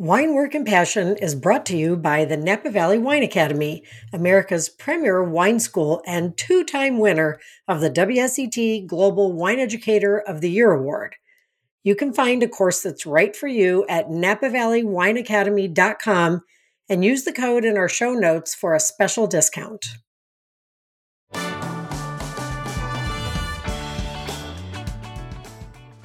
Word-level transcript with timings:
Wine 0.00 0.32
Work 0.32 0.54
and 0.54 0.64
Passion 0.64 1.18
is 1.18 1.34
brought 1.34 1.66
to 1.66 1.76
you 1.76 1.94
by 1.94 2.24
the 2.24 2.38
Napa 2.38 2.70
Valley 2.70 2.96
Wine 2.96 3.22
Academy, 3.22 3.82
America's 4.14 4.70
premier 4.70 5.22
wine 5.22 5.60
school 5.60 6.00
and 6.06 6.34
two 6.38 6.64
time 6.64 6.98
winner 6.98 7.38
of 7.68 7.82
the 7.82 7.90
WSET 7.90 8.86
Global 8.86 9.34
Wine 9.34 9.58
Educator 9.58 10.18
of 10.18 10.40
the 10.40 10.50
Year 10.50 10.72
Award. 10.72 11.16
You 11.84 11.94
can 11.94 12.14
find 12.14 12.42
a 12.42 12.48
course 12.48 12.80
that's 12.80 13.04
right 13.04 13.36
for 13.36 13.46
you 13.46 13.84
at 13.90 14.08
napavalleywineacademy.com 14.08 16.40
and 16.88 17.04
use 17.04 17.24
the 17.24 17.32
code 17.34 17.66
in 17.66 17.76
our 17.76 17.90
show 17.90 18.14
notes 18.14 18.54
for 18.54 18.74
a 18.74 18.80
special 18.80 19.26
discount. 19.26 19.84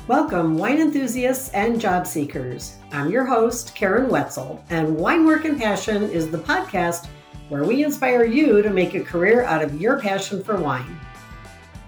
Welcome, 0.08 0.60
wine 0.60 0.80
enthusiasts 0.82 1.50
and 1.50 1.82
job 1.82 2.05
seekers. 2.05 2.76
I'm 2.92 3.10
your 3.10 3.26
host, 3.26 3.74
Karen 3.74 4.08
Wetzel, 4.08 4.64
and 4.70 4.96
Wine 4.96 5.26
Work 5.26 5.46
and 5.46 5.58
Passion 5.58 6.04
is 6.12 6.30
the 6.30 6.38
podcast 6.38 7.08
where 7.50 7.63
we 7.63 7.84
inspire 7.84 8.23
you 8.23 8.62
to 8.62 8.70
make 8.70 8.94
a 8.94 9.04
career 9.04 9.46
out 9.46 9.63
of 9.63 9.82
your 9.82 9.99
passion 9.99 10.44
for 10.44 10.58
wine. 10.58 10.99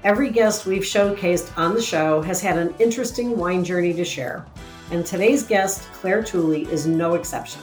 Every 0.04 0.32
guest 0.32 0.66
we've 0.66 0.82
showcased 0.82 1.56
on 1.60 1.76
the 1.76 1.82
show 1.82 2.24
has 2.24 2.42
had 2.42 2.58
an 2.58 2.74
interesting 2.80 3.38
wine 3.38 3.64
journey 3.64 3.94
to 3.94 4.04
share, 4.04 4.48
and 4.90 5.06
today's 5.06 5.44
guest, 5.44 5.88
Claire 5.94 6.24
Tooley, 6.24 6.64
is 6.72 6.88
no 6.88 7.14
exception. 7.14 7.62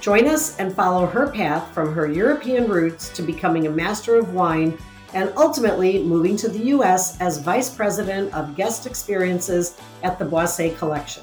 Join 0.00 0.26
us 0.26 0.58
and 0.58 0.74
follow 0.74 1.06
her 1.06 1.30
path 1.30 1.72
from 1.72 1.94
her 1.94 2.10
European 2.10 2.68
roots 2.68 3.08
to 3.10 3.22
becoming 3.22 3.68
a 3.68 3.70
master 3.70 4.16
of 4.16 4.34
wine 4.34 4.76
and 5.14 5.32
ultimately 5.36 6.02
moving 6.02 6.36
to 6.36 6.48
the 6.48 6.66
U.S. 6.66 7.20
as 7.20 7.38
Vice 7.38 7.68
President 7.68 8.32
of 8.34 8.56
Guest 8.56 8.86
Experiences 8.86 9.78
at 10.02 10.18
the 10.18 10.24
Boisset 10.24 10.76
Collection. 10.78 11.22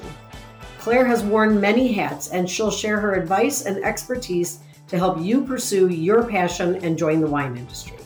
Claire 0.78 1.06
has 1.06 1.22
worn 1.22 1.60
many 1.60 1.92
hats, 1.92 2.28
and 2.28 2.48
she'll 2.48 2.70
share 2.70 3.00
her 3.00 3.14
advice 3.14 3.64
and 3.64 3.82
expertise 3.84 4.60
to 4.88 4.98
help 4.98 5.20
you 5.20 5.44
pursue 5.44 5.88
your 5.88 6.24
passion 6.24 6.76
and 6.84 6.98
join 6.98 7.20
the 7.20 7.26
wine 7.26 7.56
industry. 7.56 7.96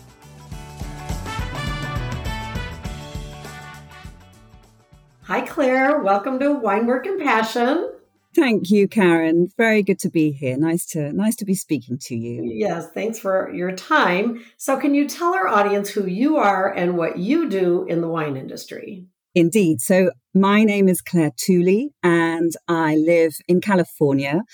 Hi, 5.22 5.42
Claire. 5.42 5.98
Welcome 5.98 6.38
to 6.38 6.52
Wine 6.52 6.86
Work 6.86 7.04
and 7.06 7.20
Passion. 7.20 7.90
Thank 8.38 8.70
you, 8.70 8.86
Karen. 8.86 9.48
Very 9.56 9.82
good 9.82 9.98
to 9.98 10.08
be 10.08 10.30
here. 10.30 10.56
Nice 10.56 10.86
to 10.86 11.12
nice 11.12 11.34
to 11.36 11.44
be 11.44 11.54
speaking 11.54 11.98
to 12.02 12.14
you. 12.14 12.42
Yes, 12.44 12.88
thanks 12.94 13.18
for 13.18 13.52
your 13.52 13.72
time. 13.72 14.44
So, 14.56 14.78
can 14.78 14.94
you 14.94 15.08
tell 15.08 15.34
our 15.34 15.48
audience 15.48 15.90
who 15.90 16.06
you 16.06 16.36
are 16.36 16.72
and 16.72 16.96
what 16.96 17.18
you 17.18 17.48
do 17.48 17.84
in 17.86 18.00
the 18.00 18.06
wine 18.06 18.36
industry? 18.36 19.06
Indeed. 19.34 19.80
So, 19.80 20.12
my 20.34 20.62
name 20.62 20.88
is 20.88 21.00
Claire 21.00 21.32
Tooley, 21.36 21.90
and 22.04 22.52
I 22.68 22.94
live 22.94 23.34
in 23.48 23.60
California, 23.60 24.44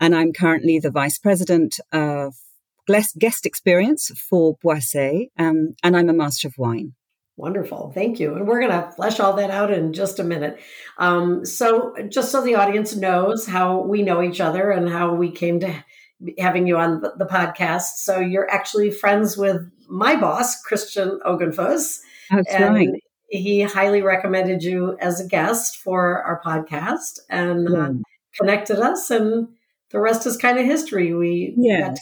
and 0.00 0.16
I'm 0.16 0.32
currently 0.32 0.80
the 0.80 0.90
vice 0.90 1.18
president 1.18 1.78
of 1.92 2.34
guest 3.18 3.46
experience 3.46 4.10
for 4.28 4.56
Boisset, 4.58 5.28
um, 5.38 5.74
and 5.84 5.96
I'm 5.96 6.08
a 6.08 6.12
master 6.12 6.48
of 6.48 6.58
wine. 6.58 6.94
Wonderful. 7.38 7.92
Thank 7.94 8.18
you. 8.18 8.34
And 8.34 8.48
we're 8.48 8.58
going 8.58 8.72
to 8.72 8.90
flesh 8.90 9.20
all 9.20 9.34
that 9.34 9.48
out 9.48 9.70
in 9.70 9.92
just 9.92 10.18
a 10.18 10.24
minute. 10.24 10.58
Um, 10.98 11.46
so, 11.46 11.94
just 12.08 12.32
so 12.32 12.42
the 12.42 12.56
audience 12.56 12.96
knows 12.96 13.46
how 13.46 13.82
we 13.82 14.02
know 14.02 14.20
each 14.20 14.40
other 14.40 14.72
and 14.72 14.88
how 14.88 15.14
we 15.14 15.30
came 15.30 15.60
to 15.60 15.72
having 16.36 16.66
you 16.66 16.76
on 16.76 17.00
the, 17.00 17.28
podcast. 17.30 17.98
So, 17.98 18.18
you're 18.18 18.50
actually 18.50 18.90
friends 18.90 19.36
with 19.36 19.70
my 19.88 20.16
boss, 20.16 20.60
Christian 20.62 21.20
Oggenfuss. 21.24 22.00
That's 22.28 22.52
and 22.52 22.74
right. 22.74 22.88
He 23.28 23.62
highly 23.62 24.02
recommended 24.02 24.64
you 24.64 24.98
as 24.98 25.20
a 25.20 25.28
guest 25.28 25.76
for 25.76 26.20
our 26.24 26.42
podcast 26.44 27.20
and 27.30 27.68
uh, 27.68 27.92
connected 28.40 28.80
us. 28.80 29.12
And 29.12 29.46
the 29.90 30.00
rest 30.00 30.26
is 30.26 30.36
kind 30.36 30.58
of 30.58 30.64
history. 30.64 31.14
We 31.14 31.54
yeah. 31.56 31.94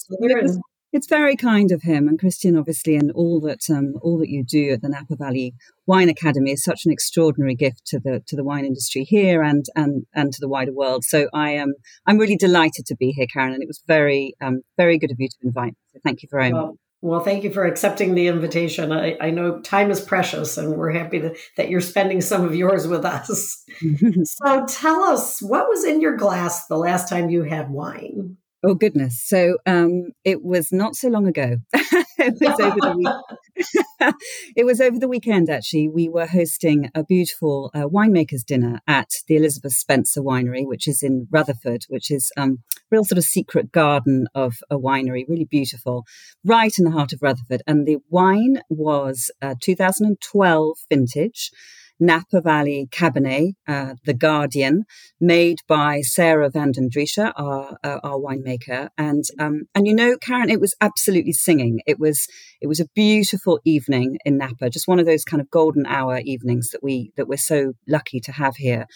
Got 0.93 1.03
together 1.03 1.03
and 1.03 1.03
it's 1.03 1.09
very 1.09 1.37
kind 1.37 1.73
of 1.73 1.83
him 1.83 2.09
and 2.09 2.19
Christian, 2.19 2.57
obviously, 2.57 2.97
and 2.97 3.11
all 3.13 3.41
that 3.41 3.69
um, 3.71 3.95
all 4.03 4.19
that 4.19 4.29
you 4.29 4.45
do 4.45 4.73
at 4.73 4.83
the 4.83 4.89
Napa 4.89 5.17
Valley 5.17 5.55
Wine 5.87 6.09
Academy 6.09 6.53
is 6.53 6.65
such 6.65 6.87
an 6.87 6.93
extraordinary 6.93 7.55
gift 7.55 7.87
to 7.87 7.99
the 7.99 8.23
to 8.27 8.37
the 8.37 8.45
wine 8.45 8.65
industry 8.65 9.05
here 9.05 9.43
and 9.43 9.67
and 9.75 10.07
and 10.15 10.33
to 10.33 10.41
the 10.41 10.49
wider 10.49 10.73
world. 10.73 11.05
So 11.05 11.29
I 11.35 11.51
am 11.51 11.75
I'm 12.07 12.19
really 12.19 12.37
delighted 12.37 12.87
to 12.87 12.97
be 12.97 13.13
here, 13.13 13.27
Karen, 13.33 13.53
and 13.53 13.63
it 13.63 13.69
was 13.69 13.83
very 13.87 14.35
um, 14.41 14.63
very 14.77 14.99
good 14.99 15.11
of 15.11 15.21
you 15.21 15.29
to 15.29 15.37
invite 15.43 15.73
me. 15.73 15.79
So 15.93 16.01
thank 16.05 16.23
you 16.23 16.29
very 16.31 16.53
well, 16.53 16.69
much. 16.69 16.77
Well, 17.03 17.21
thank 17.21 17.45
you 17.45 17.53
for 17.53 17.65
accepting 17.65 18.15
the 18.15 18.27
invitation. 18.27 18.91
I, 18.91 19.17
I 19.21 19.31
know 19.31 19.61
time 19.61 19.91
is 19.91 20.01
precious, 20.01 20.57
and 20.57 20.77
we're 20.77 20.93
happy 20.93 21.21
to, 21.21 21.37
that 21.57 21.69
you're 21.69 21.81
spending 21.81 22.21
some 22.21 22.45
of 22.45 22.55
yours 22.55 22.89
with 22.89 23.05
us. 23.05 23.65
so 24.25 24.67
tell 24.67 25.05
us 25.05 25.41
what 25.43 25.69
was 25.69 25.85
in 25.85 26.01
your 26.01 26.17
glass 26.17 26.67
the 26.67 26.79
last 26.79 27.09
time 27.09 27.31
you 27.31 27.45
had 27.45 27.71
wine. 27.71 28.39
Oh 28.69 28.75
goodness! 28.75 29.23
So 29.23 29.59
um, 29.65 30.09
it 30.25 30.43
was 30.43 30.73
not 30.73 30.97
so 30.97 31.09
long 31.09 31.29
ago. 31.29 31.59
it 31.73 32.35
was 32.41 32.59
over 32.59 32.81
the 32.81 32.97
week- 32.97 34.15
it 34.57 34.65
was 34.65 34.81
over 34.81 34.99
the 34.99 35.07
weekend. 35.07 35.49
Actually, 35.49 35.89
we 35.89 36.09
were 36.09 36.27
hosting 36.27 36.91
a 36.93 37.05
beautiful 37.05 37.71
uh, 37.75 37.83
winemakers 37.83 38.45
dinner 38.45 38.81
at 38.89 39.11
the 39.29 39.37
Elizabeth 39.37 39.75
Spencer 39.75 40.21
Winery, 40.21 40.67
which 40.67 40.89
is 40.89 41.01
in 41.05 41.29
Rutherford, 41.31 41.85
which 41.89 42.11
is 42.11 42.33
um, 42.37 42.59
real 42.91 43.05
sort 43.05 43.19
of 43.19 43.25
secret 43.25 43.71
garden 43.71 44.27
of 44.35 44.55
a 44.69 44.77
winery, 44.77 45.23
really 45.29 45.47
beautiful, 45.49 46.05
right 46.45 46.77
in 46.77 46.85
the 46.85 46.91
heart 46.91 47.13
of 47.13 47.23
Rutherford. 47.23 47.63
And 47.69 47.87
the 47.87 47.99
wine 48.11 48.63
was 48.69 49.31
uh, 49.41 49.55
2012 49.63 50.77
vintage. 50.91 51.53
Napa 51.99 52.41
Valley 52.41 52.89
Cabernet, 52.91 53.55
uh, 53.67 53.95
The 54.05 54.15
Guardian, 54.15 54.85
made 55.21 55.59
by 55.67 56.01
Sarah 56.01 56.51
Vandendriessche, 56.51 57.33
our, 57.37 57.79
uh, 57.83 58.01
our 58.03 58.19
winemaker. 58.19 58.91
And, 58.99 59.25
um, 59.39 59.63
and 59.75 59.87
you 59.87 59.95
know, 59.95 60.17
Karen, 60.19 60.51
it 60.51 60.61
was 60.61 60.75
absolutely 60.81 61.33
singing. 61.33 61.81
It 61.87 61.99
was, 61.99 62.27
it 62.61 62.67
was 62.67 62.81
a 62.81 62.89
beautiful 62.95 63.61
evening 63.65 64.19
in 64.25 64.39
Napa, 64.39 64.71
just 64.71 64.89
one 64.89 64.99
of 64.99 65.07
those 65.07 65.25
kind 65.25 65.41
of 65.41 65.51
golden 65.51 65.87
hour 65.87 66.21
evenings 66.25 66.71
that 66.71 66.83
we, 66.83 67.13
that 67.17 67.29
we're 67.29 67.37
so 67.37 67.73
lucky 67.89 68.21
to 68.21 68.33
have 68.33 68.57
here. 68.57 68.87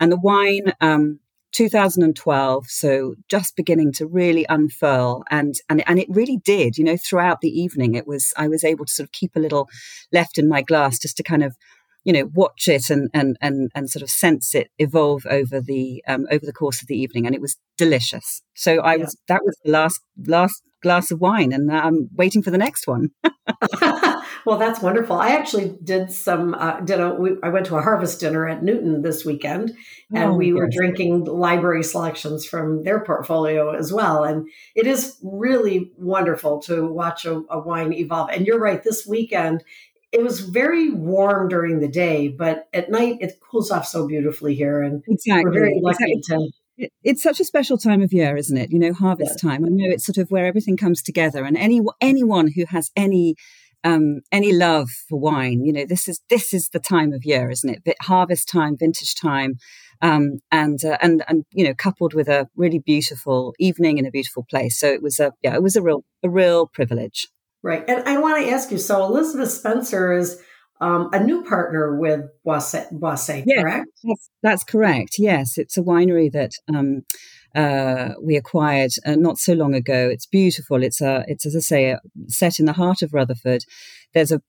And 0.00 0.10
the 0.10 0.20
wine, 0.20 0.72
um, 0.80 1.20
2012 1.52 2.66
so 2.66 3.14
just 3.28 3.56
beginning 3.56 3.92
to 3.92 4.06
really 4.06 4.46
unfurl 4.48 5.24
and 5.30 5.56
and 5.68 5.82
and 5.88 5.98
it 5.98 6.06
really 6.08 6.38
did 6.44 6.78
you 6.78 6.84
know 6.84 6.96
throughout 6.96 7.40
the 7.40 7.48
evening 7.48 7.96
it 7.96 8.06
was 8.06 8.32
i 8.36 8.46
was 8.46 8.62
able 8.62 8.84
to 8.84 8.92
sort 8.92 9.04
of 9.04 9.12
keep 9.12 9.34
a 9.34 9.40
little 9.40 9.68
left 10.12 10.38
in 10.38 10.48
my 10.48 10.62
glass 10.62 10.98
just 10.98 11.16
to 11.16 11.24
kind 11.24 11.42
of 11.42 11.56
you 12.04 12.12
know 12.12 12.30
watch 12.34 12.68
it 12.68 12.90
and 12.90 13.10
and 13.12 13.36
and 13.40 13.70
and 13.74 13.90
sort 13.90 14.02
of 14.02 14.10
sense 14.10 14.54
it 14.54 14.68
evolve 14.78 15.26
over 15.28 15.60
the 15.60 16.02
um, 16.06 16.26
over 16.30 16.44
the 16.44 16.52
course 16.52 16.80
of 16.82 16.88
the 16.88 16.96
evening 16.96 17.26
and 17.26 17.34
it 17.34 17.40
was 17.40 17.56
delicious. 17.76 18.42
So 18.54 18.78
i 18.80 18.94
yeah. 18.94 19.04
was 19.04 19.16
that 19.28 19.42
was 19.44 19.56
the 19.64 19.70
last 19.70 20.00
last 20.26 20.62
glass 20.82 21.10
of 21.10 21.20
wine 21.20 21.52
and 21.52 21.70
i'm 21.70 22.08
waiting 22.14 22.42
for 22.42 22.50
the 22.50 22.58
next 22.58 22.86
one. 22.86 23.10
Well 24.46 24.58
that's 24.58 24.80
wonderful. 24.80 25.16
I 25.16 25.30
actually 25.30 25.76
did 25.82 26.10
some 26.10 26.54
uh, 26.54 26.80
did 26.80 27.00
a 27.00 27.14
we, 27.14 27.32
i 27.42 27.48
went 27.48 27.66
to 27.66 27.76
a 27.76 27.82
harvest 27.82 28.20
dinner 28.20 28.48
at 28.48 28.62
newton 28.62 29.02
this 29.02 29.24
weekend 29.24 29.72
and 30.14 30.30
oh, 30.30 30.34
we 30.34 30.52
were 30.52 30.68
drinking 30.68 31.24
library 31.24 31.82
selections 31.82 32.46
from 32.46 32.82
their 32.84 33.00
portfolio 33.04 33.74
as 33.74 33.92
well 33.92 34.24
and 34.24 34.48
it 34.74 34.86
is 34.86 35.18
really 35.22 35.92
wonderful 35.96 36.60
to 36.62 36.86
watch 36.86 37.24
a, 37.24 37.42
a 37.50 37.58
wine 37.58 37.92
evolve. 37.92 38.30
And 38.30 38.46
you're 38.46 38.58
right 38.58 38.82
this 38.82 39.06
weekend 39.06 39.62
it 40.12 40.22
was 40.22 40.40
very 40.40 40.90
warm 40.90 41.48
during 41.48 41.80
the 41.80 41.88
day, 41.88 42.28
but 42.28 42.68
at 42.72 42.90
night 42.90 43.18
it 43.20 43.38
cools 43.40 43.70
off 43.70 43.86
so 43.86 44.06
beautifully 44.06 44.54
here, 44.54 44.82
and 44.82 45.02
exactly. 45.06 45.44
we're 45.44 45.52
very 45.52 45.80
lucky 45.80 46.12
exactly. 46.12 46.52
to. 46.78 46.88
It's 47.04 47.22
such 47.22 47.40
a 47.40 47.44
special 47.44 47.76
time 47.76 48.00
of 48.00 48.12
year, 48.12 48.36
isn't 48.36 48.56
it? 48.56 48.70
You 48.72 48.78
know, 48.78 48.92
harvest 48.92 49.42
yeah. 49.42 49.50
time. 49.50 49.64
I 49.64 49.68
know 49.68 49.90
it's 49.90 50.06
sort 50.06 50.16
of 50.16 50.30
where 50.30 50.46
everything 50.46 50.76
comes 50.76 51.02
together, 51.02 51.44
and 51.44 51.56
any 51.56 51.80
anyone 52.00 52.48
who 52.48 52.64
has 52.66 52.90
any 52.96 53.36
um, 53.84 54.20
any 54.32 54.52
love 54.52 54.90
for 55.08 55.18
wine, 55.18 55.64
you 55.64 55.72
know, 55.72 55.84
this 55.86 56.08
is 56.08 56.20
this 56.28 56.52
is 56.52 56.70
the 56.70 56.80
time 56.80 57.12
of 57.12 57.24
year, 57.24 57.50
isn't 57.50 57.82
it? 57.86 57.96
Harvest 58.02 58.48
time, 58.48 58.76
vintage 58.76 59.14
time, 59.14 59.54
um, 60.02 60.40
and 60.50 60.84
uh, 60.84 60.98
and 61.00 61.22
and 61.28 61.44
you 61.52 61.64
know, 61.64 61.74
coupled 61.74 62.14
with 62.14 62.28
a 62.28 62.48
really 62.56 62.78
beautiful 62.78 63.54
evening 63.58 63.98
in 63.98 64.06
a 64.06 64.10
beautiful 64.10 64.44
place. 64.48 64.78
So 64.78 64.88
it 64.88 65.02
was 65.02 65.20
a 65.20 65.32
yeah, 65.42 65.54
it 65.54 65.62
was 65.62 65.76
a 65.76 65.82
real 65.82 66.04
a 66.22 66.28
real 66.28 66.66
privilege. 66.66 67.28
Right. 67.62 67.84
And 67.88 68.08
I 68.08 68.18
want 68.18 68.42
to 68.42 68.50
ask 68.50 68.70
you 68.70 68.78
so 68.78 69.04
Elizabeth 69.04 69.50
Spencer 69.50 70.12
is 70.12 70.40
um, 70.80 71.10
a 71.12 71.22
new 71.22 71.44
partner 71.44 71.94
with 71.94 72.22
Boisset, 72.46 72.90
Boisset 72.92 73.44
yes, 73.46 73.60
correct? 73.60 73.86
That's, 74.02 74.30
that's, 74.42 74.64
correct. 74.64 75.16
Yes. 75.18 75.58
It's 75.58 75.76
a 75.76 75.82
winery 75.82 76.32
that 76.32 76.52
um, 76.74 77.02
uh, 77.54 78.14
we 78.22 78.36
acquired 78.36 78.92
uh, 79.04 79.16
not 79.16 79.36
so 79.36 79.52
long 79.52 79.74
ago. 79.74 80.08
It's 80.08 80.24
beautiful. 80.24 80.82
It's, 80.82 81.02
a, 81.02 81.24
it's 81.28 81.44
as 81.44 81.54
I 81.54 81.60
say, 81.60 81.96
set 82.28 82.58
in 82.58 82.64
the 82.64 82.72
heart 82.72 83.02
of 83.02 83.12
Rutherford. 83.12 83.64
There's 84.14 84.32
a 84.32 84.40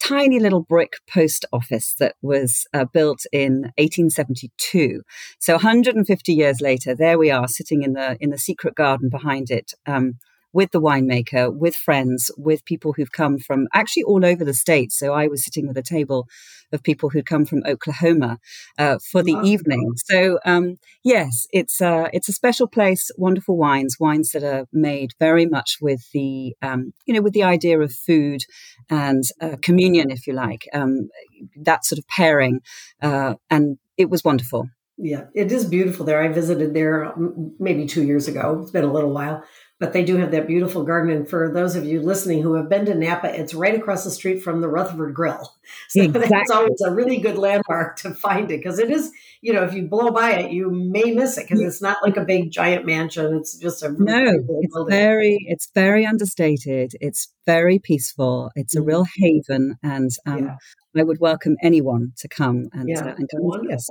tiny 0.00 0.38
little 0.38 0.62
brick 0.62 0.94
post 1.12 1.44
office 1.52 1.94
that 1.98 2.14
was 2.22 2.66
uh, 2.72 2.84
built 2.84 3.26
in 3.32 3.72
1872. 3.76 5.02
So 5.38 5.54
150 5.54 6.32
years 6.32 6.60
later, 6.60 6.94
there 6.94 7.18
we 7.18 7.30
are 7.30 7.48
sitting 7.48 7.82
in 7.82 7.94
the 7.94 8.16
in 8.20 8.30
the 8.30 8.38
secret 8.38 8.74
garden 8.74 9.08
behind 9.08 9.50
it. 9.50 9.72
Um, 9.86 10.14
with 10.54 10.70
the 10.70 10.80
winemaker, 10.80 11.54
with 11.54 11.74
friends, 11.74 12.30
with 12.38 12.64
people 12.64 12.94
who've 12.94 13.12
come 13.12 13.38
from 13.38 13.66
actually 13.74 14.04
all 14.04 14.24
over 14.24 14.44
the 14.44 14.54
states. 14.54 14.96
So 14.98 15.12
I 15.12 15.26
was 15.26 15.44
sitting 15.44 15.66
with 15.66 15.76
a 15.76 15.82
table 15.82 16.26
of 16.72 16.82
people 16.82 17.10
who'd 17.10 17.26
come 17.26 17.44
from 17.44 17.62
Oklahoma 17.66 18.38
uh, 18.78 18.98
for 19.10 19.22
the 19.22 19.34
wow. 19.34 19.44
evening. 19.44 19.92
So 19.96 20.38
um, 20.46 20.78
yes, 21.02 21.46
it's 21.52 21.80
a 21.80 22.08
it's 22.12 22.28
a 22.28 22.32
special 22.32 22.68
place. 22.68 23.10
Wonderful 23.18 23.56
wines, 23.56 23.96
wines 24.00 24.30
that 24.30 24.44
are 24.44 24.66
made 24.72 25.10
very 25.18 25.44
much 25.44 25.78
with 25.82 26.10
the 26.12 26.54
um, 26.62 26.92
you 27.04 27.14
know 27.14 27.20
with 27.20 27.34
the 27.34 27.42
idea 27.42 27.78
of 27.80 27.92
food 27.92 28.44
and 28.88 29.24
uh, 29.40 29.56
communion, 29.60 30.10
if 30.10 30.26
you 30.26 30.32
like, 30.32 30.68
um, 30.72 31.08
that 31.56 31.84
sort 31.84 31.98
of 31.98 32.06
pairing, 32.08 32.60
uh, 33.02 33.34
and 33.50 33.78
it 33.96 34.08
was 34.08 34.24
wonderful. 34.24 34.68
Yeah, 34.96 35.24
it 35.34 35.50
is 35.50 35.64
beautiful 35.64 36.06
there. 36.06 36.22
I 36.22 36.28
visited 36.28 36.72
there 36.72 37.12
maybe 37.58 37.86
two 37.86 38.04
years 38.04 38.28
ago. 38.28 38.60
It's 38.62 38.70
been 38.70 38.84
a 38.84 38.92
little 38.92 39.12
while, 39.12 39.42
but 39.80 39.92
they 39.92 40.04
do 40.04 40.16
have 40.16 40.30
that 40.30 40.46
beautiful 40.46 40.84
garden. 40.84 41.14
And 41.14 41.28
for 41.28 41.52
those 41.52 41.74
of 41.74 41.84
you 41.84 42.00
listening 42.00 42.42
who 42.42 42.54
have 42.54 42.68
been 42.68 42.86
to 42.86 42.94
Napa, 42.94 43.38
it's 43.38 43.54
right 43.54 43.74
across 43.74 44.04
the 44.04 44.10
street 44.10 44.42
from 44.42 44.60
the 44.60 44.68
Rutherford 44.68 45.14
Grill. 45.14 45.54
So 45.88 46.02
exactly. 46.02 46.28
that's 46.28 46.50
always 46.50 46.80
a 46.82 46.90
really 46.90 47.16
good 47.18 47.38
landmark 47.38 47.96
to 48.00 48.10
find 48.10 48.50
it 48.50 48.58
because 48.58 48.78
it 48.78 48.90
is, 48.90 49.10
you 49.40 49.52
know, 49.52 49.62
if 49.62 49.72
you 49.72 49.86
blow 49.86 50.10
by 50.10 50.32
it, 50.32 50.52
you 50.52 50.70
may 50.70 51.12
miss 51.12 51.38
it 51.38 51.48
because 51.48 51.62
it's 51.62 51.80
not 51.80 51.98
like 52.02 52.18
a 52.18 52.24
big 52.24 52.50
giant 52.50 52.84
mansion. 52.84 53.34
It's 53.34 53.56
just 53.56 53.82
a 53.82 53.90
really 53.90 54.04
no. 54.04 54.30
It's 54.60 54.74
building. 54.74 54.90
very, 54.90 55.38
it's 55.48 55.70
very 55.74 56.04
understated. 56.04 56.92
It's 57.00 57.32
very 57.46 57.78
peaceful. 57.78 58.50
It's 58.56 58.76
a 58.76 58.80
mm-hmm. 58.80 58.88
real 58.88 59.06
haven, 59.16 59.78
and 59.82 60.10
um, 60.26 60.44
yeah. 60.44 61.00
I 61.00 61.02
would 61.02 61.20
welcome 61.20 61.56
anyone 61.62 62.12
to 62.18 62.28
come 62.28 62.68
and, 62.74 62.88
yeah. 62.88 63.00
uh, 63.00 63.14
and 63.16 63.28
come 63.30 63.40
and 63.40 63.68
see 63.68 63.74
us. 63.74 63.90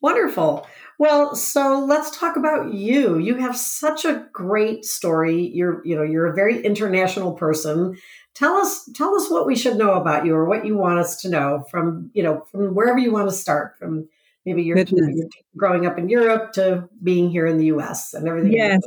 Wonderful. 0.00 0.66
Well, 0.98 1.34
so 1.34 1.84
let's 1.84 2.16
talk 2.16 2.36
about 2.36 2.72
you. 2.72 3.18
You 3.18 3.36
have 3.36 3.56
such 3.56 4.04
a 4.04 4.26
great 4.32 4.84
story. 4.84 5.50
You're, 5.52 5.80
you 5.84 5.96
know, 5.96 6.02
you're 6.02 6.26
a 6.26 6.34
very 6.34 6.60
international 6.64 7.32
person. 7.32 7.96
Tell 8.34 8.54
us, 8.54 8.88
tell 8.94 9.14
us 9.16 9.30
what 9.30 9.46
we 9.46 9.56
should 9.56 9.76
know 9.76 9.94
about 9.94 10.24
you, 10.24 10.34
or 10.34 10.44
what 10.44 10.64
you 10.64 10.76
want 10.76 10.98
us 10.98 11.20
to 11.22 11.28
know 11.28 11.64
from, 11.70 12.10
you 12.14 12.22
know, 12.22 12.44
from 12.50 12.74
wherever 12.74 12.98
you 12.98 13.12
want 13.12 13.28
to 13.28 13.34
start. 13.34 13.76
From 13.78 14.08
maybe 14.46 14.62
you're, 14.62 14.78
you're 14.78 15.28
growing 15.56 15.86
up 15.86 15.98
in 15.98 16.08
Europe 16.08 16.52
to 16.52 16.88
being 17.02 17.30
here 17.30 17.46
in 17.46 17.58
the 17.58 17.66
U.S. 17.66 18.14
and 18.14 18.26
everything. 18.28 18.52
Yes. 18.52 18.80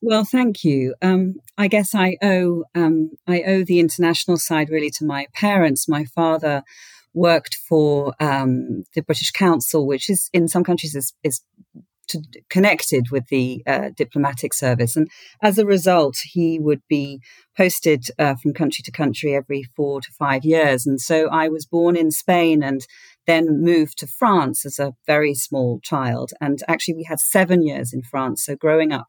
Well, 0.00 0.24
thank 0.24 0.64
you. 0.64 0.94
Um, 1.02 1.34
I 1.58 1.68
guess 1.68 1.94
I 1.94 2.16
owe 2.22 2.64
um, 2.74 3.10
I 3.26 3.42
owe 3.42 3.64
the 3.64 3.80
international 3.80 4.36
side 4.36 4.70
really 4.70 4.90
to 4.90 5.04
my 5.04 5.26
parents. 5.34 5.88
My 5.88 6.04
father 6.04 6.62
worked 7.16 7.56
for 7.68 8.14
um, 8.20 8.84
the 8.94 9.02
British 9.02 9.32
Council, 9.32 9.86
which 9.86 10.08
is 10.08 10.28
in 10.32 10.46
some 10.46 10.62
countries 10.62 10.94
is, 10.94 11.14
is 11.24 11.40
to, 12.08 12.22
connected 12.50 13.06
with 13.10 13.26
the 13.28 13.62
uh, 13.66 13.88
diplomatic 13.96 14.52
service. 14.54 14.96
And 14.96 15.08
as 15.42 15.58
a 15.58 15.66
result, 15.66 16.18
he 16.22 16.58
would 16.60 16.82
be 16.88 17.20
posted 17.56 18.04
uh, 18.18 18.34
from 18.40 18.52
country 18.52 18.82
to 18.84 18.92
country 18.92 19.34
every 19.34 19.64
four 19.74 20.00
to 20.02 20.12
five 20.12 20.44
years. 20.44 20.86
And 20.86 21.00
so 21.00 21.28
I 21.30 21.48
was 21.48 21.64
born 21.64 21.96
in 21.96 22.10
Spain 22.10 22.62
and 22.62 22.86
then 23.26 23.62
moved 23.62 23.98
to 23.98 24.06
France 24.06 24.66
as 24.66 24.78
a 24.78 24.92
very 25.06 25.34
small 25.34 25.80
child. 25.82 26.32
And 26.40 26.62
actually, 26.68 26.94
we 26.94 27.04
had 27.04 27.18
seven 27.18 27.62
years 27.62 27.92
in 27.92 28.02
France. 28.02 28.44
So 28.44 28.54
growing 28.56 28.92
up, 28.92 29.06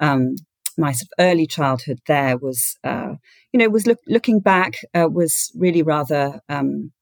um, 0.00 0.36
my 0.78 0.92
sort 0.92 1.08
of 1.18 1.24
early 1.26 1.46
childhood 1.46 2.00
there 2.06 2.38
was, 2.38 2.76
uh, 2.82 3.14
you 3.52 3.58
know, 3.58 3.68
was 3.68 3.86
look, 3.86 3.98
looking 4.08 4.40
back, 4.40 4.78
uh, 4.94 5.06
was 5.12 5.52
really 5.54 5.82
rather 5.82 6.40
um, 6.48 6.92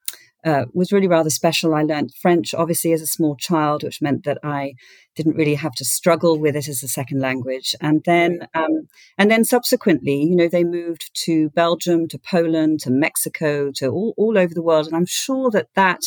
uh, 0.45 0.65
was 0.73 0.93
really 0.93 1.09
rather 1.09 1.31
special. 1.31 1.75
I 1.75 1.83
learned 1.83 2.15
French, 2.21 2.55
obviously, 2.55 2.93
as 2.93 3.03
a 3.03 3.07
small 3.07 3.37
child, 3.37 3.83
which 3.83 4.03
meant 4.03 4.25
that 4.25 4.39
I 4.43 4.75
didn't 5.15 5.37
really 5.37 5.57
have 5.57 5.75
to 5.75 5.85
struggle 5.85 6.39
with 6.39 6.57
it 6.57 6.69
as 6.69 6.83
a 6.83 6.89
second 6.89 7.21
language. 7.21 7.75
And 7.81 8.03
then, 8.05 8.49
um, 8.55 8.89
and 9.19 9.31
then 9.31 9.45
subsequently, 9.45 10.23
you 10.23 10.37
know, 10.37 10.49
they 10.49 10.65
moved 10.65 11.11
to 11.25 11.51
Belgium, 11.51 12.09
to 12.09 12.19
Poland, 12.19 12.81
to 12.81 12.91
Mexico, 12.91 13.71
to 13.77 13.89
all, 13.89 14.15
all 14.17 14.39
over 14.39 14.55
the 14.55 14.63
world. 14.63 14.87
And 14.87 14.97
I'm 14.97 15.07
sure 15.07 15.51
that 15.51 15.69
that, 15.75 16.01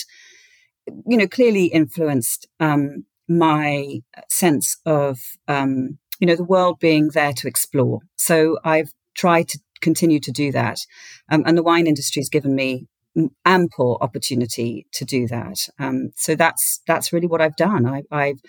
you 1.05 1.17
know, 1.17 1.27
clearly 1.27 1.65
influenced 1.65 2.47
um, 2.59 3.05
my 3.27 3.99
sense 4.29 4.77
of, 4.85 5.19
um, 5.47 5.99
you 6.19 6.27
know, 6.27 6.35
the 6.35 6.43
world 6.43 6.79
being 6.79 7.09
there 7.13 7.33
to 7.33 7.47
explore. 7.47 7.99
So 8.15 8.57
I've 8.63 8.91
tried 9.15 9.47
to 9.49 9.59
continue 9.81 10.19
to 10.21 10.31
do 10.31 10.51
that. 10.51 10.79
Um, 11.29 11.43
and 11.45 11.57
the 11.57 11.63
wine 11.63 11.87
industry 11.87 12.21
has 12.21 12.29
given 12.29 12.55
me 12.55 12.87
ample 13.45 13.97
opportunity 14.01 14.87
to 14.93 15.05
do 15.05 15.27
that. 15.27 15.67
Um, 15.79 16.11
so 16.15 16.35
that's 16.35 16.81
that's 16.87 17.13
really 17.13 17.27
what 17.27 17.41
I've 17.41 17.55
done. 17.55 17.85
I, 17.85 18.27
have 18.27 18.39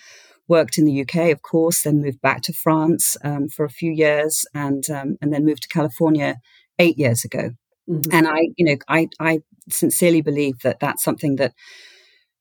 worked 0.48 0.78
in 0.78 0.84
the 0.84 1.00
UK, 1.00 1.30
of 1.30 1.42
course, 1.42 1.82
then 1.82 2.02
moved 2.02 2.20
back 2.20 2.42
to 2.42 2.52
France 2.52 3.16
um, 3.24 3.48
for 3.48 3.64
a 3.64 3.70
few 3.70 3.90
years, 3.90 4.44
and 4.54 4.88
um, 4.90 5.16
and 5.20 5.32
then 5.32 5.44
moved 5.44 5.62
to 5.62 5.68
California 5.68 6.36
eight 6.78 6.98
years 6.98 7.24
ago. 7.24 7.50
Mm-hmm. 7.88 8.12
And 8.12 8.26
I, 8.26 8.48
you 8.56 8.64
know, 8.64 8.76
I 8.88 9.08
I 9.20 9.40
sincerely 9.68 10.22
believe 10.22 10.60
that 10.60 10.80
that's 10.80 11.02
something 11.02 11.36
that 11.36 11.52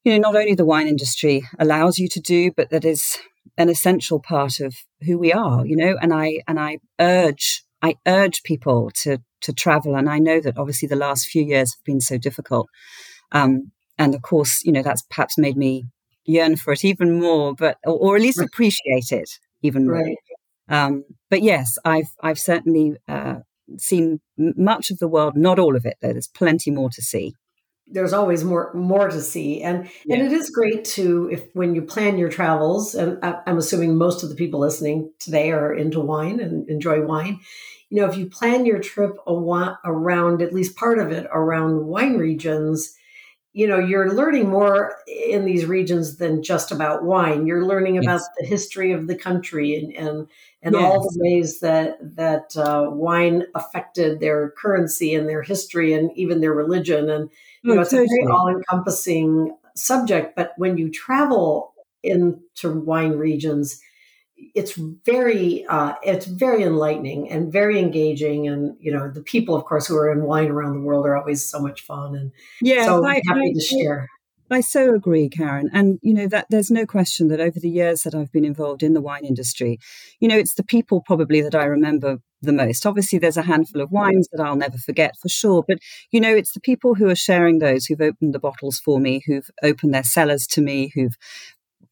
you 0.04 0.14
know 0.14 0.20
not 0.20 0.36
only 0.36 0.56
the 0.56 0.66
wine 0.66 0.88
industry 0.88 1.44
allows 1.60 1.98
you 1.98 2.08
to 2.10 2.20
do, 2.20 2.52
but 2.52 2.70
that 2.70 2.86
is 2.86 3.18
an 3.58 3.70
essential 3.70 4.20
part 4.20 4.60
of 4.60 4.76
who 5.06 5.18
we 5.18 5.34
are. 5.34 5.66
You 5.66 5.76
know, 5.76 5.98
and 6.02 6.14
I 6.14 6.42
and 6.48 6.60
I 6.60 6.80
urge 7.00 7.64
I 7.84 7.96
urge 8.08 8.42
people 8.44 8.90
to 9.02 9.20
to 9.42 9.54
travel. 9.54 9.96
And 9.96 10.10
I 10.10 10.18
know 10.18 10.40
that 10.40 10.58
obviously 10.58 10.88
the 10.88 10.96
last 10.96 11.28
few 11.28 11.44
years 11.44 11.76
have 11.76 11.84
been 11.84 12.02
so 12.02 12.18
difficult. 12.18 12.70
Um, 13.34 13.72
and 13.98 14.16
of 14.16 14.22
course, 14.22 14.64
you 14.64 14.72
know, 14.72 14.82
that's 14.82 15.04
perhaps 15.04 15.38
made 15.38 15.58
me 15.58 15.86
yearn 16.26 16.56
for 16.56 16.72
it 16.74 16.86
even 16.86 17.20
more, 17.20 17.54
but 17.54 17.78
or, 17.86 17.94
or 17.94 18.16
at 18.16 18.22
least 18.22 18.40
right. 18.40 18.48
appreciate 18.48 19.12
it 19.12 19.30
even 19.62 19.86
more. 19.86 20.02
Right. 20.02 20.18
Um, 20.70 21.04
but 21.30 21.44
yes, 21.44 21.78
I've 21.84 22.10
I've 22.22 22.40
certainly 22.40 22.96
uh, 23.08 23.40
seen 23.78 24.22
much 24.38 24.90
of 24.90 25.00
the 25.00 25.08
world, 25.08 25.36
not 25.36 25.60
all 25.60 25.76
of 25.76 25.86
it 25.86 25.98
though. 26.02 26.14
There's 26.14 26.28
plenty 26.30 26.72
more 26.72 26.90
to 26.90 27.02
see. 27.02 27.36
There's 27.86 28.14
always 28.14 28.46
more 28.46 28.74
more 28.74 29.10
to 29.10 29.22
see, 29.22 29.62
and 29.62 29.90
yeah. 30.06 30.16
and 30.16 30.26
it 30.26 30.32
is 30.32 30.50
great 30.50 30.86
to 30.86 31.30
if 31.30 31.44
when 31.54 31.76
you 31.76 31.82
plan 31.82 32.18
your 32.18 32.30
travels. 32.30 32.96
And 32.96 33.20
I'm 33.22 33.58
assuming 33.58 33.98
most 33.98 34.24
of 34.24 34.30
the 34.30 34.36
people 34.36 34.62
listening 34.62 35.12
today 35.20 35.52
are 35.52 35.74
into 35.74 36.00
wine 36.00 36.40
and 36.40 36.68
enjoy 36.70 37.06
wine 37.06 37.42
you 37.94 38.02
know, 38.02 38.10
if 38.10 38.18
you 38.18 38.26
plan 38.26 38.66
your 38.66 38.80
trip 38.80 39.18
around 39.28 40.42
at 40.42 40.52
least 40.52 40.76
part 40.76 40.98
of 40.98 41.12
it 41.12 41.28
around 41.32 41.86
wine 41.86 42.18
regions, 42.18 42.96
you 43.52 43.68
know, 43.68 43.78
you're 43.78 44.16
learning 44.16 44.50
more 44.50 44.96
in 45.06 45.46
these 45.46 45.68
regions 45.68 46.18
than 46.18 46.42
just 46.42 46.72
about 46.72 47.04
wine. 47.04 47.46
You're 47.46 47.68
learning 47.68 48.00
about 48.00 48.22
yes. 48.22 48.30
the 48.40 48.48
history 48.48 48.94
of 48.94 49.06
the 49.06 49.16
country 49.16 49.76
and 49.76 49.94
and, 49.96 50.28
and 50.64 50.74
yes. 50.74 50.84
all 50.84 51.02
the 51.04 51.20
ways 51.22 51.60
that 51.60 52.00
that 52.16 52.58
uh, 52.58 52.90
wine 52.90 53.44
affected 53.54 54.20
their 54.20 54.56
currency 54.58 55.14
and 55.14 55.30
their 55.30 55.44
history 55.44 55.94
and 55.94 56.10
even 56.18 56.42
their 56.42 56.54
religion. 56.54 57.12
And 57.12 57.30
you 57.62 57.74
oh, 57.74 57.76
know, 57.76 57.82
it's 57.82 57.92
totally. 57.92 58.08
a 58.08 58.26
very 58.26 58.32
all-encompassing 58.34 59.56
subject. 59.76 60.36
But 60.36 60.54
when 60.58 60.80
you 60.80 60.90
travel 60.90 61.76
into 62.02 62.72
wine 62.72 63.12
regions, 63.12 63.80
it's 64.56 64.74
very 65.06 65.66
uh, 65.68 65.94
it's 66.04 66.26
very 66.26 66.64
enlightening 66.64 67.30
and 67.30 67.52
very 67.52 67.80
engaging 67.80 68.48
and 68.48 68.76
you 68.80 68.92
know 68.92 69.10
the 69.10 69.22
people 69.22 69.56
of 69.56 69.66
course 69.66 69.88
who 69.88 69.96
are 69.96 70.12
in 70.12 70.24
wine 70.24 70.50
around 70.50 70.74
the 70.74 70.82
world 70.82 71.06
are 71.06 71.18
always 71.18 71.46
so 71.46 71.60
much 71.60 71.82
fun 71.82 72.16
and 72.16 72.32
yeah 72.62 72.86
so 72.86 73.06
I, 73.06 73.22
happy 73.28 73.50
I, 73.50 73.54
to 73.54 73.60
share 73.60 74.08
I 74.52 74.62
so 74.62 74.94
agree, 74.94 75.30
Karen. 75.30 75.70
And, 75.74 76.00
you 76.02 76.14
know, 76.14 76.28
that 76.28 76.46
there's 76.50 76.70
no 76.70 76.86
question 76.86 77.28
that 77.30 77.40
over 77.40 77.60
the 77.60 77.70
years 77.70 78.04
that 78.04 78.14
I've 78.14 78.32
been 78.32 78.46
involved 78.46 78.84
in 78.84 78.94
the 78.94 79.02
wine 79.02 79.26
industry, 79.26 79.80
you 80.20 80.28
know, 80.28 80.38
it's 80.38 80.54
the 80.54 80.64
people 80.64 81.02
probably 81.02 81.42
that 81.42 81.56
I 81.56 81.64
remember 81.64 82.20
the 82.42 82.54
most. 82.54 82.86
Obviously, 82.86 83.18
there's 83.18 83.38
a 83.38 83.44
handful 83.44 83.82
of 83.82 83.92
wines 83.92 84.28
that 84.32 84.44
I'll 84.44 84.56
never 84.56 84.78
forget 84.78 85.16
for 85.20 85.30
sure. 85.30 85.64
But, 85.68 85.80
you 86.12 86.20
know, 86.20 86.36
it's 86.36 86.54
the 86.54 86.60
people 86.60 86.94
who 86.94 87.10
are 87.10 87.16
sharing 87.16 87.60
those, 87.60 87.86
who've 87.86 88.02
opened 88.02 88.34
the 88.34 88.40
bottles 88.40 88.80
for 88.80 89.00
me, 89.00 89.24
who've 89.26 89.50
opened 89.64 89.94
their 89.94 90.04
cellars 90.04 90.46
to 90.48 90.62
me, 90.62 90.92
who've 90.94 91.16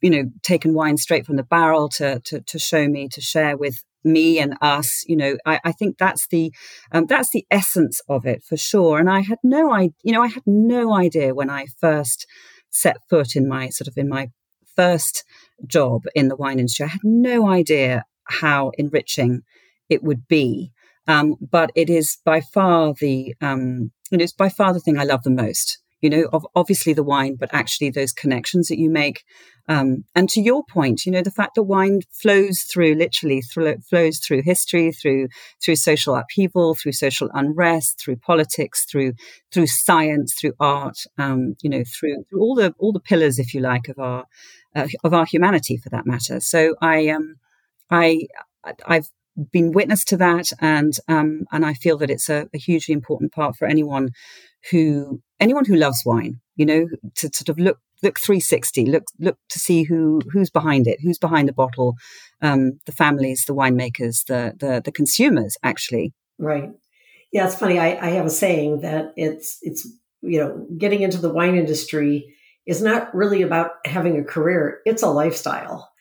you 0.01 0.09
know, 0.09 0.23
taken 0.43 0.73
wine 0.73 0.97
straight 0.97 1.25
from 1.25 1.35
the 1.35 1.43
barrel 1.43 1.89
to, 1.89 2.19
to, 2.21 2.41
to 2.41 2.59
show 2.59 2.87
me, 2.87 3.07
to 3.09 3.21
share 3.21 3.57
with 3.57 3.83
me 4.03 4.39
and 4.39 4.55
us 4.61 5.03
you 5.07 5.15
know 5.15 5.37
i, 5.45 5.59
I 5.63 5.71
think 5.71 5.99
that's 5.99 6.27
the 6.29 6.51
um, 6.91 7.05
that's 7.05 7.29
the 7.29 7.45
essence 7.51 8.01
of 8.09 8.25
it 8.25 8.43
for 8.43 8.57
sure. 8.57 8.97
And 8.97 9.07
i 9.07 9.19
had 9.19 9.37
no 9.43 9.71
idea 9.71 9.93
you 10.01 10.11
know 10.11 10.23
i 10.23 10.27
had 10.27 10.41
no 10.47 10.95
idea 10.95 11.35
when 11.35 11.51
i 11.51 11.67
first 11.79 12.25
set 12.71 12.97
foot 13.11 13.35
in 13.35 13.47
my 13.47 13.69
sort 13.69 13.87
of 13.87 13.95
in 13.97 14.09
my 14.09 14.31
first 14.75 15.23
job 15.67 16.03
in 16.15 16.27
the 16.27 16.35
wine 16.35 16.59
industry. 16.59 16.85
I 16.85 16.89
had 16.89 17.03
no 17.03 17.47
idea 17.49 18.05
how 18.23 18.71
enriching 18.77 19.41
it 19.89 20.03
would 20.03 20.27
be. 20.27 20.71
Um, 21.07 21.35
but 21.41 21.71
it 21.75 21.89
is 21.89 22.17
by 22.23 22.41
far 22.41 22.93
the 22.93 23.35
um, 23.41 23.91
you 24.11 24.17
know, 24.17 24.23
it's 24.23 24.33
by 24.33 24.49
far 24.49 24.73
the 24.73 24.79
thing 24.79 24.97
i 24.97 25.03
love 25.03 25.23
the 25.23 25.29
most 25.29 25.79
you 26.01 26.09
know, 26.09 26.27
of 26.33 26.45
obviously 26.55 26.93
the 26.93 27.03
wine, 27.03 27.35
but 27.39 27.53
actually 27.53 27.89
those 27.89 28.11
connections 28.11 28.67
that 28.67 28.79
you 28.79 28.89
make. 28.89 29.23
Um, 29.67 30.05
and 30.15 30.27
to 30.29 30.41
your 30.41 30.63
point, 30.65 31.05
you 31.05 31.11
know, 31.11 31.21
the 31.21 31.31
fact 31.31 31.55
that 31.55 31.63
wine 31.63 32.01
flows 32.11 32.61
through, 32.61 32.95
literally 32.95 33.41
flows 33.41 34.19
through 34.19 34.41
history, 34.41 34.91
through 34.91 35.27
through 35.63 35.75
social 35.75 36.15
upheaval, 36.15 36.75
through 36.75 36.93
social 36.93 37.29
unrest, 37.33 38.01
through 38.03 38.17
politics, 38.17 38.85
through 38.85 39.13
through 39.51 39.67
science, 39.67 40.33
through 40.33 40.53
art, 40.59 40.97
um, 41.17 41.55
you 41.61 41.69
know, 41.69 41.83
through, 41.83 42.23
through 42.29 42.41
all 42.41 42.55
the 42.55 42.73
all 42.79 42.91
the 42.91 42.99
pillars, 42.99 43.39
if 43.39 43.53
you 43.53 43.61
like, 43.61 43.87
of 43.87 43.99
our 43.99 44.25
uh, 44.75 44.87
of 45.03 45.13
our 45.13 45.25
humanity, 45.25 45.77
for 45.77 45.89
that 45.89 46.07
matter. 46.07 46.39
So 46.39 46.75
I 46.81 47.09
um 47.09 47.35
I 47.89 48.27
I've 48.85 49.09
been 49.51 49.71
witness 49.71 50.03
to 50.05 50.17
that, 50.17 50.51
and 50.59 50.93
um, 51.07 51.45
and 51.51 51.65
I 51.65 51.73
feel 51.73 51.97
that 51.99 52.09
it's 52.09 52.29
a, 52.29 52.47
a, 52.53 52.57
hugely 52.57 52.93
important 52.93 53.31
part 53.31 53.55
for 53.55 53.67
anyone 53.67 54.09
who 54.69 55.21
anyone 55.41 55.65
who 55.65 55.75
loves 55.75 56.03
wine. 56.05 56.39
You 56.55 56.65
know, 56.65 56.87
to 57.15 57.29
sort 57.33 57.49
of 57.49 57.57
look 57.57 57.79
look 58.03 58.19
360, 58.19 58.85
look 58.85 59.03
look 59.19 59.37
to 59.49 59.59
see 59.59 59.83
who 59.83 60.21
who's 60.31 60.49
behind 60.49 60.87
it, 60.87 60.99
who's 61.01 61.17
behind 61.17 61.49
the 61.49 61.53
bottle, 61.53 61.95
um, 62.41 62.79
the 62.85 62.91
families, 62.91 63.43
the 63.47 63.55
winemakers, 63.55 64.25
the 64.27 64.53
the 64.59 64.81
the 64.83 64.91
consumers, 64.91 65.57
actually. 65.63 66.13
Right. 66.37 66.69
Yeah, 67.31 67.45
it's 67.45 67.55
funny. 67.55 67.79
I, 67.79 67.97
I 67.99 68.09
have 68.11 68.25
a 68.25 68.29
saying 68.29 68.81
that 68.81 69.13
it's 69.17 69.57
it's 69.61 69.87
you 70.21 70.39
know 70.39 70.67
getting 70.77 71.01
into 71.01 71.17
the 71.17 71.33
wine 71.33 71.55
industry 71.55 72.35
is 72.65 72.81
not 72.81 73.13
really 73.15 73.41
about 73.41 73.71
having 73.85 74.19
a 74.19 74.23
career; 74.23 74.81
it's 74.85 75.03
a 75.03 75.09
lifestyle 75.09 75.91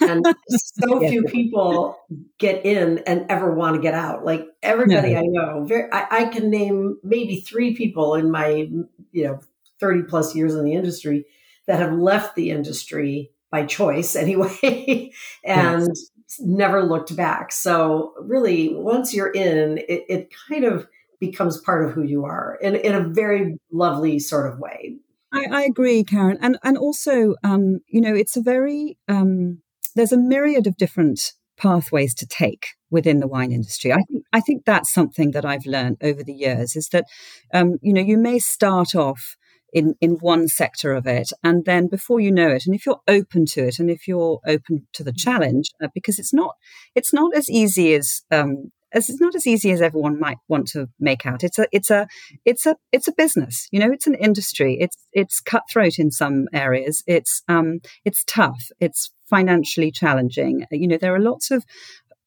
and 0.00 0.26
so 0.48 1.00
few 1.08 1.24
people 1.24 1.96
get 2.38 2.64
in 2.64 2.98
and 3.06 3.26
ever 3.28 3.52
want 3.52 3.76
to 3.76 3.82
get 3.82 3.94
out. 3.94 4.24
Like 4.24 4.46
everybody 4.62 5.14
no. 5.14 5.20
I 5.20 5.22
know, 5.26 5.64
very, 5.64 5.90
I, 5.92 6.06
I, 6.10 6.24
can 6.26 6.50
name 6.50 6.98
maybe 7.02 7.40
three 7.40 7.74
people 7.74 8.14
in 8.14 8.30
my 8.30 8.68
you 9.12 9.24
know 9.24 9.40
thirty 9.78 10.02
plus 10.02 10.34
years 10.34 10.54
in 10.54 10.64
the 10.64 10.74
industry 10.74 11.24
that 11.66 11.78
have 11.78 11.92
left 11.92 12.36
the 12.36 12.50
industry 12.50 13.30
by 13.50 13.66
choice 13.66 14.16
anyway, 14.16 15.12
and 15.44 15.88
yes. 15.88 16.40
never 16.40 16.82
looked 16.82 17.14
back. 17.16 17.52
So 17.52 18.14
really, 18.20 18.74
once 18.74 19.14
you're 19.14 19.32
in, 19.32 19.78
it, 19.78 20.04
it 20.08 20.34
kind 20.48 20.64
of 20.64 20.86
becomes 21.18 21.58
part 21.58 21.84
of 21.84 21.92
who 21.92 22.02
you 22.02 22.24
are 22.24 22.58
in, 22.62 22.74
in 22.76 22.94
a 22.94 23.06
very 23.06 23.58
lovely 23.70 24.18
sort 24.18 24.50
of 24.50 24.58
way. 24.58 24.96
I, 25.32 25.46
I, 25.50 25.62
agree, 25.62 26.02
Karen, 26.02 26.38
and 26.40 26.58
and 26.64 26.76
also, 26.76 27.34
um, 27.44 27.80
you 27.86 28.00
know, 28.00 28.14
it's 28.14 28.36
a 28.36 28.42
very 28.42 28.98
um, 29.06 29.62
there's 29.94 30.12
a 30.12 30.18
myriad 30.18 30.66
of 30.66 30.76
different 30.76 31.34
pathways 31.56 32.14
to 32.14 32.26
take 32.26 32.68
within 32.90 33.20
the 33.20 33.28
wine 33.28 33.52
industry. 33.52 33.92
I 33.92 34.02
think 34.02 34.24
I 34.32 34.40
think 34.40 34.64
that's 34.64 34.92
something 34.92 35.30
that 35.32 35.44
I've 35.44 35.66
learned 35.66 35.98
over 36.02 36.22
the 36.22 36.34
years 36.34 36.76
is 36.76 36.88
that 36.88 37.04
um, 37.52 37.78
you 37.82 37.92
know 37.92 38.02
you 38.02 38.18
may 38.18 38.38
start 38.38 38.94
off 38.94 39.36
in 39.72 39.94
in 40.00 40.12
one 40.20 40.48
sector 40.48 40.92
of 40.92 41.06
it, 41.06 41.30
and 41.42 41.64
then 41.64 41.88
before 41.88 42.20
you 42.20 42.32
know 42.32 42.50
it, 42.50 42.66
and 42.66 42.74
if 42.74 42.84
you're 42.86 43.00
open 43.08 43.46
to 43.46 43.66
it, 43.66 43.78
and 43.78 43.90
if 43.90 44.08
you're 44.08 44.40
open 44.46 44.86
to 44.92 45.04
the 45.04 45.12
challenge, 45.12 45.70
uh, 45.82 45.88
because 45.94 46.18
it's 46.18 46.34
not 46.34 46.54
it's 46.94 47.12
not 47.12 47.34
as 47.34 47.48
easy 47.48 47.94
as 47.94 48.22
um, 48.30 48.70
it's 48.92 49.20
not 49.20 49.34
as 49.34 49.46
easy 49.46 49.70
as 49.70 49.80
everyone 49.80 50.18
might 50.18 50.38
want 50.48 50.66
to 50.68 50.88
make 50.98 51.24
out. 51.24 51.44
It's 51.44 51.58
a 51.58 51.66
it's 51.72 51.90
a 51.90 52.06
it's 52.44 52.66
a 52.66 52.76
it's 52.92 53.08
a 53.08 53.12
business. 53.12 53.68
You 53.70 53.80
know, 53.80 53.92
it's 53.92 54.06
an 54.06 54.14
industry. 54.14 54.76
It's 54.80 54.96
it's 55.12 55.40
cutthroat 55.40 55.98
in 55.98 56.10
some 56.10 56.48
areas. 56.52 57.02
It's 57.06 57.42
um 57.48 57.80
it's 58.04 58.24
tough. 58.24 58.68
It's 58.80 59.10
financially 59.28 59.92
challenging. 59.92 60.66
You 60.72 60.88
know, 60.88 60.98
there 60.98 61.14
are 61.14 61.20
lots 61.20 61.50
of 61.52 61.64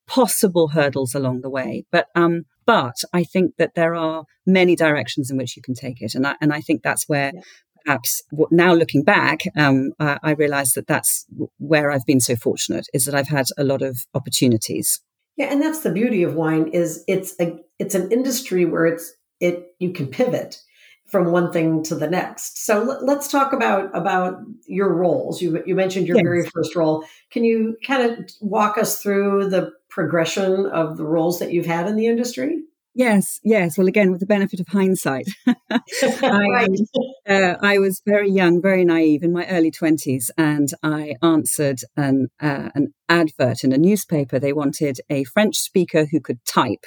possible 0.08 0.70
hurdles 0.70 1.16
along 1.16 1.42
the 1.42 1.50
way, 1.50 1.86
but 1.92 2.08
um 2.16 2.44
but 2.66 2.96
I 3.12 3.24
think 3.24 3.56
that 3.58 3.76
there 3.76 3.94
are 3.94 4.24
many 4.46 4.76
directions 4.76 5.30
in 5.30 5.38
which 5.38 5.58
you 5.58 5.62
can 5.62 5.74
take 5.74 6.02
it, 6.02 6.16
and 6.16 6.26
I 6.26 6.36
and 6.42 6.54
I 6.54 6.62
think 6.62 6.84
that's 6.84 7.08
where. 7.08 7.32
Yeah 7.34 7.42
perhaps 7.86 8.22
now 8.52 8.74
looking 8.74 9.04
back, 9.04 9.42
um, 9.58 9.92
I, 10.00 10.18
I 10.24 10.32
realize 10.32 10.74
that 10.74 10.88
that's 10.88 11.26
where 11.58 11.92
I've 11.92 12.06
been 12.06 12.20
so 12.20 12.36
fortunate 12.36 12.88
is 12.94 13.06
that 13.06 13.16
I've 13.16 13.28
had 13.28 13.48
a 13.58 13.64
lot 13.64 13.82
of 13.82 14.06
opportunities. 14.14 15.02
Yeah, 15.36 15.52
and 15.52 15.62
that's 15.62 15.80
the 15.80 15.92
beauty 15.92 16.24
of 16.24 16.36
wine 16.36 16.68
is 16.68 17.04
it's 17.08 17.36
a 17.40 17.58
it's 17.80 17.96
an 17.96 18.12
industry 18.12 18.66
where 18.66 18.86
it's 18.86 19.12
it 19.40 19.76
you 19.80 19.92
can 19.92 20.08
pivot 20.08 20.62
from 21.08 21.32
one 21.32 21.52
thing 21.52 21.84
to 21.84 21.96
the 21.96 22.10
next. 22.10 22.66
So 22.66 22.84
let, 22.84 23.18
us 23.18 23.32
talk 23.32 23.52
about 23.54 23.96
about 23.96 24.40
your 24.68 24.94
roles. 24.94 25.42
You 25.42 25.64
you 25.66 25.76
mentioned 25.76 26.08
your 26.08 26.18
yes. 26.18 26.24
very 26.24 26.50
first 26.50 26.76
role. 26.76 27.04
Can 27.32 27.44
you 27.44 27.78
kind 27.86 28.12
of 28.12 28.30
walk 28.42 28.78
us 28.78 29.02
through 29.02 29.50
the 29.50 29.72
progression 29.94 30.66
of 30.66 30.98
the 30.98 31.06
roles 31.06 31.38
that 31.38 31.54
you've 31.54 31.68
had 31.68 31.88
in 31.88 31.96
the 31.96 32.08
industry? 32.08 32.64
Yes, 32.96 33.40
yes. 33.44 33.78
Well, 33.78 33.88
again, 33.88 34.12
with 34.12 34.20
the 34.20 34.28
benefit 34.28 34.60
of 34.60 34.68
hindsight, 34.68 35.28
I, 35.48 36.68
uh, 37.28 37.56
I, 37.62 37.80
was 37.80 38.02
very 38.06 38.30
young, 38.30 38.62
very 38.62 38.86
naive 38.86 39.24
in 39.24 39.32
my 39.32 39.48
early 39.48 39.72
twenties, 39.72 40.30
and 40.38 40.70
I 40.84 41.16
answered 41.24 41.80
an 41.98 42.28
uh, 42.40 42.70
an 42.76 42.94
advert 43.10 43.64
in 43.64 43.72
a 43.72 43.80
newspaper. 43.80 44.38
They 44.38 44.54
wanted 44.54 45.00
a 45.10 45.24
French 45.24 45.58
speaker 45.58 46.06
who 46.06 46.20
could 46.20 46.46
type. 46.46 46.86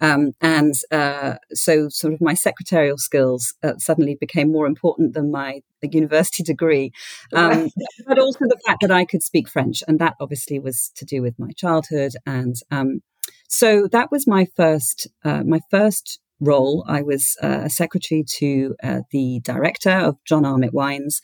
Um, 0.00 0.32
and 0.40 0.74
uh, 0.90 1.34
so, 1.52 1.88
sort 1.88 2.14
of, 2.14 2.20
my 2.20 2.34
secretarial 2.34 2.98
skills 2.98 3.54
uh, 3.62 3.74
suddenly 3.78 4.16
became 4.18 4.50
more 4.50 4.66
important 4.66 5.14
than 5.14 5.30
my 5.30 5.62
university 5.82 6.42
degree, 6.42 6.92
um, 7.32 7.70
but 8.06 8.18
also 8.18 8.40
the 8.40 8.60
fact 8.66 8.82
that 8.82 8.90
I 8.90 9.04
could 9.04 9.22
speak 9.22 9.48
French, 9.48 9.82
and 9.86 9.98
that 9.98 10.14
obviously 10.20 10.58
was 10.58 10.90
to 10.96 11.04
do 11.04 11.22
with 11.22 11.38
my 11.38 11.50
childhood 11.52 12.12
and 12.26 12.56
um, 12.70 13.00
so 13.48 13.88
that 13.88 14.10
was 14.10 14.26
my 14.26 14.46
first 14.56 15.08
uh, 15.24 15.42
my 15.44 15.60
first 15.70 16.20
role. 16.40 16.84
I 16.86 17.02
was 17.02 17.36
uh, 17.42 17.62
a 17.64 17.70
secretary 17.70 18.24
to 18.38 18.76
uh, 18.82 19.00
the 19.10 19.40
director 19.40 19.90
of 19.90 20.16
John 20.24 20.44
Armit 20.44 20.72
Wines. 20.72 21.20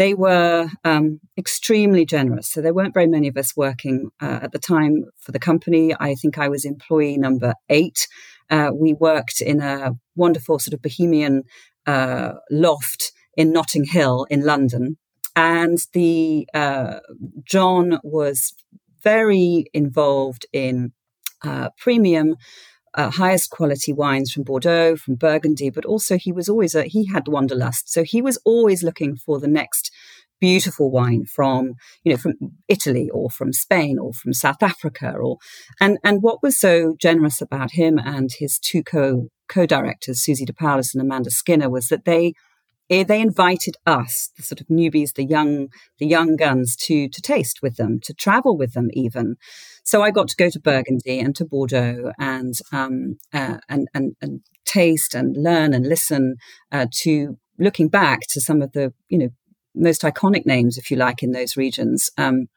They 0.00 0.14
were 0.14 0.70
um, 0.82 1.20
extremely 1.36 2.06
generous. 2.06 2.48
So 2.48 2.62
there 2.62 2.72
weren't 2.72 2.94
very 2.94 3.06
many 3.06 3.28
of 3.28 3.36
us 3.36 3.54
working 3.54 4.08
uh, 4.18 4.40
at 4.44 4.52
the 4.52 4.58
time 4.58 5.04
for 5.18 5.30
the 5.30 5.38
company. 5.38 5.94
I 6.00 6.14
think 6.14 6.38
I 6.38 6.48
was 6.48 6.64
employee 6.64 7.18
number 7.18 7.52
eight. 7.68 8.08
Uh, 8.48 8.70
we 8.74 8.94
worked 8.94 9.42
in 9.42 9.60
a 9.60 9.92
wonderful 10.16 10.58
sort 10.58 10.72
of 10.72 10.80
bohemian 10.80 11.42
uh, 11.86 12.32
loft 12.50 13.12
in 13.36 13.52
Notting 13.52 13.84
Hill 13.84 14.26
in 14.30 14.40
London. 14.42 14.96
And 15.36 15.76
the 15.92 16.48
John 17.44 17.98
was 18.02 18.54
very 19.02 19.66
involved 19.74 20.46
in 20.50 20.94
uh, 21.44 21.68
premium, 21.76 22.36
uh, 22.94 23.10
highest 23.10 23.50
quality 23.50 23.92
wines 23.92 24.32
from 24.32 24.42
Bordeaux, 24.42 24.96
from 24.96 25.14
Burgundy, 25.14 25.70
but 25.70 25.84
also 25.84 26.16
he 26.18 26.32
was 26.32 26.48
always 26.48 26.74
a, 26.74 26.84
he 26.84 27.06
had 27.06 27.28
wanderlust, 27.28 27.88
so 27.92 28.02
he 28.02 28.20
was 28.20 28.38
always 28.44 28.82
looking 28.82 29.16
for 29.16 29.38
the 29.38 29.48
next 29.48 29.90
beautiful 30.40 30.90
wine 30.90 31.24
from 31.26 31.74
you 32.02 32.10
know 32.10 32.16
from 32.16 32.34
Italy 32.66 33.10
or 33.10 33.30
from 33.30 33.52
Spain 33.52 33.98
or 33.98 34.12
from 34.12 34.32
South 34.32 34.62
Africa 34.62 35.12
or 35.12 35.36
and 35.80 35.98
and 36.02 36.22
what 36.22 36.42
was 36.42 36.58
so 36.58 36.96
generous 36.98 37.40
about 37.40 37.72
him 37.72 37.98
and 37.98 38.30
his 38.38 38.58
two 38.58 38.82
co 38.82 39.28
co-directors 39.48 40.20
Susie 40.20 40.46
de 40.46 40.52
Paulus 40.52 40.94
and 40.94 41.02
Amanda 41.02 41.30
Skinner 41.30 41.68
was 41.68 41.88
that 41.88 42.04
they 42.04 42.32
they 42.90 43.20
invited 43.20 43.76
us, 43.86 44.30
the 44.36 44.42
sort 44.42 44.60
of 44.60 44.66
newbies, 44.66 45.14
the 45.14 45.24
young, 45.24 45.68
the 45.98 46.06
young 46.06 46.36
guns, 46.36 46.74
to 46.86 47.08
to 47.08 47.22
taste 47.22 47.60
with 47.62 47.76
them, 47.76 48.00
to 48.02 48.12
travel 48.12 48.56
with 48.56 48.72
them, 48.72 48.88
even. 48.92 49.36
So 49.84 50.02
I 50.02 50.10
got 50.10 50.28
to 50.28 50.36
go 50.36 50.50
to 50.50 50.60
Burgundy 50.60 51.20
and 51.20 51.34
to 51.36 51.44
Bordeaux 51.44 52.12
and 52.18 52.54
um, 52.72 53.18
uh, 53.32 53.58
and 53.68 53.88
and 53.94 54.16
and 54.20 54.40
taste 54.64 55.14
and 55.14 55.36
learn 55.36 55.72
and 55.72 55.88
listen 55.88 56.36
uh, 56.72 56.86
to 57.02 57.38
looking 57.58 57.88
back 57.88 58.20
to 58.30 58.40
some 58.40 58.60
of 58.60 58.72
the 58.72 58.92
you 59.08 59.18
know 59.18 59.28
most 59.74 60.02
iconic 60.02 60.44
names, 60.44 60.76
if 60.76 60.90
you 60.90 60.96
like, 60.96 61.22
in 61.22 61.30
those 61.30 61.56
regions. 61.56 62.10
Um, 62.18 62.48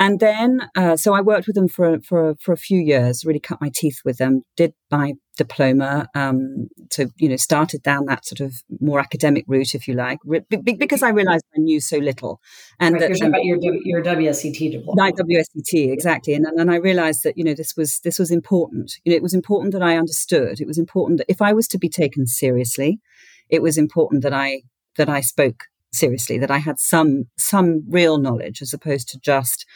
and 0.00 0.20
then, 0.20 0.68
uh, 0.76 0.96
so 0.96 1.12
I 1.12 1.20
worked 1.20 1.46
with 1.46 1.56
them 1.56 1.68
for 1.68 2.00
for 2.00 2.36
for 2.40 2.52
a 2.52 2.56
few 2.56 2.78
years. 2.78 3.24
Really 3.24 3.40
cut 3.40 3.60
my 3.60 3.70
teeth 3.74 4.00
with 4.04 4.18
them. 4.18 4.42
Did 4.56 4.74
my 4.90 5.14
diploma. 5.36 6.08
Um, 6.14 6.68
so 6.90 7.06
you 7.16 7.28
know, 7.28 7.36
started 7.36 7.82
down 7.82 8.04
that 8.06 8.26
sort 8.26 8.40
of 8.40 8.54
more 8.80 9.00
academic 9.00 9.44
route, 9.48 9.74
if 9.74 9.88
you 9.88 9.94
like, 9.94 10.18
because 10.62 11.02
I 11.02 11.10
realised 11.10 11.44
I 11.56 11.60
knew 11.60 11.80
so 11.80 11.96
little. 11.96 12.40
And 12.78 12.94
right, 12.94 13.12
that, 13.12 13.20
and, 13.22 13.34
your 13.42 13.58
your 13.84 14.02
WSET 14.02 14.70
diploma. 14.72 15.02
My 15.02 15.12
WSET 15.12 15.92
exactly, 15.92 16.34
and 16.34 16.46
and 16.46 16.70
I 16.70 16.76
realised 16.76 17.20
that 17.24 17.38
you 17.38 17.44
know 17.44 17.54
this 17.54 17.74
was 17.76 18.00
this 18.00 18.18
was 18.18 18.30
important. 18.30 18.92
You 19.04 19.12
know, 19.12 19.16
it 19.16 19.22
was 19.22 19.34
important 19.34 19.72
that 19.72 19.82
I 19.82 19.96
understood. 19.96 20.60
It 20.60 20.66
was 20.66 20.78
important 20.78 21.18
that 21.18 21.30
if 21.30 21.40
I 21.40 21.52
was 21.52 21.66
to 21.68 21.78
be 21.78 21.88
taken 21.88 22.26
seriously, 22.26 23.00
it 23.48 23.62
was 23.62 23.78
important 23.78 24.22
that 24.22 24.34
I 24.34 24.62
that 24.96 25.08
I 25.08 25.22
spoke 25.22 25.64
seriously, 25.92 26.38
that 26.38 26.50
I 26.50 26.58
had 26.58 26.78
some 26.78 27.24
some 27.36 27.84
real 27.88 28.18
knowledge 28.18 28.62
as 28.62 28.72
opposed 28.72 29.08
to 29.10 29.18
just, 29.18 29.66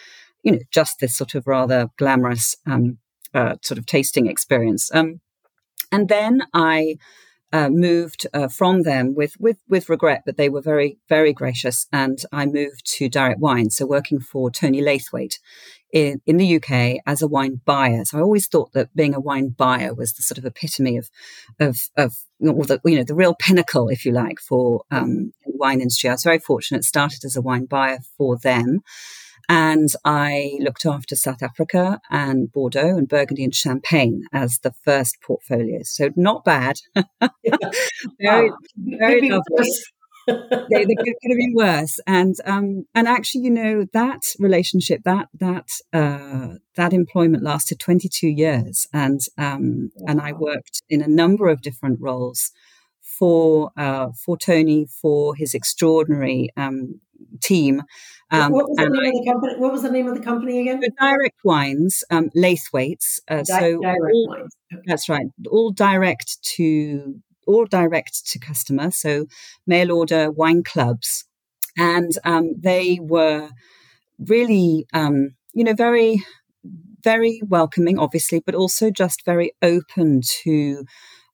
you 0.43 0.53
know, 0.53 0.61
just 0.71 1.01
this 1.01 1.17
sort 1.17 1.35
of 1.35 1.47
rather 1.47 1.89
glamorous 1.99 2.57
um, 2.67 2.99
uh, 3.35 3.57
sort 3.63 3.79
of 3.79 3.87
tasting 3.87 4.27
experience. 4.27 4.95
Um, 4.95 5.21
and 5.91 6.09
then 6.09 6.43
I 6.55 6.97
uh, 7.53 7.69
moved 7.69 8.27
uh, 8.33 8.49
from 8.49 8.83
them 8.83 9.15
with, 9.15 9.35
with 9.39 9.59
with 9.69 9.89
regret, 9.89 10.23
but 10.25 10.37
they 10.37 10.49
were 10.49 10.63
very 10.63 10.99
very 11.09 11.33
gracious, 11.33 11.87
and 11.93 12.19
I 12.33 12.47
moved 12.47 12.87
to 12.97 13.09
Direct 13.09 13.41
Wine, 13.41 13.71
so 13.71 13.87
working 13.87 14.21
for 14.21 14.51
Tony 14.51 14.81
Laithwaite 14.81 15.39
in, 15.93 16.23
in 16.25 16.39
the 16.39 16.57
UK 16.57 17.03
as 17.07 17.21
a 17.21 17.29
wine 17.29 17.61
buyer. 17.65 18.05
So 18.05 18.19
I 18.19 18.23
always 18.23 18.49
thought 18.49 18.73
that 18.73 18.95
being 18.97 19.15
a 19.15 19.21
wine 19.21 19.51
buyer 19.51 19.93
was 19.93 20.15
the 20.15 20.23
sort 20.23 20.39
of 20.39 20.47
epitome 20.47 20.97
of 20.97 21.11
of 21.61 21.77
of 21.97 22.15
or 22.51 22.65
the 22.65 22.81
you 22.85 22.97
know 22.97 23.05
the 23.05 23.15
real 23.15 23.35
pinnacle, 23.35 23.89
if 23.89 24.05
you 24.05 24.13
like, 24.13 24.41
for 24.41 24.83
um, 24.91 25.33
wine 25.45 25.81
industry. 25.81 26.11
I 26.11 26.15
was 26.15 26.25
very 26.25 26.39
fortunate. 26.39 26.85
Started 26.85 27.25
as 27.25 27.37
a 27.37 27.43
wine 27.43 27.67
buyer 27.67 27.99
for 28.17 28.39
them. 28.39 28.81
And 29.49 29.89
I 30.05 30.53
looked 30.61 30.87
after 30.87 31.17
South 31.17 31.43
Africa 31.43 32.01
and 32.11 32.51
Bordeaux 32.53 32.97
and 32.97 33.09
Burgundy 33.09 33.45
and 33.45 33.55
Champagne 33.55 34.23
as 34.33 34.59
the 34.63 34.73
first 34.85 35.17
portfolios. 35.21 35.91
So 35.91 36.11
not 36.17 36.45
bad. 36.45 36.77
very, 38.21 38.51
very 38.77 39.29
lovely. 39.29 39.69
They, 40.27 40.85
they 40.85 40.95
could 40.95 41.31
have 41.31 41.39
been 41.39 41.55
worse. 41.55 41.99
And 42.07 42.35
um, 42.45 42.87
and 42.95 43.09
actually, 43.09 43.45
you 43.45 43.51
know, 43.51 43.87
that 43.93 44.23
relationship, 44.39 45.03
that 45.05 45.29
that 45.39 45.71
uh, 45.93 46.57
that 46.77 46.93
employment 46.93 47.43
lasted 47.43 47.81
22 47.81 48.29
years, 48.29 48.87
and 48.93 49.21
um, 49.39 49.91
wow. 49.97 50.11
and 50.11 50.21
I 50.21 50.33
worked 50.33 50.83
in 50.89 51.03
a 51.03 51.09
number 51.09 51.49
of 51.49 51.63
different 51.63 52.01
roles 52.01 52.51
for 53.01 53.71
uh, 53.77 54.09
for 54.25 54.37
Tony 54.37 54.87
for 55.01 55.35
his 55.35 55.55
extraordinary 55.55 56.51
um, 56.57 57.01
team. 57.41 57.83
Um, 58.31 58.53
what, 58.53 58.69
was 58.69 58.79
the 58.79 58.89
name 58.89 59.05
I, 59.05 59.09
of 59.09 59.13
the 59.13 59.31
company? 59.31 59.55
what 59.59 59.73
was 59.73 59.83
the 59.83 59.91
name 59.91 60.09
of 60.09 60.15
the 60.15 60.25
company 60.25 60.61
again? 60.61 60.81
Direct 60.99 61.39
Wines, 61.45 62.03
um, 62.11 62.31
Laithwaites. 62.37 63.21
Uh, 63.29 63.43
Di- 63.43 63.45
so 63.45 63.81
all, 63.85 64.29
wines. 64.29 64.57
Okay. 64.73 64.83
that's 64.87 65.09
right, 65.09 65.27
all 65.51 65.71
direct 65.71 66.43
to 66.57 67.21
all 67.47 67.67
direct 67.67 68.27
to 68.31 68.39
customer. 68.39 68.91
So 68.91 69.27
mail 69.67 69.93
order 69.93 70.31
wine 70.31 70.63
clubs, 70.63 71.25
and 71.77 72.13
um, 72.25 72.55
they 72.59 72.99
were 73.01 73.51
really, 74.19 74.87
um, 74.93 75.35
you 75.55 75.65
know, 75.65 75.75
very 75.75 76.23
very 77.03 77.41
welcoming, 77.47 77.99
obviously, 77.99 78.41
but 78.45 78.55
also 78.55 78.91
just 78.91 79.25
very 79.25 79.53
open 79.61 80.21
to 80.45 80.85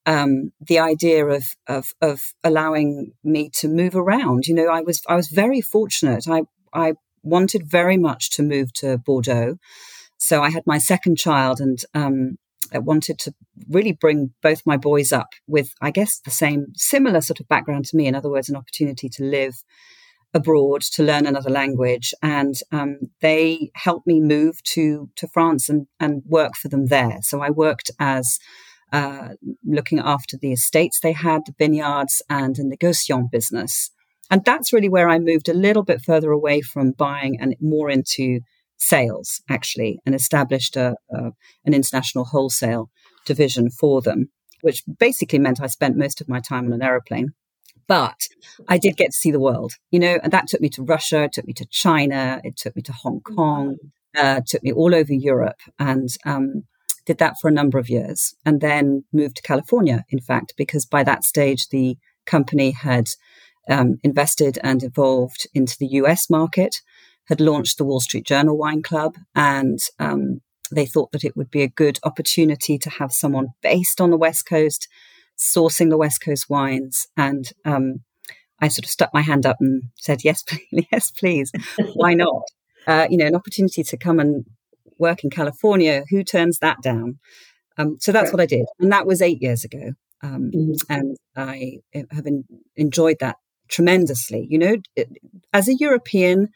um, 0.07 0.53
the 0.61 0.79
idea 0.79 1.27
of, 1.27 1.45
of, 1.67 1.89
of 2.01 2.21
allowing 2.43 3.13
me 3.23 3.51
to 3.55 3.69
move 3.69 3.95
around. 3.95 4.47
You 4.47 4.55
know, 4.55 4.69
I 4.69 4.81
was 4.81 5.03
I 5.09 5.17
was 5.17 5.29
very 5.29 5.61
fortunate. 5.61 6.25
I 6.29 6.43
I 6.73 6.95
wanted 7.23 7.71
very 7.71 7.97
much 7.99 8.31
to 8.31 8.43
move 8.43 8.73
to 8.75 8.99
Bordeaux, 8.99 9.57
so 10.17 10.43
I 10.43 10.51
had 10.51 10.63
my 10.67 10.79
second 10.79 11.19
child, 11.19 11.61
and 11.61 11.79
um, 11.95 12.39
I 12.73 12.79
wanted 12.79 13.19
to 13.21 13.35
really 13.69 13.93
bring 13.93 14.33
both 14.43 14.63
my 14.67 14.77
boys 14.77 15.13
up 15.13 15.29
with, 15.47 15.71
I 15.81 15.91
guess, 15.91 16.21
the 16.21 16.31
same 16.31 16.67
similar 16.75 17.21
sort 17.21 17.41
of 17.41 17.49
background 17.49 17.87
to 17.87 17.97
me. 17.97 18.07
In 18.07 18.15
other 18.15 18.31
words, 18.31 18.49
an 18.49 18.57
opportunity 18.57 19.09
to 19.11 19.25
live 19.25 19.55
abroad 20.35 20.83
to 20.83 21.03
learn 21.03 21.27
another 21.27 21.49
language 21.49 22.13
and 22.23 22.57
um, 22.71 22.99
they 23.23 23.71
helped 23.75 24.07
me 24.07 24.21
move 24.21 24.63
to 24.63 25.09
to 25.17 25.27
France 25.27 25.71
and 25.71 25.87
and 26.01 26.23
work 26.27 26.53
for 26.55 26.69
them 26.69 26.89
there 26.89 27.17
so 27.23 27.41
I 27.41 27.49
worked 27.49 27.91
as 27.99 28.39
uh, 28.93 29.31
looking 29.65 29.99
after 29.99 30.37
the 30.37 30.53
estates 30.53 31.01
they 31.01 31.13
had, 31.13 31.43
the 31.47 31.55
vineyards, 31.59 32.23
and 32.31 32.59
a 32.59 32.65
negociant 32.65 33.31
business. 33.31 33.91
And 34.31 34.45
that's 34.45 34.73
really 34.73 34.89
where 34.89 35.09
I 35.09 35.19
moved 35.19 35.49
a 35.49 35.55
little 35.55 35.83
bit 35.83 36.03
further 36.03 36.31
away 36.31 36.61
from 36.61 36.93
buying 36.93 37.39
and 37.41 37.55
more 37.61 37.91
into 37.91 38.41
sales, 38.79 39.43
actually, 39.49 40.01
and 40.07 40.15
established 40.15 40.77
a, 40.77 40.97
a, 41.11 41.33
an 41.65 41.75
international 41.75 42.25
wholesale 42.25 42.91
division 43.27 43.71
for 43.71 44.01
them, 44.01 44.31
which 44.63 44.83
basically 44.99 45.39
meant 45.39 45.61
I 45.61 45.67
spent 45.67 45.97
most 45.97 46.21
of 46.21 46.29
my 46.29 46.41
time 46.41 46.67
on 46.67 46.73
an 46.73 46.83
aeroplane. 46.83 47.35
But 47.87 48.29
I 48.69 48.77
did 48.77 48.97
get 48.97 49.13
to 49.13 49.17
see 49.17 49.31
the 49.31 49.41
world, 49.41 49.73
you 49.91 49.99
know, 49.99 50.19
and 50.23 50.33
that 50.33 50.47
took 50.47 50.61
me 50.61 50.69
to 50.71 50.83
Russia, 50.83 51.25
it 51.25 51.33
took 51.33 51.47
me 51.47 51.55
to 51.55 51.67
China, 51.67 52.41
it 52.45 52.57
took 52.57 52.77
me 52.77 52.83
to 52.83 52.93
Hong 52.93 53.21
Kong, 53.21 53.77
uh, 54.17 54.43
took 54.47 54.63
me 54.63 54.73
all 54.73 54.95
over 54.95 55.15
Europe. 55.15 55.61
And 55.79 56.09
um, 56.27 56.65
did 57.09 57.19
that 57.19 57.37
for 57.41 57.49
a 57.49 57.53
number 57.53 57.79
of 57.79 57.89
years 57.89 58.35
and 58.45 58.61
then 58.61 59.03
moved 59.15 59.37
to 59.37 59.43
California, 59.43 60.05
in 60.11 60.21
fact, 60.21 60.53
because 60.59 60.85
by 60.85 61.03
that 61.03 61.25
stage 61.25 61.69
the 61.71 61.97
company 62.27 62.71
had 62.71 63.09
um, 63.71 63.97
invested 64.03 64.59
and 64.63 64.83
evolved 64.83 65.47
into 65.55 65.75
the 65.81 65.87
US 66.03 66.29
market, 66.29 66.77
had 67.29 67.41
launched 67.41 67.79
the 67.79 67.85
Wall 67.85 68.01
Street 68.01 68.27
Journal 68.27 68.57
Wine 68.57 68.83
Club, 68.83 69.17
and 69.35 69.79
um, 69.99 70.41
they 70.71 70.87
thought 70.87 71.13
that 71.13 71.25
it 71.25 71.37
would 71.37 71.51
be 71.51 71.63
a 71.63 71.69
good 71.69 71.99
opportunity 72.05 72.79
to 72.79 72.91
have 72.91 73.13
someone 73.13 73.49
based 73.63 74.01
on 74.01 74.11
the 74.11 74.17
West 74.17 74.47
Coast 74.47 74.89
sourcing 75.39 75.89
the 75.89 75.97
West 75.97 76.21
Coast 76.21 76.51
wines. 76.51 77.07
And 77.17 77.51
um, 77.65 78.01
I 78.61 78.69
sort 78.69 78.85
of 78.85 78.91
stuck 78.91 79.15
my 79.15 79.23
hand 79.23 79.47
up 79.47 79.57
and 79.61 79.85
said, 79.95 80.25
yes, 80.25 80.43
please, 80.47 80.87
yes, 80.93 81.11
please. 81.11 81.53
Why 81.95 82.15
not? 82.15 82.43
Uh, 82.87 83.07
you 83.11 83.17
know, 83.17 83.27
an 83.27 83.37
opportunity 83.37 83.83
to 83.83 83.97
come 83.97 84.19
and 84.19 84.45
work 84.99 85.23
in 85.23 85.31
California. 85.31 86.05
Who 86.11 86.25
turns 86.25 86.59
that 86.59 86.83
down? 86.83 87.19
Um, 87.77 87.97
so 88.01 88.11
that's 88.11 88.33
what 88.33 88.41
I 88.41 88.47
did. 88.47 88.67
And 88.81 88.91
that 88.91 89.07
was 89.07 89.23
eight 89.23 89.41
years 89.41 89.65
ago. 89.65 89.93
Um, 90.21 90.51
mm-hmm. 90.53 90.93
And 90.93 91.17
I 91.37 91.79
have 92.11 92.27
enjoyed 92.75 93.19
that 93.21 93.37
tremendously. 93.69 94.47
You 94.51 94.59
know, 94.59 94.77
as 95.53 95.69
a 95.69 95.75
European, 95.75 96.49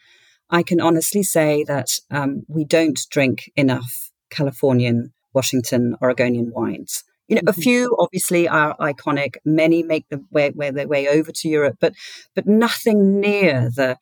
I 0.52 0.62
can 0.62 0.80
honestly 0.80 1.22
say 1.22 1.64
that 1.64 1.98
um, 2.10 2.42
we 2.46 2.64
don't 2.64 3.00
drink 3.10 3.50
enough 3.56 4.10
Californian, 4.30 5.12
Washington, 5.32 5.96
Oregonian 6.02 6.52
wines. 6.52 7.04
You 7.26 7.36
know, 7.36 7.40
mm-hmm. 7.40 7.60
a 7.60 7.62
few 7.64 7.96
obviously 7.98 8.46
are 8.46 8.76
iconic. 8.76 9.36
Many 9.46 9.82
make 9.82 10.06
the 10.10 10.22
way, 10.30 10.50
way 10.50 10.70
their 10.70 10.86
way 10.86 11.08
over 11.08 11.32
to 11.32 11.48
Europe, 11.48 11.78
but 11.80 11.94
but 12.34 12.46
nothing 12.46 13.18
near 13.18 13.70
the 13.74 13.96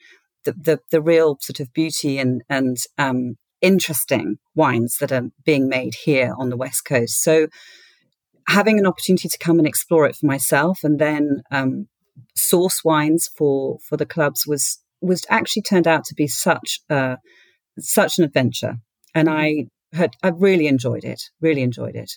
the, 0.44 0.52
the, 0.52 0.80
the 0.90 1.02
real 1.02 1.36
sort 1.40 1.60
of 1.60 1.72
beauty 1.72 2.18
and 2.18 2.42
and 2.48 2.78
um, 2.98 3.36
interesting 3.60 4.38
wines 4.54 4.96
that 4.98 5.12
are 5.12 5.30
being 5.44 5.68
made 5.68 5.94
here 5.94 6.34
on 6.36 6.48
the 6.48 6.56
West 6.56 6.84
Coast. 6.84 7.22
So 7.22 7.46
having 8.48 8.78
an 8.78 8.86
opportunity 8.86 9.28
to 9.28 9.38
come 9.38 9.58
and 9.58 9.68
explore 9.68 10.06
it 10.06 10.16
for 10.16 10.26
myself 10.26 10.82
and 10.82 10.98
then 10.98 11.42
um, 11.52 11.86
source 12.34 12.82
wines 12.82 13.28
for 13.36 13.78
for 13.86 13.96
the 13.96 14.06
clubs 14.06 14.46
was 14.46 14.80
was 15.00 15.24
actually 15.28 15.62
turned 15.62 15.86
out 15.86 16.04
to 16.04 16.14
be 16.14 16.26
such 16.26 16.80
a 16.88 17.18
such 17.78 18.18
an 18.18 18.24
adventure 18.24 18.76
and 19.14 19.28
mm-hmm. 19.28 19.38
i 19.38 19.96
had 19.96 20.14
i 20.22 20.28
really 20.28 20.66
enjoyed 20.66 21.04
it 21.04 21.22
really 21.40 21.62
enjoyed 21.62 21.96
it 21.96 22.12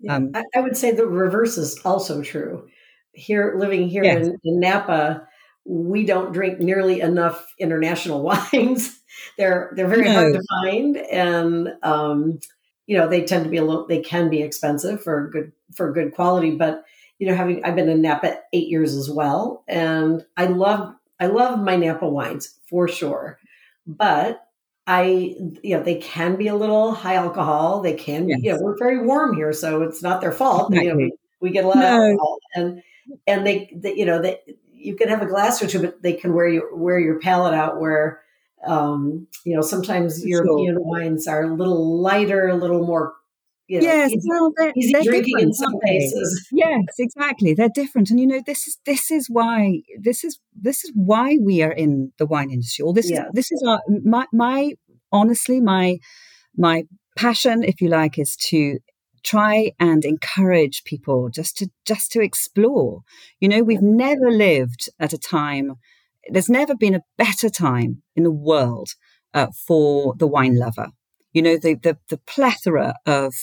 yeah, 0.00 0.16
um, 0.16 0.30
I, 0.34 0.42
I, 0.56 0.60
would 0.60 0.76
say 0.76 0.90
the 0.90 1.06
reverse 1.06 1.56
is 1.56 1.80
also 1.84 2.22
true 2.22 2.68
here 3.12 3.54
living 3.56 3.88
here 3.88 4.04
yes. 4.04 4.26
in, 4.26 4.36
in 4.44 4.60
napa 4.60 5.26
we 5.64 6.04
don't 6.04 6.32
drink 6.32 6.58
nearly 6.58 7.00
enough 7.00 7.46
international 7.58 8.22
wines 8.30 9.00
they're 9.36 9.72
they're 9.74 9.88
very 9.88 10.04
no. 10.04 10.12
hard 10.12 10.34
to 10.34 10.42
find, 10.62 10.96
and 10.96 11.68
um, 11.82 12.40
you 12.86 12.96
know 12.96 13.08
they 13.08 13.24
tend 13.24 13.44
to 13.44 13.50
be 13.50 13.56
a 13.56 13.64
little. 13.64 13.86
They 13.86 14.00
can 14.00 14.30
be 14.30 14.42
expensive 14.42 15.02
for 15.02 15.28
good 15.30 15.52
for 15.74 15.92
good 15.92 16.14
quality, 16.14 16.52
but 16.52 16.84
you 17.18 17.26
know, 17.26 17.34
having 17.34 17.64
I've 17.64 17.76
been 17.76 17.88
in 17.88 18.02
Napa 18.02 18.38
eight 18.52 18.68
years 18.68 18.96
as 18.96 19.10
well, 19.10 19.64
and 19.68 20.24
I 20.36 20.46
love 20.46 20.94
I 21.24 21.26
love 21.28 21.58
my 21.60 21.76
Napa 21.76 22.06
wines 22.06 22.58
for 22.68 22.86
sure, 22.86 23.38
but 23.86 24.46
I, 24.86 25.34
you 25.62 25.76
know, 25.76 25.82
they 25.82 25.96
can 25.96 26.36
be 26.36 26.48
a 26.48 26.54
little 26.54 26.92
high 26.92 27.14
alcohol. 27.14 27.80
They 27.80 27.94
can, 27.94 28.28
yes. 28.28 28.40
you 28.42 28.52
know, 28.52 28.58
we're 28.60 28.76
very 28.78 29.04
warm 29.04 29.34
here, 29.34 29.52
so 29.52 29.82
it's 29.82 30.02
not 30.02 30.20
their 30.20 30.32
fault. 30.32 30.70
Exactly. 30.72 31.04
You 31.04 31.08
know, 31.08 31.16
we, 31.40 31.50
get 31.50 31.64
a 31.64 31.68
lot 31.68 31.76
no. 31.76 31.82
of 31.82 32.10
alcohol, 32.10 32.38
and 32.54 32.82
and 33.26 33.46
they, 33.46 33.70
they, 33.74 33.94
you 33.94 34.04
know, 34.04 34.20
they 34.20 34.40
you 34.72 34.94
can 34.96 35.08
have 35.08 35.22
a 35.22 35.26
glass 35.26 35.62
or 35.62 35.66
two, 35.66 35.80
but 35.80 36.02
they 36.02 36.12
can 36.12 36.34
wear 36.34 36.48
you 36.48 36.68
wear 36.72 36.98
your 36.98 37.18
palate 37.20 37.54
out. 37.54 37.80
Where 37.80 38.20
um, 38.66 39.26
you 39.44 39.56
know, 39.56 39.62
sometimes 39.62 40.24
European 40.26 40.74
sure. 40.74 40.82
wines 40.82 41.26
are 41.26 41.44
a 41.44 41.54
little 41.54 42.00
lighter, 42.00 42.48
a 42.48 42.54
little 42.54 42.86
more 42.86 43.14
you 43.66 43.80
know, 43.80 43.86
yes, 43.86 44.10
easy, 44.10 44.28
well, 44.28 44.52
they're, 44.56 44.72
easy 44.76 44.92
they're 44.92 45.02
drinking 45.02 45.38
in 45.38 45.52
some 45.52 45.72
places. 45.82 46.48
Yes, 46.52 46.82
exactly. 46.98 47.54
They're 47.54 47.70
different, 47.74 48.10
and 48.10 48.20
you 48.20 48.26
know, 48.26 48.42
this 48.44 48.66
is 48.66 48.78
this 48.84 49.10
is 49.10 49.28
why 49.28 49.80
this 49.98 50.24
is 50.24 50.38
this 50.54 50.84
is 50.84 50.92
why 50.94 51.38
we 51.40 51.62
are 51.62 51.72
in 51.72 52.12
the 52.18 52.26
wine 52.26 52.50
industry. 52.50 52.82
Or 52.82 52.92
this 52.92 53.10
yes. 53.10 53.26
is 53.26 53.32
this 53.32 53.52
is 53.52 53.64
our 53.66 53.80
my 54.04 54.26
my 54.32 54.72
honestly 55.12 55.60
my 55.60 55.98
my 56.56 56.84
passion, 57.16 57.62
if 57.62 57.80
you 57.80 57.88
like, 57.88 58.18
is 58.18 58.36
to 58.48 58.78
try 59.22 59.72
and 59.80 60.04
encourage 60.04 60.84
people 60.84 61.30
just 61.30 61.56
to 61.58 61.68
just 61.86 62.12
to 62.12 62.20
explore. 62.20 63.00
You 63.40 63.48
know, 63.48 63.62
we've 63.62 63.82
never 63.82 64.30
lived 64.30 64.88
at 65.00 65.12
a 65.12 65.18
time 65.18 65.76
there's 66.28 66.48
never 66.48 66.74
been 66.74 66.94
a 66.94 67.02
better 67.16 67.50
time 67.50 68.02
in 68.16 68.22
the 68.22 68.30
world 68.30 68.90
uh, 69.32 69.48
for 69.66 70.14
the 70.16 70.26
wine 70.26 70.58
lover. 70.58 70.88
You 71.34 71.42
know, 71.42 71.58
the, 71.58 71.74
the, 71.74 71.98
the 72.08 72.20
plethora 72.26 72.94
of 73.04 73.34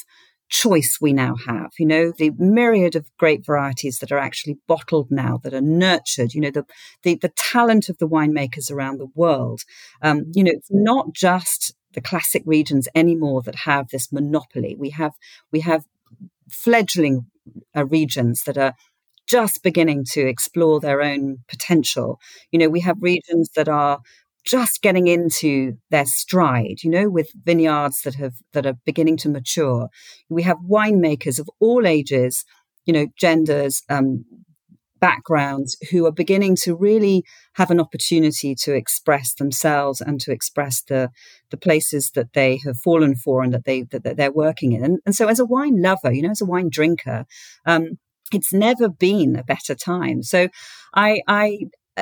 choice 0.49 0.97
we 0.99 1.13
now 1.13 1.35
have, 1.47 1.71
you 1.79 1.85
know, 1.85 2.11
the 2.11 2.31
myriad 2.37 2.95
of 2.95 3.09
great 3.17 3.45
varieties 3.45 3.99
that 3.99 4.11
are 4.11 4.17
actually 4.17 4.57
bottled 4.67 5.09
now, 5.09 5.39
that 5.43 5.53
are 5.53 5.61
nurtured, 5.61 6.33
you 6.33 6.41
know, 6.41 6.51
the, 6.51 6.65
the, 7.03 7.15
the 7.15 7.31
talent 7.37 7.87
of 7.87 7.97
the 7.99 8.07
winemakers 8.07 8.69
around 8.69 8.97
the 8.97 9.07
world. 9.15 9.61
Um, 10.01 10.31
you 10.33 10.43
know, 10.43 10.51
it's 10.53 10.69
not 10.69 11.13
just 11.13 11.73
the 11.93 12.01
classic 12.01 12.43
regions 12.45 12.87
anymore 12.95 13.41
that 13.43 13.55
have 13.55 13.89
this 13.89 14.11
monopoly. 14.11 14.75
We 14.77 14.89
have, 14.91 15.13
we 15.51 15.61
have 15.61 15.85
fledgling 16.49 17.27
uh, 17.75 17.85
regions 17.85 18.43
that 18.43 18.57
are 18.57 18.75
just 19.27 19.63
beginning 19.63 20.03
to 20.11 20.27
explore 20.27 20.81
their 20.81 21.01
own 21.01 21.37
potential. 21.47 22.19
You 22.51 22.59
know, 22.59 22.69
we 22.69 22.81
have 22.81 22.97
regions 22.99 23.51
that 23.55 23.69
are 23.69 23.99
just 24.43 24.81
getting 24.81 25.07
into 25.07 25.73
their 25.89 26.05
stride, 26.05 26.83
you 26.83 26.89
know, 26.89 27.09
with 27.09 27.29
vineyards 27.43 28.01
that 28.01 28.15
have 28.15 28.33
that 28.53 28.65
are 28.65 28.77
beginning 28.85 29.17
to 29.17 29.29
mature. 29.29 29.89
We 30.29 30.43
have 30.43 30.57
winemakers 30.67 31.39
of 31.39 31.49
all 31.59 31.85
ages, 31.85 32.43
you 32.85 32.93
know, 32.93 33.07
genders, 33.17 33.81
um, 33.89 34.25
backgrounds 34.99 35.75
who 35.89 36.05
are 36.05 36.11
beginning 36.11 36.55
to 36.55 36.75
really 36.75 37.23
have 37.55 37.71
an 37.71 37.79
opportunity 37.79 38.53
to 38.53 38.73
express 38.73 39.33
themselves 39.33 39.99
and 39.99 40.21
to 40.21 40.31
express 40.31 40.83
the 40.83 41.09
the 41.49 41.57
places 41.57 42.11
that 42.15 42.33
they 42.33 42.59
have 42.63 42.77
fallen 42.77 43.15
for 43.15 43.43
and 43.43 43.53
that 43.53 43.65
they 43.65 43.83
that, 43.83 44.03
that 44.03 44.17
they're 44.17 44.31
working 44.31 44.71
in. 44.71 44.83
And, 44.83 44.99
and, 45.05 45.15
so, 45.15 45.27
as 45.27 45.39
a 45.39 45.45
wine 45.45 45.81
lover, 45.81 46.11
you 46.11 46.21
know, 46.21 46.31
as 46.31 46.41
a 46.41 46.45
wine 46.45 46.69
drinker, 46.69 47.25
um, 47.65 47.97
it's 48.31 48.53
never 48.53 48.89
been 48.89 49.35
a 49.35 49.43
better 49.43 49.75
time. 49.75 50.23
So 50.23 50.47
I, 50.93 51.21
I 51.27 51.57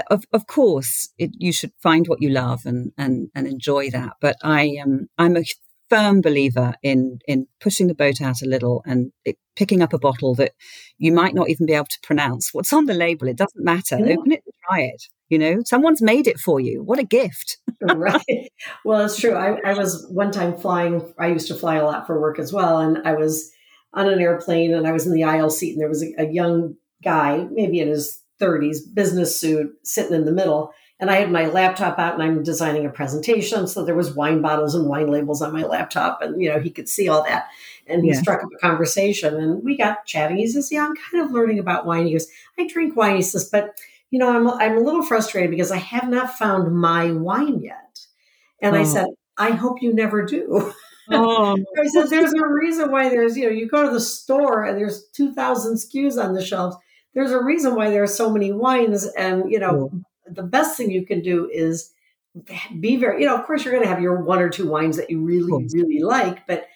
of 0.10 0.23
of 0.34 0.47
course, 0.47 1.10
it, 1.17 1.32
you 1.38 1.52
should 1.52 1.71
find 1.82 2.08
what 2.08 2.21
you 2.21 2.30
love 2.30 2.62
and 2.65 2.91
and 2.97 3.30
and 3.36 3.47
enjoy 3.47 3.89
that. 3.91 4.13
But 4.21 4.36
I 4.43 4.63
am 4.80 4.91
um, 4.91 5.10
I'm 5.17 5.38
a 5.38 5.43
firm 5.89 6.21
believer 6.21 6.75
in 6.84 7.19
in 7.28 7.47
pushing 7.60 7.88
the 7.88 7.95
boat 7.95 8.21
out 8.21 8.41
a 8.41 8.45
little 8.45 8.84
and 8.86 9.12
it, 9.25 9.38
picking 9.56 9.82
up 9.82 9.93
a 9.93 9.99
bottle 9.99 10.36
that 10.36 10.54
you 10.97 11.12
might 11.12 11.34
not 11.34 11.49
even 11.49 11.65
be 11.65 11.73
able 11.73 11.86
to 11.86 11.99
pronounce 12.04 12.54
what's 12.54 12.71
on 12.71 12.86
the 12.86 12.93
label. 12.93 13.28
It 13.28 13.38
doesn't 13.38 13.63
matter. 13.63 13.97
Yeah. 13.97 14.13
Open 14.13 14.32
it 14.32 14.43
and 14.45 14.54
try 14.67 14.82
it. 14.82 15.04
You 15.28 15.38
know, 15.38 15.62
someone's 15.65 16.02
made 16.02 16.28
it 16.28 16.39
for 16.39 16.60
you. 16.60 16.84
What 16.84 16.99
a 16.99 17.04
gift! 17.04 17.58
right. 17.82 18.49
Well, 18.84 19.06
it's 19.06 19.19
true. 19.19 19.36
I, 19.36 19.58
I 19.63 19.73
was 19.73 20.08
one 20.10 20.32
time 20.32 20.58
flying. 20.58 21.13
I 21.19 21.28
used 21.28 21.47
to 21.47 21.56
fly 21.56 21.75
a 21.75 21.86
lot 21.86 22.08
for 22.08 22.19
work 22.19 22.39
as 22.39 22.54
well, 22.54 22.80
and 22.80 22.99
I 23.06 23.13
was 23.13 23.52
on 23.93 24.08
an 24.08 24.19
airplane 24.19 24.73
and 24.73 24.88
I 24.88 24.91
was 24.91 25.06
in 25.06 25.13
the 25.13 25.23
aisle 25.23 25.49
seat, 25.49 25.73
and 25.73 25.82
there 25.82 25.89
was 25.89 26.04
a, 26.04 26.13
a 26.19 26.32
young 26.32 26.75
guy, 27.04 27.47
maybe 27.52 27.80
in 27.80 27.89
his 27.89 28.19
30s, 28.39 28.78
business 28.93 29.39
suit, 29.39 29.78
sitting 29.84 30.15
in 30.15 30.25
the 30.25 30.32
middle 30.32 30.73
and 30.99 31.10
I 31.10 31.15
had 31.15 31.32
my 31.32 31.47
laptop 31.47 31.97
out 31.97 32.13
and 32.13 32.23
I'm 32.23 32.43
designing 32.43 32.86
a 32.86 32.89
presentation. 32.89 33.67
So 33.67 33.86
there 33.86 33.95
was 33.95 34.13
wine 34.13 34.41
bottles 34.41 34.75
and 34.75 34.88
wine 34.88 35.08
labels 35.08 35.41
on 35.41 35.54
my 35.54 35.63
laptop 35.63 36.21
and, 36.21 36.41
you 36.41 36.49
know, 36.49 36.60
he 36.60 36.69
could 36.69 36.89
see 36.89 37.08
all 37.08 37.23
that. 37.23 37.47
And 37.88 38.04
he 38.04 38.12
yeah. 38.12 38.19
struck 38.19 38.43
up 38.43 38.49
a 38.54 38.60
conversation 38.60 39.36
and 39.36 39.63
we 39.63 39.78
got 39.78 40.06
chatting. 40.06 40.38
He 40.38 40.47
says, 40.47 40.71
yeah, 40.71 40.86
I'm 40.86 40.95
kind 40.95 41.23
of 41.23 41.32
learning 41.32 41.58
about 41.58 41.86
wine. 41.86 42.06
He 42.06 42.12
goes, 42.12 42.28
I 42.58 42.67
drink 42.67 42.97
wine. 42.97 43.15
He 43.15 43.21
says, 43.21 43.49
but, 43.49 43.80
you 44.12 44.19
know, 44.19 44.30
I'm, 44.30 44.47
I'm 44.49 44.78
a 44.78 44.82
little 44.82 45.04
frustrated 45.04 45.52
because 45.52 45.71
I 45.71 45.78
have 45.78 46.10
not 46.10 46.38
found 46.38 46.75
my 46.75 47.12
wine 47.12 47.62
yet. 47.62 48.02
And 48.62 48.75
oh. 48.75 48.80
I 48.80 48.84
said, 48.84 49.08
I 49.38 49.52
hope 49.52 49.82
you 49.82 49.93
never 49.93 50.25
do. 50.25 50.73
Oh. 51.10 51.58
I 51.80 51.88
said, 51.88 52.10
there's 52.10 52.34
a 52.34 52.45
reason 52.45 52.91
why 52.91 53.08
there's, 53.08 53.38
you 53.38 53.45
know, 53.45 53.52
you 53.52 53.69
go 53.69 53.86
to 53.86 53.91
the 53.91 54.02
store 54.02 54.65
and 54.65 54.78
there's 54.78 55.06
2,000 55.13 55.75
SKUs 55.75 56.21
on 56.21 56.34
the 56.34 56.43
shelves. 56.43 56.75
There's 57.13 57.32
a 57.32 57.43
reason 57.43 57.76
why 57.76 57.89
there 57.89 58.04
are 58.04 58.08
so 58.08 58.30
many 58.30 58.52
wines. 58.52 59.06
And, 59.06 59.52
you 59.52 59.60
know, 59.60 59.91
the 60.28 60.43
best 60.43 60.78
thing 60.78 60.91
you 60.91 61.06
can 61.06 61.22
do 61.22 61.50
is 61.52 61.91
be 62.80 62.98
very, 62.98 63.22
you 63.22 63.28
know, 63.28 63.36
of 63.36 63.45
course 63.45 63.63
you're 63.63 63.74
going 63.74 63.84
to 63.84 63.89
have 63.89 64.02
your 64.02 64.22
one 64.22 64.39
or 64.39 64.50
two 64.50 64.67
wines 64.67 64.98
that 64.98 65.10
you 65.10 65.22
really, 65.22 65.67
really 65.74 66.00
like, 66.00 66.45
but 66.45 66.67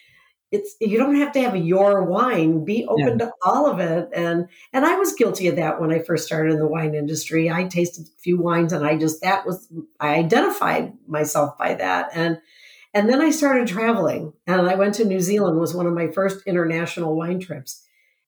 it's 0.53 0.75
you 0.79 0.99
don't 0.99 1.15
have 1.15 1.31
to 1.31 1.41
have 1.41 1.57
your 1.57 2.03
wine 2.03 2.63
be 2.63 2.85
open 2.85 3.19
yeah. 3.19 3.25
to 3.25 3.31
all 3.43 3.65
of 3.65 3.79
it 3.79 4.07
and 4.13 4.47
and 4.71 4.85
i 4.85 4.95
was 4.95 5.15
guilty 5.15 5.47
of 5.47 5.55
that 5.55 5.81
when 5.81 5.91
i 5.91 5.97
first 5.97 6.27
started 6.27 6.53
in 6.53 6.59
the 6.59 6.67
wine 6.67 6.93
industry 6.93 7.49
i 7.49 7.63
tasted 7.63 8.05
a 8.05 8.21
few 8.21 8.39
wines 8.39 8.71
and 8.71 8.85
i 8.85 8.95
just 8.95 9.19
that 9.21 9.47
was 9.47 9.67
i 9.99 10.13
identified 10.13 10.93
myself 11.07 11.57
by 11.57 11.73
that 11.73 12.09
and 12.13 12.39
and 12.93 13.09
then 13.09 13.19
i 13.19 13.31
started 13.31 13.67
traveling 13.67 14.31
and 14.45 14.69
i 14.69 14.75
went 14.75 14.93
to 14.93 15.03
new 15.03 15.19
zealand 15.19 15.59
was 15.59 15.73
one 15.73 15.87
of 15.87 15.93
my 15.93 16.07
first 16.07 16.45
international 16.45 17.15
wine 17.15 17.39
trips 17.39 17.83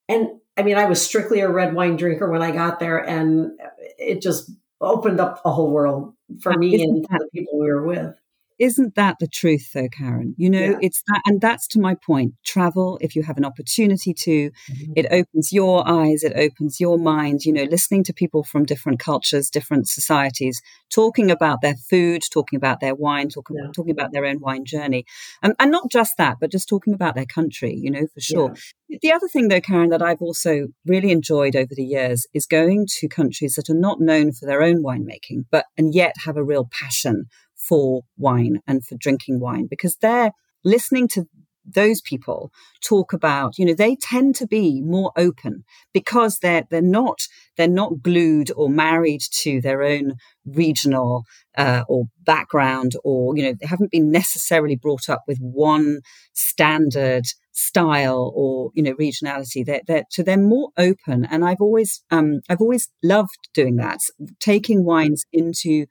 and 0.10 0.28
i 0.58 0.64
mean 0.64 0.78
i 0.78 0.86
was 0.86 1.02
strictly 1.02 1.40
a 1.40 1.50
red 1.50 1.74
wine 1.74 1.96
drinker 1.96 2.30
when 2.30 2.42
i 2.42 2.52
got 2.52 2.80
there 2.80 2.98
and 2.98 3.52
it 3.98 4.22
just 4.22 4.52
opened 4.82 5.20
up 5.20 5.42
a 5.46 5.52
whole 5.52 5.72
world 5.72 6.14
for 6.42 6.54
me 6.54 6.82
and 6.84 7.06
that, 7.06 7.20
the 7.20 7.40
people 7.40 7.60
we 7.60 7.68
were 7.68 7.86
with. 7.86 8.16
Isn't 8.58 8.96
that 8.96 9.18
the 9.20 9.28
truth, 9.28 9.72
though, 9.74 9.90
Karen? 9.90 10.34
You 10.38 10.50
know, 10.50 10.60
yeah. 10.60 10.78
it's 10.82 11.04
that, 11.08 11.22
and 11.26 11.42
that's 11.42 11.68
to 11.70 11.80
my 11.80 11.96
point. 11.96 12.34
Travel, 12.46 12.98
if 13.02 13.16
you 13.16 13.24
have 13.24 13.38
an 13.38 13.44
opportunity 13.44 14.14
to, 14.14 14.50
mm-hmm. 14.50 14.94
it 14.96 15.08
opens 15.12 15.52
your 15.52 15.88
eyes, 15.88 16.24
it 16.24 16.34
opens 16.36 16.80
your 16.80 16.98
mind. 16.98 17.44
You 17.44 17.52
know, 17.52 17.64
listening 17.64 18.04
to 18.06 18.14
people 18.14 18.44
from 18.44 18.64
different 18.64 19.00
cultures, 19.00 19.50
different 19.50 19.90
societies, 19.90 20.62
talking 20.90 21.30
about 21.30 21.62
their 21.62 21.76
food, 21.76 22.22
talking 22.32 22.56
about 22.56 22.80
their 22.80 22.96
wine, 22.96 23.28
talking, 23.28 23.58
yeah. 23.58 23.72
talking 23.76 23.92
about 23.92 24.14
their 24.14 24.26
own 24.26 24.40
wine 24.40 24.64
journey. 24.64 25.06
And, 25.44 25.54
and 25.60 25.72
not 25.72 25.92
just 25.92 26.16
that, 26.18 26.38
but 26.40 26.52
just 26.52 26.70
talking 26.70 26.94
about 26.94 27.16
their 27.16 27.26
country, 27.26 27.76
you 27.76 27.92
know, 27.92 28.08
for 28.14 28.22
sure. 28.22 28.56
Yeah. 28.88 29.00
The 29.02 29.12
other 29.12 29.28
thing, 29.28 29.48
though, 29.50 29.62
Karen, 29.62 29.90
that 29.90 30.02
I've 30.02 30.22
also 30.22 30.68
really 30.86 31.12
enjoyed 31.12 31.56
over 31.56 31.74
the 31.76 31.84
years 31.84 32.28
is 32.34 32.46
going 32.46 32.88
to 33.00 33.08
countries 33.08 33.56
that 33.56 33.70
are 33.70 33.78
not 33.78 34.00
known 34.00 34.32
for 34.32 34.46
their 34.46 34.62
own 34.62 34.84
winemaking, 34.84 35.46
but 35.52 35.66
and 35.78 35.94
yet 35.94 36.16
have 36.24 36.38
a 36.38 36.44
real 36.44 36.70
passion 36.72 37.26
for 37.68 38.02
wine 38.18 38.60
and 38.68 38.86
for 38.86 38.96
drinking 38.96 39.40
wine 39.40 39.68
because 39.70 39.96
they're 39.98 40.32
listening 40.64 41.08
to 41.08 41.26
those 41.66 42.02
people 42.02 42.52
talk 42.84 43.14
about 43.14 43.58
you 43.58 43.66
know 43.66 43.74
they 43.74 43.96
tend 43.96 44.36
to 44.36 44.46
be 44.46 44.82
more 44.82 45.12
open 45.18 45.64
because 45.94 46.38
they're 46.40 46.64
they're 46.70 46.82
not 46.82 47.20
they're 47.58 47.68
not 47.68 48.02
glued 48.02 48.52
or 48.56 48.70
married 48.70 49.22
to 49.32 49.62
their 49.62 49.82
own 49.82 50.14
regional 50.46 51.24
uh, 51.58 51.84
or 51.88 52.06
background 52.24 52.94
or 53.04 53.36
you 53.36 53.44
know 53.44 53.54
they 53.60 53.66
haven't 53.66 53.92
been 53.92 54.12
necessarily 54.12 54.76
brought 54.76 55.10
up 55.10 55.24
with 55.28 55.40
one 55.40 56.02
standard 56.34 57.24
style 57.52 58.34
or 58.36 58.70
you 58.74 58.84
know 58.84 58.94
regionality. 58.94 59.66
They're, 59.66 59.82
they're 59.88 60.04
so 60.10 60.24
they're 60.24 60.38
more 60.38 60.70
open 60.78 61.26
and 61.26 61.46
i've 61.46 61.62
always 61.62 62.04
um 62.12 62.42
i've 62.50 62.62
always 62.62 62.90
loved 63.02 63.50
doing 63.54 63.78
that 63.78 64.00
taking 64.40 64.84
wines 64.84 65.26
into 65.32 65.86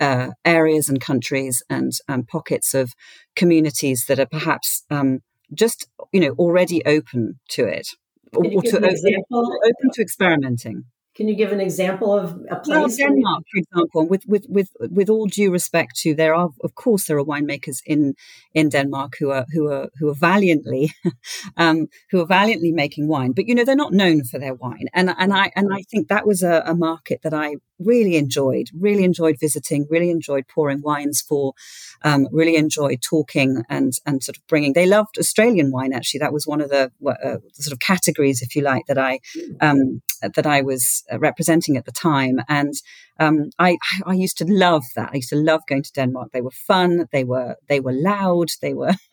uh, 0.00 0.30
areas 0.44 0.88
and 0.88 1.00
countries 1.00 1.62
and 1.70 1.92
um, 2.08 2.24
pockets 2.24 2.74
of 2.74 2.92
communities 3.36 4.06
that 4.06 4.18
are 4.18 4.26
perhaps 4.26 4.84
um, 4.90 5.20
just 5.52 5.88
you 6.12 6.20
know 6.20 6.34
already 6.38 6.84
open 6.84 7.38
to 7.48 7.64
it 7.64 7.88
or, 8.32 8.44
or 8.44 8.62
to 8.62 8.76
open, 8.76 9.24
open 9.30 9.90
to 9.92 10.02
experimenting 10.02 10.84
can 11.14 11.28
you 11.28 11.36
give 11.36 11.52
an 11.52 11.60
example 11.60 12.12
of 12.12 12.44
a 12.50 12.56
place? 12.56 12.68
Well, 12.68 12.88
Denmark, 12.88 13.44
for 13.52 13.58
example, 13.58 14.08
with, 14.08 14.24
with, 14.26 14.46
with, 14.48 14.68
with 14.80 15.08
all 15.08 15.26
due 15.26 15.52
respect 15.52 15.94
to, 16.00 16.12
there 16.12 16.34
are, 16.34 16.48
of 16.64 16.74
course, 16.74 17.06
there 17.06 17.18
are 17.18 17.24
winemakers 17.24 17.78
in, 17.86 18.14
in 18.52 18.68
Denmark 18.68 19.14
who 19.20 19.30
are, 19.30 19.46
who 19.52 19.70
are, 19.70 19.90
who 20.00 20.08
are 20.08 20.14
valiantly, 20.14 20.92
um, 21.56 21.86
who 22.10 22.20
are 22.20 22.26
valiantly 22.26 22.72
making 22.72 23.06
wine, 23.06 23.30
but, 23.30 23.46
you 23.46 23.54
know, 23.54 23.64
they're 23.64 23.76
not 23.76 23.92
known 23.92 24.24
for 24.24 24.40
their 24.40 24.54
wine. 24.54 24.86
And, 24.92 25.14
and 25.16 25.32
I, 25.32 25.52
and 25.54 25.72
I 25.72 25.82
think 25.82 26.08
that 26.08 26.26
was 26.26 26.42
a, 26.42 26.64
a 26.66 26.74
market 26.74 27.20
that 27.22 27.32
I 27.32 27.56
really 27.78 28.16
enjoyed, 28.16 28.68
really 28.78 29.04
enjoyed 29.04 29.36
visiting, 29.40 29.86
really 29.90 30.10
enjoyed 30.10 30.46
pouring 30.48 30.82
wines 30.82 31.20
for, 31.20 31.54
um, 32.02 32.28
really 32.32 32.56
enjoyed 32.56 33.02
talking 33.02 33.62
and, 33.68 33.92
and 34.06 34.22
sort 34.22 34.36
of 34.36 34.46
bringing, 34.46 34.72
they 34.72 34.86
loved 34.86 35.18
Australian 35.18 35.70
wine, 35.70 35.92
actually. 35.92 36.20
That 36.20 36.32
was 36.32 36.46
one 36.46 36.60
of 36.60 36.70
the 36.70 36.90
uh, 37.06 37.38
sort 37.52 37.72
of 37.72 37.78
categories, 37.80 38.42
if 38.42 38.54
you 38.56 38.62
like, 38.62 38.86
that 38.86 38.98
I, 38.98 39.20
um, 39.60 40.02
that 40.34 40.46
I 40.46 40.62
was 40.62 41.04
uh, 41.12 41.18
representing 41.18 41.76
at 41.76 41.84
the 41.84 41.92
time. 41.92 42.40
And 42.48 42.74
um, 43.20 43.50
I, 43.58 43.78
I 44.06 44.14
used 44.14 44.38
to 44.38 44.44
love 44.44 44.82
that. 44.96 45.10
I 45.12 45.16
used 45.16 45.30
to 45.30 45.36
love 45.36 45.60
going 45.68 45.82
to 45.82 45.92
Denmark. 45.92 46.32
They 46.32 46.40
were 46.40 46.50
fun. 46.50 47.06
They 47.12 47.24
were 47.24 47.56
they 47.68 47.80
were 47.80 47.92
loud. 47.92 48.48
They 48.60 48.74
were 48.74 48.92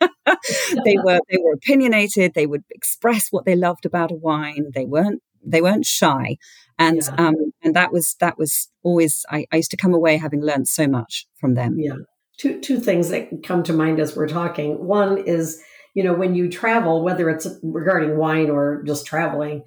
they 0.84 0.96
were 1.02 1.20
they 1.30 1.38
were 1.38 1.54
opinionated. 1.54 2.34
They 2.34 2.46
would 2.46 2.64
express 2.70 3.28
what 3.30 3.44
they 3.44 3.54
loved 3.54 3.86
about 3.86 4.10
a 4.10 4.16
wine. 4.16 4.70
They 4.74 4.86
weren't 4.86 5.22
they 5.44 5.62
weren't 5.62 5.86
shy, 5.86 6.36
and 6.78 7.02
yeah. 7.02 7.26
um, 7.26 7.34
and 7.62 7.74
that 7.74 7.92
was 7.92 8.16
that 8.20 8.38
was 8.38 8.68
always. 8.82 9.24
I, 9.30 9.46
I 9.52 9.56
used 9.56 9.70
to 9.72 9.76
come 9.76 9.94
away 9.94 10.16
having 10.16 10.42
learned 10.42 10.68
so 10.68 10.86
much 10.86 11.26
from 11.34 11.54
them. 11.54 11.78
Yeah, 11.78 11.96
two 12.38 12.60
two 12.60 12.78
things 12.78 13.08
that 13.10 13.42
come 13.42 13.62
to 13.64 13.72
mind 13.72 14.00
as 14.00 14.16
we're 14.16 14.28
talking. 14.28 14.84
One 14.84 15.18
is 15.18 15.62
you 15.94 16.02
know 16.02 16.14
when 16.14 16.34
you 16.34 16.50
travel, 16.50 17.02
whether 17.02 17.28
it's 17.30 17.46
regarding 17.62 18.16
wine 18.16 18.50
or 18.50 18.82
just 18.84 19.06
traveling 19.06 19.62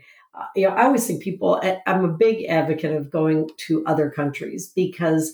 you 0.56 0.68
know, 0.68 0.76
I 0.76 0.84
always 0.84 1.06
think 1.08 1.24
people, 1.24 1.62
I'm 1.86 2.06
a 2.06 2.10
big 2.10 2.46
advocate 2.46 2.96
of 2.96 3.10
going 3.10 3.50
to 3.68 3.86
other 3.86 4.10
countries 4.10 4.72
because 4.76 5.34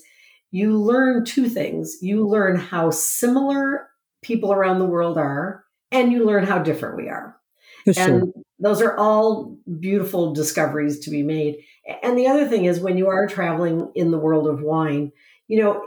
you 0.50 0.78
learn 0.78 1.24
two 1.24 1.48
things. 1.48 1.96
You 2.00 2.26
learn 2.26 2.56
how 2.56 2.90
similar 2.90 3.88
people 4.22 4.52
around 4.52 4.78
the 4.78 4.86
world 4.86 5.18
are, 5.18 5.64
and 5.90 6.12
you 6.12 6.24
learn 6.24 6.44
how 6.44 6.58
different 6.58 6.96
we 6.96 7.08
are. 7.08 7.36
For 7.84 7.90
and 7.90 7.96
sure. 7.96 8.42
those 8.58 8.82
are 8.82 8.96
all 8.96 9.56
beautiful 9.80 10.32
discoveries 10.32 11.00
to 11.00 11.10
be 11.10 11.22
made. 11.22 11.64
And 12.02 12.16
the 12.16 12.28
other 12.28 12.48
thing 12.48 12.64
is 12.64 12.80
when 12.80 12.96
you 12.96 13.08
are 13.08 13.26
traveling 13.26 13.90
in 13.94 14.10
the 14.10 14.18
world 14.18 14.46
of 14.46 14.62
wine, 14.62 15.12
you 15.48 15.62
know, 15.62 15.82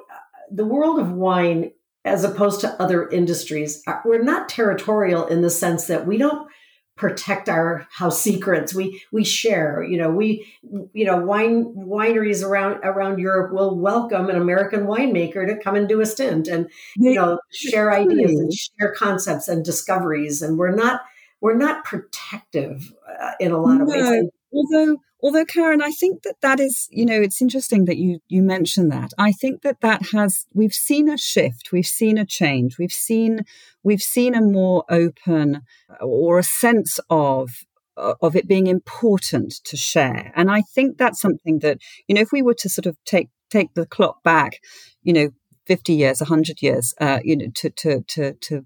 the 0.52 0.66
world 0.66 1.00
of 1.00 1.12
wine, 1.12 1.72
as 2.04 2.24
opposed 2.24 2.62
to 2.62 2.82
other 2.82 3.10
industries, 3.10 3.82
uh, 3.88 4.00
we're 4.06 4.22
not 4.22 4.50
territorial 4.50 5.26
in 5.26 5.42
the 5.42 5.50
sense 5.50 5.88
that 5.88 6.06
we 6.06 6.18
don't 6.18 6.48
protect 6.96 7.50
our 7.50 7.88
house 7.92 8.22
secrets. 8.22 8.74
We 8.74 9.02
we 9.12 9.24
share. 9.24 9.84
You 9.84 9.98
know, 9.98 10.10
we 10.12 10.48
you 10.94 11.06
know 11.06 11.18
wine 11.18 11.74
wineries 11.76 12.44
around 12.44 12.80
around 12.84 13.20
Europe 13.20 13.54
will 13.54 13.78
welcome 13.78 14.30
an 14.30 14.38
American 14.38 14.86
winemaker 14.86 15.48
to 15.48 15.58
come 15.62 15.76
and 15.76 15.90
do 15.90 16.02
a 16.02 16.06
stint 16.06 16.48
and 16.48 16.70
you 16.96 17.16
know 17.16 17.40
share 17.52 17.92
ideas 17.92 18.40
and 18.40 18.54
share 18.54 18.94
concepts 18.94 19.48
and 19.48 19.66
discoveries. 19.66 20.42
And 20.42 20.58
we're 20.58 20.76
not 20.76 21.02
we're 21.46 21.56
not 21.56 21.86
protective 21.86 22.92
uh, 23.22 23.34
in 23.40 23.52
a 23.52 23.62
lot 23.62 23.80
of 23.80 23.88
no, 23.88 23.94
ways. 23.94 24.30
Although 24.52 24.98
although 25.22 25.46
karen 25.46 25.82
i 25.82 25.92
think 25.92 26.24
that 26.24 26.42
that 26.42 26.60
is 26.60 26.88
you 26.90 27.06
know 27.06 27.22
it's 27.22 27.42
interesting 27.42 27.86
that 27.86 27.98
you 27.98 28.20
you 28.28 28.42
mention 28.42 28.90
that 28.90 29.12
i 29.18 29.32
think 29.32 29.62
that 29.62 29.80
that 29.82 30.02
has 30.12 30.46
we've 30.54 30.74
seen 30.74 31.08
a 31.08 31.18
shift 31.18 31.72
we've 31.72 31.86
seen 31.86 32.18
a 32.18 32.26
change 32.26 32.78
we've 32.80 32.92
seen 32.92 33.42
we've 33.84 34.02
seen 34.02 34.34
a 34.36 34.42
more 34.42 34.84
open 34.90 35.62
or 36.02 36.40
a 36.40 36.44
sense 36.44 37.00
of 37.10 37.50
of 37.96 38.36
it 38.36 38.48
being 38.48 38.68
important 38.68 39.54
to 39.64 39.78
share 39.78 40.34
and 40.36 40.52
i 40.52 40.62
think 40.62 40.98
that's 40.98 41.22
something 41.22 41.60
that 41.60 41.78
you 42.08 42.16
know 42.16 42.22
if 42.22 42.32
we 42.32 42.42
were 42.42 42.56
to 42.56 42.70
sort 42.70 42.88
of 42.88 42.98
take 43.06 43.30
take 43.50 43.74
the 43.76 43.86
clock 43.86 44.22
back 44.24 44.60
you 45.04 45.14
know 45.14 45.30
50 45.66 45.94
years 45.94 46.20
100 46.22 46.62
years 46.62 46.94
uh, 47.00 47.20
you 47.24 47.38
know 47.38 47.48
to 47.56 47.70
to 47.70 48.02
to 48.08 48.34
to 48.34 48.66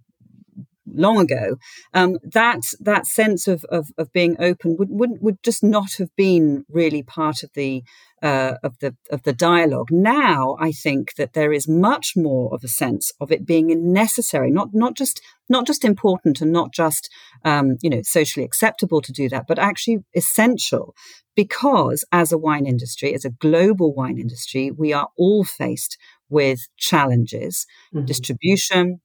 long 0.94 1.20
ago, 1.20 1.58
um, 1.94 2.18
that 2.24 2.74
that 2.80 3.06
sense 3.06 3.48
of, 3.48 3.64
of, 3.66 3.88
of 3.98 4.12
being 4.12 4.36
open 4.40 4.76
would, 4.78 4.90
would 4.90 5.12
would 5.22 5.44
just 5.44 5.64
not 5.64 5.94
have 5.98 6.16
been 6.16 6.66
really 6.70 7.04
part 7.04 7.44
of 7.44 7.52
the 7.54 7.84
uh, 8.22 8.56
of 8.64 8.78
the 8.80 8.96
of 9.12 9.24
the 9.24 9.34
dialogue. 9.34 9.90
Now, 9.92 10.58
I 10.60 10.72
think 10.72 11.16
that 11.16 11.34
there 11.34 11.54
is 11.54 11.68
much 11.68 12.14
more 12.16 12.54
of 12.54 12.64
a 12.64 12.68
sense 12.68 13.12
of 13.20 13.32
it 13.32 13.46
being 13.46 13.94
necessary, 13.94 14.52
not 14.52 14.70
not 14.74 14.96
just 14.96 15.22
not 15.48 15.66
just 15.66 15.86
important 15.86 16.42
and 16.42 16.52
not 16.52 16.74
just 16.74 17.10
um, 17.46 17.78
you 17.82 17.90
know 17.90 18.02
socially 18.04 18.46
acceptable 18.46 19.02
to 19.02 19.12
do 19.12 19.30
that, 19.30 19.46
but 19.48 19.60
actually 19.60 20.00
essential 20.16 20.96
because 21.36 22.04
as 22.12 22.34
a 22.34 22.38
wine 22.38 22.66
industry, 22.66 23.14
as 23.14 23.24
a 23.24 23.30
global 23.30 23.94
wine 23.94 24.18
industry, 24.18 24.72
we 24.72 24.92
are 24.92 25.08
all 25.18 25.46
faced 25.46 25.98
with 26.30 26.60
challenges, 26.78 27.66
mm-hmm. 27.94 28.06
distribution, 28.06 29.00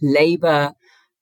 labor, 0.00 0.72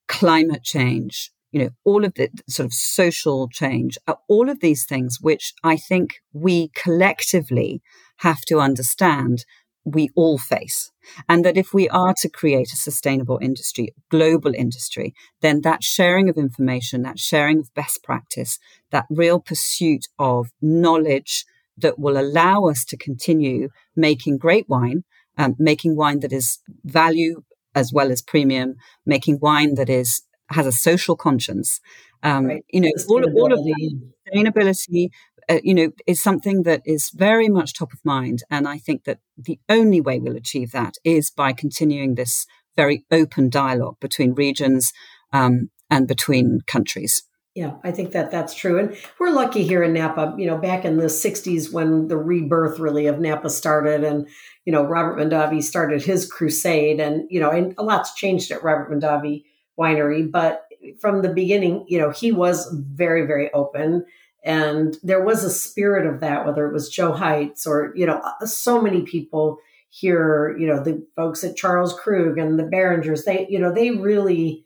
climate 0.07 0.63
change, 0.63 1.31
you 1.51 1.63
know, 1.63 1.69
all 1.83 2.03
of 2.03 2.13
the 2.15 2.29
sort 2.47 2.65
of 2.65 2.73
social 2.73 3.47
change, 3.47 3.97
all 4.27 4.49
of 4.49 4.59
these 4.59 4.85
things, 4.85 5.19
which 5.21 5.53
I 5.63 5.77
think 5.77 6.15
we 6.33 6.69
collectively 6.75 7.81
have 8.17 8.41
to 8.41 8.59
understand 8.59 9.45
we 9.85 10.09
all 10.15 10.37
face. 10.37 10.91
And 11.29 11.45
that 11.45 11.57
if 11.57 11.73
we 11.73 11.87
are 11.89 12.15
to 12.17 12.29
create 12.29 12.73
a 12.73 12.77
sustainable 12.77 13.37
industry, 13.41 13.93
global 14.09 14.53
industry, 14.53 15.13
then 15.41 15.61
that 15.61 15.83
sharing 15.83 16.27
of 16.27 16.37
information, 16.37 17.03
that 17.03 17.19
sharing 17.19 17.59
of 17.59 17.73
best 17.75 18.03
practice, 18.03 18.57
that 18.91 19.05
real 19.09 19.39
pursuit 19.39 20.07
of 20.17 20.47
knowledge 20.61 21.45
that 21.77 21.99
will 21.99 22.17
allow 22.17 22.65
us 22.65 22.83
to 22.85 22.97
continue 22.97 23.69
making 23.95 24.37
great 24.39 24.67
wine, 24.67 25.03
um, 25.37 25.55
making 25.59 25.95
wine 25.95 26.21
that 26.21 26.33
is 26.33 26.59
value 26.83 27.43
as 27.75 27.91
well 27.93 28.11
as 28.11 28.21
premium, 28.21 28.75
making 29.05 29.39
wine 29.41 29.75
that 29.75 29.89
is 29.89 30.23
has 30.49 30.65
a 30.65 30.71
social 30.71 31.15
conscience. 31.15 31.79
Um, 32.23 32.45
right. 32.45 32.65
You 32.71 32.81
know, 32.81 32.91
all, 33.09 33.23
all 33.23 33.53
of 33.53 33.63
the 33.63 33.95
sustainability, 34.33 35.09
uh, 35.49 35.59
you 35.63 35.73
know, 35.73 35.91
is 36.07 36.21
something 36.21 36.63
that 36.63 36.81
is 36.85 37.11
very 37.13 37.49
much 37.49 37.73
top 37.73 37.93
of 37.93 37.99
mind. 38.03 38.43
And 38.49 38.67
I 38.67 38.77
think 38.77 39.03
that 39.03 39.19
the 39.37 39.59
only 39.69 40.01
way 40.01 40.19
we'll 40.19 40.35
achieve 40.35 40.71
that 40.71 40.95
is 41.03 41.31
by 41.31 41.53
continuing 41.53 42.15
this 42.15 42.45
very 42.75 43.05
open 43.11 43.49
dialogue 43.49 43.97
between 43.99 44.33
regions 44.33 44.91
um, 45.33 45.69
and 45.89 46.07
between 46.07 46.59
countries. 46.67 47.23
Yeah, 47.55 47.75
I 47.85 47.91
think 47.91 48.11
that 48.11 48.31
that's 48.31 48.53
true. 48.53 48.77
And 48.77 48.97
we're 49.17 49.31
lucky 49.31 49.63
here 49.63 49.81
in 49.81 49.93
Napa, 49.93 50.35
you 50.37 50.45
know, 50.45 50.57
back 50.57 50.83
in 50.83 50.97
the 50.97 51.05
60s 51.05 51.71
when 51.71 52.09
the 52.09 52.17
rebirth 52.17 52.79
really 52.79 53.07
of 53.07 53.21
Napa 53.21 53.49
started 53.49 54.03
and, 54.03 54.27
you 54.65 54.73
know, 54.73 54.83
Robert 54.83 55.17
Mondavi 55.17 55.63
started 55.63 56.03
his 56.03 56.29
crusade 56.29 56.99
and, 56.99 57.25
you 57.29 57.39
know, 57.39 57.49
and 57.51 57.73
a 57.77 57.83
lot's 57.83 58.13
changed 58.13 58.51
at 58.51 58.61
Robert 58.61 58.91
Mondavi 58.91 59.45
winery, 59.79 60.29
but 60.29 60.67
from 60.99 61.21
the 61.21 61.29
beginning, 61.29 61.85
you 61.87 61.97
know, 61.97 62.09
he 62.09 62.33
was 62.33 62.69
very, 62.73 63.25
very 63.25 63.51
open. 63.53 64.05
And 64.43 64.97
there 65.01 65.23
was 65.23 65.45
a 65.45 65.49
spirit 65.49 66.05
of 66.05 66.19
that, 66.19 66.45
whether 66.45 66.67
it 66.67 66.73
was 66.73 66.89
Joe 66.89 67.13
Heitz 67.13 67.65
or, 67.65 67.93
you 67.95 68.05
know, 68.05 68.19
uh, 68.19 68.45
so 68.45 68.81
many 68.81 69.03
people 69.03 69.59
here, 69.89 70.57
you 70.59 70.67
know, 70.67 70.83
the 70.83 71.07
folks 71.15 71.41
at 71.45 71.55
Charles 71.55 71.97
Krug 71.97 72.37
and 72.37 72.59
the 72.59 72.63
Beringers, 72.63 73.23
they, 73.23 73.47
you 73.49 73.59
know, 73.59 73.73
they 73.73 73.91
really 73.91 74.65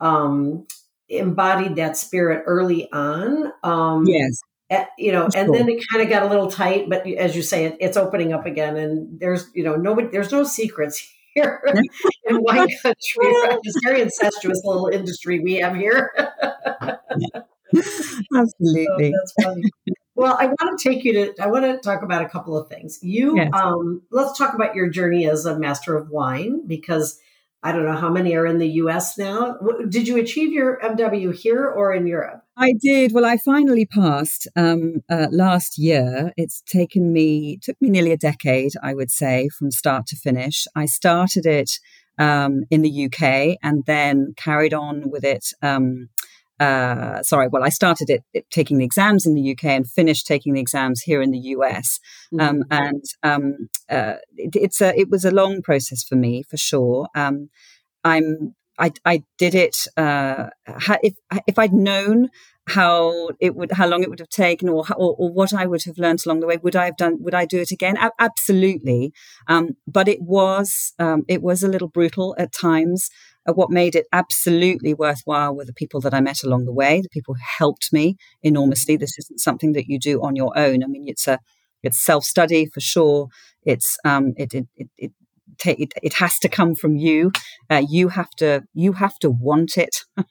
um, 0.00 0.66
embodied 1.08 1.76
that 1.76 1.96
spirit 1.96 2.44
early 2.46 2.90
on. 2.92 3.52
Um, 3.62 4.04
yes. 4.06 4.40
At, 4.70 4.88
you 4.98 5.12
know, 5.12 5.24
That's 5.24 5.36
and 5.36 5.48
cool. 5.48 5.56
then 5.56 5.68
it 5.68 5.84
kind 5.92 6.02
of 6.02 6.08
got 6.08 6.22
a 6.22 6.26
little 6.26 6.50
tight, 6.50 6.88
but 6.88 7.06
as 7.06 7.36
you 7.36 7.42
say, 7.42 7.66
it, 7.66 7.76
it's 7.80 7.96
opening 7.96 8.32
up 8.32 8.46
again. 8.46 8.76
And 8.76 9.20
there's, 9.20 9.50
you 9.54 9.62
know, 9.62 9.76
nobody, 9.76 10.08
there's 10.08 10.32
no 10.32 10.42
secrets 10.42 11.06
here 11.34 11.62
in 12.24 12.42
wine 12.42 12.68
country. 12.82 12.94
It's 13.20 13.80
very 13.84 14.00
incestuous 14.00 14.62
little 14.64 14.88
industry 14.88 15.40
we 15.40 15.54
have 15.56 15.76
here. 15.76 16.12
Absolutely. 18.34 19.12
So 19.40 19.56
well, 20.16 20.36
I 20.38 20.46
want 20.46 20.78
to 20.78 20.88
take 20.88 21.04
you 21.04 21.12
to. 21.12 21.34
I 21.42 21.48
want 21.48 21.64
to 21.64 21.78
talk 21.78 22.02
about 22.02 22.22
a 22.22 22.28
couple 22.28 22.56
of 22.56 22.68
things. 22.68 23.00
You, 23.02 23.36
yes. 23.36 23.50
um, 23.52 24.02
let's 24.10 24.38
talk 24.38 24.54
about 24.54 24.76
your 24.76 24.88
journey 24.88 25.28
as 25.28 25.44
a 25.44 25.58
master 25.58 25.96
of 25.96 26.08
wine 26.08 26.66
because 26.66 27.18
I 27.64 27.72
don't 27.72 27.86
know 27.86 27.96
how 27.96 28.10
many 28.10 28.36
are 28.36 28.46
in 28.46 28.58
the 28.58 28.68
US 28.82 29.16
now. 29.16 29.56
Did 29.88 30.06
you 30.06 30.18
achieve 30.18 30.52
your 30.52 30.78
MW 30.80 31.34
here 31.34 31.66
or 31.66 31.94
in 31.94 32.06
Europe? 32.06 32.42
I 32.58 32.74
did. 32.78 33.12
Well, 33.12 33.24
I 33.24 33.38
finally 33.38 33.86
passed 33.86 34.46
um, 34.54 35.02
uh, 35.10 35.28
last 35.32 35.78
year. 35.78 36.32
It's 36.36 36.60
taken 36.66 37.10
me 37.10 37.58
took 37.62 37.80
me 37.80 37.88
nearly 37.88 38.12
a 38.12 38.18
decade, 38.18 38.72
I 38.82 38.92
would 38.92 39.10
say, 39.10 39.48
from 39.48 39.70
start 39.70 40.06
to 40.08 40.16
finish. 40.16 40.66
I 40.76 40.84
started 40.84 41.46
it 41.46 41.70
um, 42.18 42.64
in 42.70 42.82
the 42.82 43.06
UK 43.06 43.56
and 43.62 43.82
then 43.86 44.34
carried 44.36 44.74
on 44.74 45.10
with 45.10 45.24
it. 45.24 45.46
Um, 45.62 46.10
uh, 46.60 47.22
sorry, 47.22 47.48
well, 47.48 47.64
I 47.64 47.68
started 47.68 48.10
it, 48.10 48.22
it, 48.32 48.50
taking 48.50 48.78
the 48.78 48.84
exams 48.84 49.26
in 49.26 49.34
the 49.34 49.52
UK 49.52 49.64
and 49.64 49.90
finished 49.90 50.26
taking 50.26 50.54
the 50.54 50.60
exams 50.60 51.02
here 51.02 51.20
in 51.20 51.30
the 51.30 51.38
US. 51.38 51.98
Mm-hmm. 52.32 52.40
Um, 52.40 52.64
and 52.70 53.04
um, 53.22 53.68
uh, 53.90 54.14
it, 54.36 54.56
it's 54.56 54.80
a, 54.80 54.98
it 54.98 55.10
was 55.10 55.24
a 55.24 55.30
long 55.30 55.62
process 55.62 56.04
for 56.04 56.16
me, 56.16 56.42
for 56.42 56.56
sure. 56.56 57.08
Um, 57.14 57.50
I'm 58.04 58.54
I, 58.78 58.92
I 59.04 59.22
did 59.38 59.54
it. 59.54 59.86
Uh, 59.96 60.48
if 61.02 61.14
if 61.46 61.58
I'd 61.58 61.72
known 61.72 62.28
how 62.66 63.30
it 63.40 63.54
would, 63.54 63.72
how 63.72 63.86
long 63.86 64.02
it 64.02 64.10
would 64.10 64.18
have 64.18 64.30
taken, 64.30 64.68
or, 64.68 64.84
or, 64.96 65.14
or 65.18 65.30
what 65.30 65.52
I 65.52 65.66
would 65.66 65.84
have 65.84 65.98
learned 65.98 66.24
along 66.24 66.40
the 66.40 66.46
way, 66.46 66.56
would 66.56 66.74
I 66.74 66.86
have 66.86 66.96
done? 66.96 67.18
Would 67.20 67.34
I 67.34 67.44
do 67.44 67.60
it 67.60 67.70
again? 67.70 67.96
A- 67.98 68.10
absolutely. 68.18 69.12
Um, 69.46 69.76
but 69.86 70.08
it 70.08 70.22
was 70.22 70.92
um, 70.98 71.24
it 71.28 71.42
was 71.42 71.62
a 71.62 71.68
little 71.68 71.88
brutal 71.88 72.34
at 72.38 72.52
times. 72.52 73.10
Uh, 73.46 73.52
what 73.52 73.70
made 73.70 73.94
it 73.94 74.06
absolutely 74.12 74.94
worthwhile 74.94 75.54
were 75.54 75.64
the 75.64 75.72
people 75.72 76.00
that 76.00 76.14
I 76.14 76.20
met 76.20 76.42
along 76.42 76.64
the 76.64 76.72
way, 76.72 77.00
the 77.00 77.08
people 77.08 77.34
who 77.34 77.40
helped 77.58 77.92
me 77.92 78.16
enormously. 78.42 78.96
This 78.96 79.18
isn't 79.18 79.40
something 79.40 79.72
that 79.72 79.86
you 79.86 79.98
do 79.98 80.22
on 80.22 80.36
your 80.36 80.56
own. 80.56 80.82
I 80.82 80.86
mean, 80.86 81.04
it's 81.06 81.28
a 81.28 81.38
it's 81.82 82.00
self 82.00 82.24
study 82.24 82.66
for 82.66 82.80
sure. 82.80 83.28
It's 83.64 83.98
um, 84.04 84.32
it, 84.36 84.54
it, 84.54 84.66
it, 84.96 85.12
take 85.58 85.80
it, 85.80 85.92
it 86.02 86.14
has 86.14 86.38
to 86.40 86.48
come 86.48 86.74
from 86.74 86.96
you. 86.96 87.32
Uh, 87.70 87.82
you 87.88 88.08
have 88.08 88.30
to 88.38 88.62
you 88.74 88.92
have 88.94 89.18
to 89.20 89.30
want 89.30 89.76
it. 89.76 89.96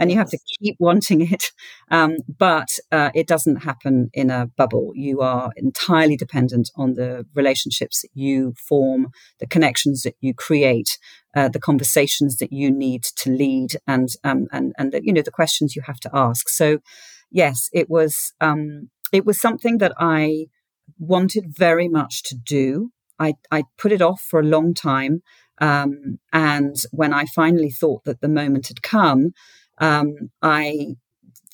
And 0.00 0.10
you 0.10 0.16
have 0.16 0.30
to 0.30 0.38
keep 0.58 0.76
wanting 0.80 1.20
it. 1.32 1.52
Um, 1.90 2.16
but 2.38 2.68
uh, 2.90 3.10
it 3.14 3.26
doesn't 3.26 3.56
happen 3.56 4.10
in 4.14 4.30
a 4.30 4.46
bubble. 4.56 4.92
You 4.94 5.20
are 5.20 5.52
entirely 5.56 6.16
dependent 6.16 6.70
on 6.74 6.94
the 6.94 7.26
relationships 7.34 8.00
that 8.00 8.08
you 8.14 8.54
form 8.68 9.08
the 9.38 9.46
connections 9.46 10.02
that 10.02 10.16
you 10.20 10.32
create 10.34 10.98
uh, 11.36 11.48
the 11.48 11.60
conversations 11.60 12.38
that 12.38 12.52
you 12.52 12.70
need 12.70 13.02
to 13.16 13.30
lead 13.30 13.76
and 13.86 14.08
um, 14.24 14.46
and 14.52 14.72
and 14.78 14.92
the, 14.92 15.04
you 15.04 15.12
know 15.12 15.22
the 15.22 15.30
questions 15.30 15.76
you 15.76 15.82
have 15.86 16.00
to 16.00 16.10
ask. 16.12 16.48
So 16.48 16.78
yes 17.32 17.68
it 17.72 17.88
was 17.90 18.32
um, 18.40 18.90
it 19.12 19.24
was 19.24 19.40
something 19.40 19.78
that 19.78 19.92
i 19.98 20.46
wanted 20.98 21.44
very 21.48 21.88
much 21.88 22.22
to 22.22 22.36
do 22.36 22.90
I, 23.22 23.34
I 23.50 23.64
put 23.78 23.92
it 23.92 24.02
off 24.02 24.20
for 24.20 24.40
a 24.40 24.44
long 24.44 24.74
time. 24.74 25.22
Um, 25.60 26.18
and 26.32 26.76
when 26.90 27.12
I 27.12 27.24
finally 27.26 27.70
thought 27.70 28.04
that 28.04 28.20
the 28.20 28.28
moment 28.28 28.68
had 28.68 28.82
come, 28.82 29.32
um, 29.78 30.30
I 30.40 30.96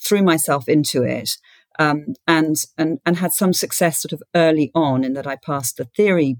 threw 0.01 0.23
myself 0.23 0.67
into 0.67 1.03
it 1.03 1.31
um, 1.77 2.13
and, 2.27 2.55
and, 2.77 2.99
and 3.05 3.17
had 3.17 3.33
some 3.33 3.53
success 3.53 4.01
sort 4.01 4.13
of 4.13 4.23
early 4.33 4.71
on 4.73 5.03
in 5.03 5.13
that 5.13 5.27
I 5.27 5.35
passed 5.35 5.77
the 5.77 5.85
theory 5.85 6.37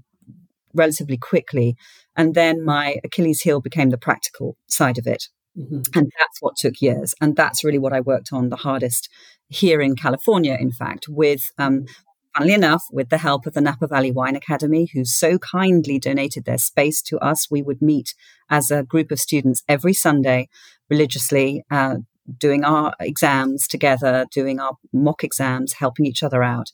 relatively 0.74 1.16
quickly. 1.16 1.76
And 2.16 2.34
then 2.34 2.64
my 2.64 2.96
Achilles 3.04 3.42
heel 3.42 3.60
became 3.60 3.90
the 3.90 3.98
practical 3.98 4.56
side 4.66 4.98
of 4.98 5.06
it. 5.06 5.28
Mm-hmm. 5.56 5.80
And 5.94 6.12
that's 6.18 6.40
what 6.40 6.56
took 6.56 6.80
years. 6.80 7.14
And 7.20 7.36
that's 7.36 7.64
really 7.64 7.78
what 7.78 7.92
I 7.92 8.00
worked 8.00 8.30
on 8.32 8.48
the 8.48 8.56
hardest 8.56 9.08
here 9.48 9.80
in 9.80 9.96
California, 9.96 10.56
in 10.60 10.72
fact, 10.72 11.06
with 11.08 11.50
um, 11.58 11.86
funnily 12.34 12.54
enough, 12.54 12.84
with 12.90 13.08
the 13.08 13.18
help 13.18 13.46
of 13.46 13.54
the 13.54 13.60
Napa 13.60 13.86
Valley 13.86 14.12
Wine 14.12 14.36
Academy, 14.36 14.88
who 14.92 15.04
so 15.04 15.38
kindly 15.38 15.98
donated 15.98 16.44
their 16.44 16.58
space 16.58 17.02
to 17.02 17.18
us, 17.18 17.50
we 17.50 17.62
would 17.62 17.82
meet 17.82 18.14
as 18.48 18.70
a 18.70 18.82
group 18.82 19.10
of 19.10 19.20
students 19.20 19.62
every 19.68 19.94
Sunday 19.94 20.48
religiously, 20.88 21.64
uh, 21.70 21.96
doing 22.38 22.64
our 22.64 22.94
exams 23.00 23.66
together, 23.66 24.26
doing 24.32 24.60
our 24.60 24.72
mock 24.92 25.24
exams, 25.24 25.74
helping 25.74 26.06
each 26.06 26.22
other 26.22 26.42
out. 26.42 26.70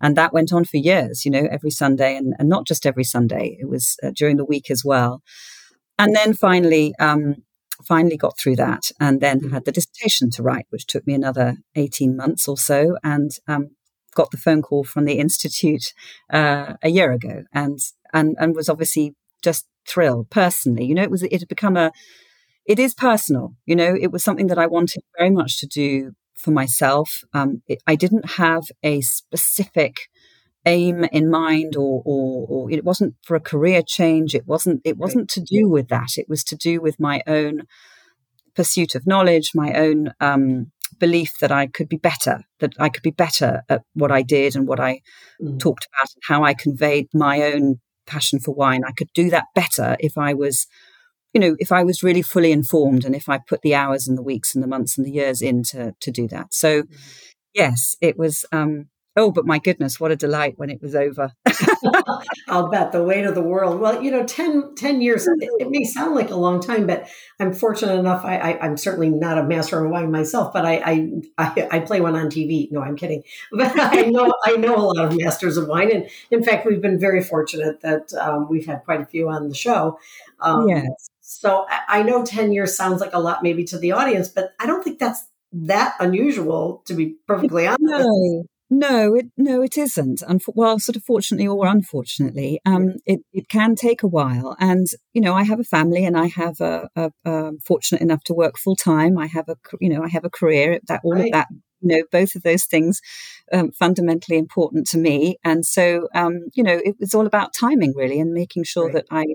And 0.00 0.16
that 0.16 0.32
went 0.32 0.52
on 0.52 0.64
for 0.64 0.78
years, 0.78 1.24
you 1.24 1.30
know, 1.30 1.46
every 1.50 1.70
Sunday, 1.70 2.16
and, 2.16 2.34
and 2.38 2.48
not 2.48 2.66
just 2.66 2.86
every 2.86 3.04
Sunday, 3.04 3.56
it 3.60 3.68
was 3.68 3.96
uh, 4.02 4.10
during 4.14 4.36
the 4.36 4.44
week 4.44 4.70
as 4.70 4.84
well. 4.84 5.22
And 5.98 6.16
then 6.16 6.32
finally, 6.32 6.94
um, 6.98 7.36
finally 7.86 8.16
got 8.16 8.38
through 8.38 8.56
that 8.56 8.90
and 8.98 9.20
then 9.20 9.50
had 9.50 9.64
the 9.64 9.72
dissertation 9.72 10.30
to 10.30 10.42
write, 10.42 10.66
which 10.70 10.86
took 10.86 11.06
me 11.06 11.14
another 11.14 11.56
18 11.76 12.16
months 12.16 12.48
or 12.48 12.56
so. 12.56 12.96
And 13.02 13.30
um, 13.46 13.70
got 14.20 14.30
the 14.30 14.36
phone 14.36 14.62
call 14.62 14.84
from 14.84 15.04
the 15.04 15.18
institute 15.18 15.94
uh, 16.32 16.74
a 16.82 16.90
year 16.90 17.10
ago, 17.12 17.44
and 17.52 17.78
and 18.12 18.36
and 18.38 18.54
was 18.54 18.68
obviously 18.68 19.14
just 19.42 19.66
thrilled 19.86 20.28
personally. 20.30 20.84
You 20.84 20.94
know, 20.94 21.02
it 21.02 21.10
was 21.10 21.22
it 21.22 21.40
had 21.40 21.48
become 21.48 21.76
a 21.76 21.92
it 22.66 22.78
is 22.78 22.94
personal. 22.94 23.54
You 23.66 23.76
know, 23.76 23.96
it 24.04 24.12
was 24.12 24.22
something 24.22 24.48
that 24.48 24.58
I 24.58 24.66
wanted 24.66 25.02
very 25.18 25.30
much 25.30 25.58
to 25.60 25.66
do 25.66 26.12
for 26.34 26.50
myself. 26.50 27.22
Um, 27.32 27.62
it, 27.66 27.82
I 27.86 27.96
didn't 27.96 28.32
have 28.32 28.64
a 28.82 29.00
specific 29.00 29.94
aim 30.66 31.04
in 31.04 31.30
mind 31.30 31.74
or, 31.74 32.02
or, 32.04 32.46
or 32.50 32.70
it 32.70 32.84
wasn't 32.84 33.14
for 33.22 33.34
a 33.34 33.40
career 33.40 33.80
change 33.80 34.34
it 34.34 34.46
wasn't 34.46 34.78
it 34.84 34.98
wasn't 34.98 35.26
to 35.26 35.40
do 35.40 35.66
with 35.66 35.88
that 35.88 36.18
it 36.18 36.28
was 36.28 36.44
to 36.44 36.54
do 36.54 36.82
with 36.82 37.00
my 37.00 37.22
own 37.26 37.62
pursuit 38.54 38.94
of 38.94 39.06
knowledge, 39.06 39.52
my 39.54 39.72
own 39.72 40.12
um, 40.20 40.70
belief 40.98 41.32
that 41.40 41.52
I 41.52 41.66
could 41.66 41.88
be 41.88 41.96
better, 41.96 42.42
that 42.58 42.72
I 42.78 42.88
could 42.88 43.02
be 43.02 43.10
better 43.10 43.62
at 43.68 43.82
what 43.94 44.10
I 44.10 44.22
did 44.22 44.56
and 44.56 44.66
what 44.66 44.80
I 44.80 45.00
mm. 45.40 45.58
talked 45.58 45.86
about, 45.86 46.08
and 46.14 46.22
how 46.26 46.44
I 46.44 46.54
conveyed 46.54 47.08
my 47.14 47.42
own 47.42 47.76
passion 48.06 48.40
for 48.40 48.54
wine. 48.54 48.82
I 48.84 48.92
could 48.92 49.08
do 49.14 49.30
that 49.30 49.46
better 49.54 49.96
if 50.00 50.18
I 50.18 50.34
was, 50.34 50.66
you 51.32 51.40
know, 51.40 51.56
if 51.58 51.72
I 51.72 51.82
was 51.82 52.02
really 52.02 52.22
fully 52.22 52.52
informed 52.52 53.04
and 53.04 53.14
if 53.14 53.28
I 53.28 53.38
put 53.38 53.62
the 53.62 53.74
hours 53.74 54.06
and 54.06 54.18
the 54.18 54.22
weeks 54.22 54.54
and 54.54 54.62
the 54.62 54.68
months 54.68 54.98
and 54.98 55.06
the 55.06 55.12
years 55.12 55.40
in 55.40 55.62
to, 55.70 55.94
to 56.00 56.10
do 56.10 56.28
that. 56.28 56.52
So, 56.52 56.82
mm. 56.82 56.88
yes, 57.54 57.96
it 58.00 58.18
was. 58.18 58.44
Um, 58.52 58.89
Oh, 59.16 59.32
but 59.32 59.44
my 59.44 59.58
goodness, 59.58 59.98
what 59.98 60.12
a 60.12 60.16
delight 60.16 60.54
when 60.56 60.70
it 60.70 60.80
was 60.80 60.94
over. 60.94 61.32
I'll 62.48 62.68
bet 62.68 62.92
the 62.92 63.02
weight 63.02 63.24
of 63.24 63.34
the 63.34 63.42
world. 63.42 63.80
Well, 63.80 64.00
you 64.00 64.10
know, 64.10 64.24
10, 64.24 64.76
10 64.76 65.00
years, 65.00 65.26
it, 65.26 65.68
may 65.68 65.82
sound 65.82 66.14
like 66.14 66.30
a 66.30 66.36
long 66.36 66.60
time, 66.60 66.86
but 66.86 67.08
I'm 67.40 67.52
fortunate 67.52 67.98
enough. 67.98 68.24
I, 68.24 68.56
am 68.60 68.76
certainly 68.76 69.10
not 69.10 69.36
a 69.36 69.42
master 69.42 69.84
of 69.84 69.90
wine 69.90 70.12
myself, 70.12 70.52
but 70.52 70.64
I, 70.64 70.76
I, 70.84 71.10
I, 71.38 71.68
I, 71.72 71.78
play 71.80 72.00
one 72.00 72.14
on 72.14 72.26
TV. 72.26 72.70
No, 72.70 72.82
I'm 72.82 72.96
kidding. 72.96 73.22
But 73.52 73.78
I 73.78 74.02
know, 74.02 74.32
I 74.44 74.56
know 74.56 74.76
a 74.76 74.78
lot 74.78 75.04
of 75.04 75.16
masters 75.16 75.56
of 75.56 75.66
wine. 75.66 75.90
And 75.90 76.08
in 76.30 76.44
fact, 76.44 76.66
we've 76.66 76.80
been 76.80 76.98
very 76.98 77.22
fortunate 77.22 77.80
that 77.80 78.12
um, 78.14 78.48
we've 78.48 78.66
had 78.66 78.84
quite 78.84 79.00
a 79.00 79.06
few 79.06 79.28
on 79.28 79.48
the 79.48 79.54
show. 79.54 79.98
Um, 80.38 80.68
yes. 80.68 81.10
So 81.20 81.66
I 81.68 82.02
know 82.02 82.24
10 82.24 82.52
years 82.52 82.76
sounds 82.76 83.00
like 83.00 83.12
a 83.12 83.18
lot 83.18 83.42
maybe 83.42 83.64
to 83.64 83.78
the 83.78 83.92
audience, 83.92 84.28
but 84.28 84.52
I 84.58 84.66
don't 84.66 84.82
think 84.82 84.98
that's 84.98 85.24
that 85.52 85.94
unusual 86.00 86.82
to 86.86 86.94
be 86.94 87.16
perfectly 87.26 87.66
honest. 87.66 87.80
No, 87.80 88.44
no, 88.70 89.16
it 89.16 89.26
no, 89.36 89.62
it 89.62 89.76
isn't. 89.76 90.20
Unf- 90.20 90.54
well, 90.54 90.78
sort 90.78 90.94
of 90.94 91.02
fortunately 91.02 91.48
or 91.48 91.66
unfortunately, 91.66 92.60
um, 92.64 92.94
it 93.04 93.20
it 93.32 93.48
can 93.48 93.74
take 93.74 94.04
a 94.04 94.06
while. 94.06 94.56
And 94.60 94.86
you 95.12 95.20
know, 95.20 95.34
I 95.34 95.42
have 95.42 95.58
a 95.58 95.64
family, 95.64 96.04
and 96.04 96.16
I 96.16 96.26
have 96.26 96.60
a, 96.60 96.88
a, 96.94 97.10
a 97.24 97.52
fortunate 97.64 98.00
enough 98.00 98.22
to 98.24 98.34
work 98.34 98.56
full 98.56 98.76
time. 98.76 99.18
I 99.18 99.26
have 99.26 99.48
a 99.48 99.56
you 99.80 99.88
know, 99.88 100.04
I 100.04 100.08
have 100.08 100.24
a 100.24 100.30
career. 100.30 100.78
That 100.86 101.00
all 101.02 101.14
right. 101.14 101.26
of 101.26 101.32
that, 101.32 101.48
you 101.80 101.96
know, 101.96 102.04
both 102.12 102.36
of 102.36 102.42
those 102.42 102.64
things, 102.64 103.00
um, 103.52 103.72
fundamentally 103.72 104.38
important 104.38 104.86
to 104.88 104.98
me. 104.98 105.38
And 105.42 105.66
so, 105.66 106.08
um, 106.14 106.42
you 106.54 106.62
know, 106.62 106.80
it 106.84 106.94
was 107.00 107.12
all 107.12 107.26
about 107.26 107.52
timing 107.58 107.92
really, 107.96 108.20
and 108.20 108.32
making 108.32 108.64
sure 108.64 108.86
right. 108.86 108.94
that 108.94 109.06
I, 109.10 109.26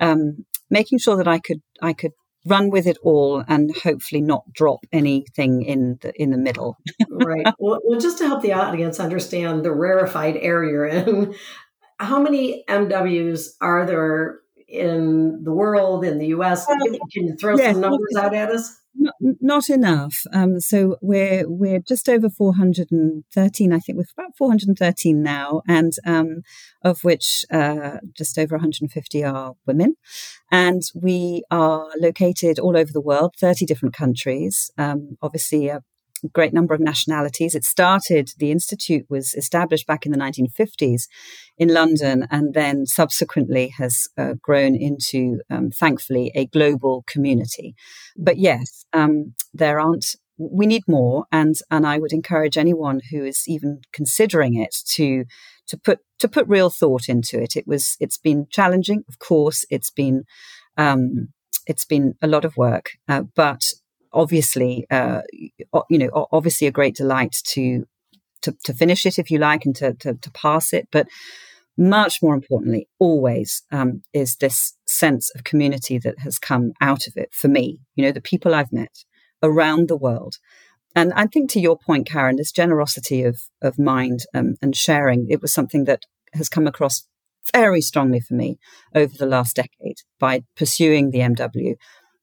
um, 0.00 0.46
making 0.70 0.98
sure 0.98 1.16
that 1.18 1.28
I 1.28 1.40
could 1.40 1.60
I 1.82 1.92
could 1.92 2.12
run 2.48 2.70
with 2.70 2.86
it 2.86 2.98
all 3.02 3.44
and 3.46 3.74
hopefully 3.76 4.20
not 4.20 4.44
drop 4.52 4.80
anything 4.92 5.62
in 5.62 5.98
the 6.00 6.12
in 6.20 6.30
the 6.30 6.38
middle. 6.38 6.76
right. 7.10 7.46
Well, 7.58 7.80
well, 7.84 8.00
just 8.00 8.18
to 8.18 8.26
help 8.26 8.42
the 8.42 8.52
audience 8.52 9.00
understand 9.00 9.64
the 9.64 9.72
rarefied 9.72 10.36
air 10.36 10.64
you're 10.64 10.86
in, 10.86 11.34
how 11.98 12.20
many 12.20 12.64
MWs 12.68 13.48
are 13.60 13.84
there 13.84 14.40
in 14.68 15.42
the 15.44 15.52
world, 15.52 16.04
in 16.04 16.18
the 16.18 16.26
US? 16.28 16.66
Can 16.66 16.94
you 17.14 17.36
throw 17.36 17.56
yes, 17.56 17.72
some 17.72 17.80
numbers 17.80 18.16
out 18.16 18.34
at 18.34 18.50
us? 18.50 18.78
Not, 18.94 19.14
not 19.20 19.70
enough. 19.70 20.24
Um, 20.32 20.60
so 20.60 20.96
we're 21.00 21.48
we're 21.48 21.78
just 21.78 22.08
over 22.08 22.28
413. 22.28 23.72
I 23.72 23.78
think 23.78 23.96
we're 23.96 24.04
about 24.16 24.36
413 24.36 25.22
now, 25.22 25.62
and 25.68 25.92
um, 26.04 26.42
of 26.82 27.04
which 27.04 27.44
uh, 27.50 27.98
just 28.16 28.38
over 28.38 28.56
150 28.56 29.24
are 29.24 29.54
women. 29.66 29.94
And 30.50 30.82
we 30.94 31.44
are 31.50 31.86
located 31.98 32.58
all 32.58 32.76
over 32.76 32.92
the 32.92 33.00
world, 33.00 33.34
30 33.38 33.66
different 33.66 33.94
countries. 33.94 34.70
Um, 34.76 35.16
obviously, 35.22 35.68
a 35.68 35.82
great 36.32 36.52
number 36.52 36.74
of 36.74 36.80
nationalities. 36.80 37.54
It 37.54 37.64
started, 37.64 38.30
the 38.38 38.50
Institute 38.50 39.06
was 39.08 39.34
established 39.34 39.86
back 39.86 40.06
in 40.06 40.12
the 40.12 40.18
1950s 40.18 41.02
in 41.56 41.68
London 41.68 42.26
and 42.30 42.54
then 42.54 42.86
subsequently 42.86 43.68
has 43.78 44.08
uh, 44.16 44.34
grown 44.40 44.74
into, 44.74 45.40
um, 45.50 45.70
thankfully, 45.70 46.30
a 46.34 46.46
global 46.46 47.04
community. 47.06 47.74
But 48.16 48.38
yes, 48.38 48.84
um, 48.92 49.34
there 49.52 49.80
aren't. 49.80 50.16
We 50.40 50.66
need 50.66 50.84
more, 50.86 51.24
and 51.32 51.56
and 51.68 51.84
I 51.84 51.98
would 51.98 52.12
encourage 52.12 52.56
anyone 52.56 53.00
who 53.10 53.24
is 53.24 53.42
even 53.48 53.80
considering 53.92 54.54
it 54.54 54.72
to 54.94 55.24
to 55.66 55.76
put 55.76 55.98
to 56.20 56.28
put 56.28 56.46
real 56.46 56.70
thought 56.70 57.08
into 57.08 57.42
it. 57.42 57.56
It 57.56 57.66
was 57.66 57.96
it's 57.98 58.18
been 58.18 58.46
challenging, 58.48 59.02
of 59.08 59.18
course. 59.18 59.64
It's 59.68 59.90
been 59.90 60.22
um, 60.76 61.30
it's 61.66 61.84
been 61.84 62.14
a 62.22 62.28
lot 62.28 62.44
of 62.44 62.56
work, 62.56 62.90
uh, 63.08 63.22
but 63.34 63.62
obviously, 64.12 64.86
uh, 64.90 65.22
you 65.88 65.98
know, 65.98 66.28
obviously 66.32 66.66
a 66.66 66.72
great 66.72 66.96
delight 66.96 67.36
to, 67.44 67.86
to, 68.42 68.56
to 68.64 68.72
finish 68.72 69.06
it, 69.06 69.18
if 69.18 69.30
you 69.30 69.38
like, 69.38 69.64
and 69.64 69.74
to, 69.76 69.94
to, 69.94 70.14
to 70.14 70.30
pass 70.30 70.72
it. 70.72 70.88
But 70.90 71.08
much 71.76 72.20
more 72.22 72.34
importantly, 72.34 72.88
always 72.98 73.62
um, 73.70 74.02
is 74.12 74.36
this 74.36 74.74
sense 74.86 75.30
of 75.34 75.44
community 75.44 75.98
that 75.98 76.18
has 76.20 76.38
come 76.38 76.72
out 76.80 77.06
of 77.06 77.16
it 77.16 77.30
for 77.32 77.48
me. 77.48 77.80
You 77.94 78.04
know, 78.04 78.12
the 78.12 78.20
people 78.20 78.54
I've 78.54 78.72
met 78.72 79.04
around 79.42 79.88
the 79.88 79.96
world. 79.96 80.36
And 80.96 81.12
I 81.12 81.26
think 81.26 81.50
to 81.50 81.60
your 81.60 81.78
point, 81.78 82.08
Karen, 82.08 82.36
this 82.36 82.50
generosity 82.50 83.22
of, 83.22 83.42
of 83.62 83.78
mind 83.78 84.20
um, 84.34 84.56
and 84.60 84.74
sharing, 84.74 85.28
it 85.28 85.40
was 85.40 85.52
something 85.52 85.84
that 85.84 86.04
has 86.34 86.48
come 86.48 86.66
across 86.66 87.04
very 87.52 87.80
strongly 87.80 88.20
for 88.20 88.34
me 88.34 88.58
over 88.94 89.12
the 89.16 89.26
last 89.26 89.56
decade 89.56 89.98
by 90.18 90.42
pursuing 90.56 91.10
the 91.10 91.20
MW, 91.20 91.74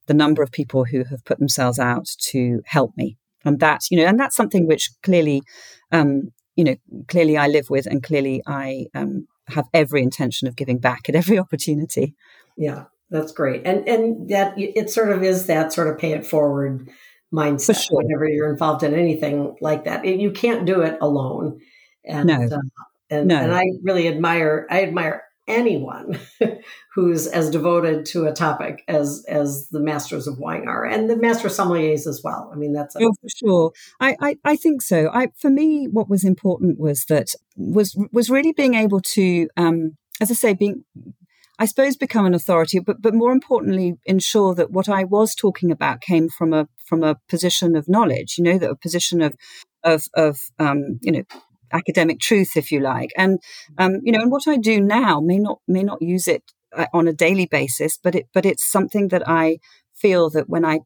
the 0.08 0.14
number 0.14 0.42
of 0.42 0.52
people 0.52 0.86
who 0.86 1.04
have 1.06 1.24
put 1.26 1.40
themselves 1.40 1.80
out 1.80 2.08
to 2.30 2.62
help 2.66 2.96
me. 2.96 3.18
And 3.44 3.60
that, 3.60 3.84
you 3.92 3.98
know, 3.98 4.06
and 4.06 4.20
that's 4.20 4.36
something 4.36 4.68
which 4.68 4.90
clearly, 5.04 5.44
um, 5.92 6.32
you 6.56 6.64
know, 6.64 6.76
clearly 7.08 7.38
I 7.38 7.48
live 7.48 7.70
with 7.70 7.86
and 7.86 8.02
clearly 8.02 8.42
I 8.48 8.88
um, 8.96 9.28
have 9.48 9.68
every 9.74 10.02
intention 10.02 10.48
of 10.48 10.56
giving 10.56 10.80
back 10.80 11.08
at 11.10 11.16
every 11.16 11.38
opportunity. 11.46 12.16
Yeah, 12.58 12.86
that's 13.10 13.32
great. 13.32 13.62
And, 13.66 13.88
and 13.88 14.30
that 14.30 14.56
it 14.58 14.90
sort 14.90 15.12
of 15.12 15.24
is 15.24 15.48
that 15.48 15.74
sort 15.74 15.88
of 15.88 15.98
pay 15.98 16.14
it 16.14 16.26
forward 16.26 16.90
mindset 17.34 17.88
sure. 17.88 17.98
whenever 17.98 18.28
you're 18.28 18.52
involved 18.52 18.84
in 18.84 18.94
anything 18.94 19.56
like 19.62 19.86
that. 19.86 20.06
You 20.06 20.32
can't 20.32 20.66
do 20.66 20.82
it 20.82 20.98
alone. 21.02 21.60
And, 22.04 22.28
no. 22.28 22.36
Uh, 22.36 22.60
and, 23.10 23.28
no. 23.28 23.38
and 23.38 23.54
I 23.54 23.64
really 23.84 24.08
admire, 24.08 24.66
I 24.70 24.84
admire 24.84 25.24
anyone 25.48 26.20
who's 26.96 27.28
as 27.28 27.50
devoted 27.50 28.06
to 28.06 28.26
a 28.26 28.34
topic 28.34 28.84
as 28.88 29.24
as 29.28 29.70
the 29.70 29.80
masters 29.80 30.28
of 30.28 30.40
wine 30.40 30.68
are 30.68 30.86
and 30.86 31.10
the 31.10 31.16
master 31.16 31.50
sommeliers 31.50 32.08
as 32.08 32.22
well 32.24 32.50
i 32.52 32.56
mean 32.56 32.74
that's 32.74 32.96
a- 32.96 33.00
oh 33.04 33.14
for 33.22 33.30
sure 33.30 33.72
I, 34.00 34.16
I 34.20 34.38
i 34.44 34.56
think 34.56 34.82
so 34.82 35.10
i 35.14 35.28
for 35.38 35.50
me 35.50 35.88
what 35.92 36.10
was 36.10 36.24
important 36.24 36.80
was 36.80 37.06
that 37.06 37.30
was 37.56 37.96
was 38.12 38.30
really 38.30 38.54
being 38.54 38.74
able 38.74 39.02
to 39.02 39.48
um 39.56 39.98
as 40.20 40.32
i 40.32 40.34
say 40.34 40.54
being 40.54 40.84
I 41.58 41.66
suppose 41.66 41.96
become 41.96 42.26
an 42.26 42.34
authority, 42.34 42.80
but 42.80 43.02
but 43.02 43.14
more 43.14 43.32
importantly, 43.32 43.96
ensure 44.04 44.54
that 44.56 44.72
what 44.72 44.90
I 44.90 45.06
was 45.06 45.34
talking 45.34 45.72
about 45.72 46.02
came 46.02 46.28
from 46.28 46.54
a 46.54 46.68
from 46.86 47.02
a 47.02 47.16
position 47.30 47.78
of 47.78 47.88
knowledge. 47.88 48.36
You 48.38 48.44
know, 48.44 48.58
that 48.58 48.70
a 48.70 48.76
position 48.76 49.22
of 49.22 49.36
of 49.84 50.04
of 50.16 50.38
um, 50.60 51.00
you 51.02 51.12
know 51.14 51.24
academic 51.72 52.20
truth, 52.20 52.52
if 52.56 52.72
you 52.72 52.80
like. 52.80 53.12
And 53.18 53.40
um, 53.78 54.00
you 54.04 54.12
know, 54.12 54.22
and 54.22 54.32
what 54.32 54.48
I 54.48 54.58
do 54.58 54.82
now 54.82 55.20
may 55.20 55.40
not 55.40 55.60
may 55.68 55.84
not 55.84 56.02
use 56.02 56.28
it 56.28 56.44
uh, 56.76 56.86
on 56.94 57.08
a 57.08 57.14
daily 57.14 57.46
basis, 57.46 57.98
but 58.02 58.16
it 58.16 58.28
but 58.34 58.46
it's 58.46 58.70
something 58.70 59.10
that 59.10 59.28
I 59.28 59.60
feel 59.94 60.30
that 60.32 60.50
when 60.50 60.66
I 60.66 60.80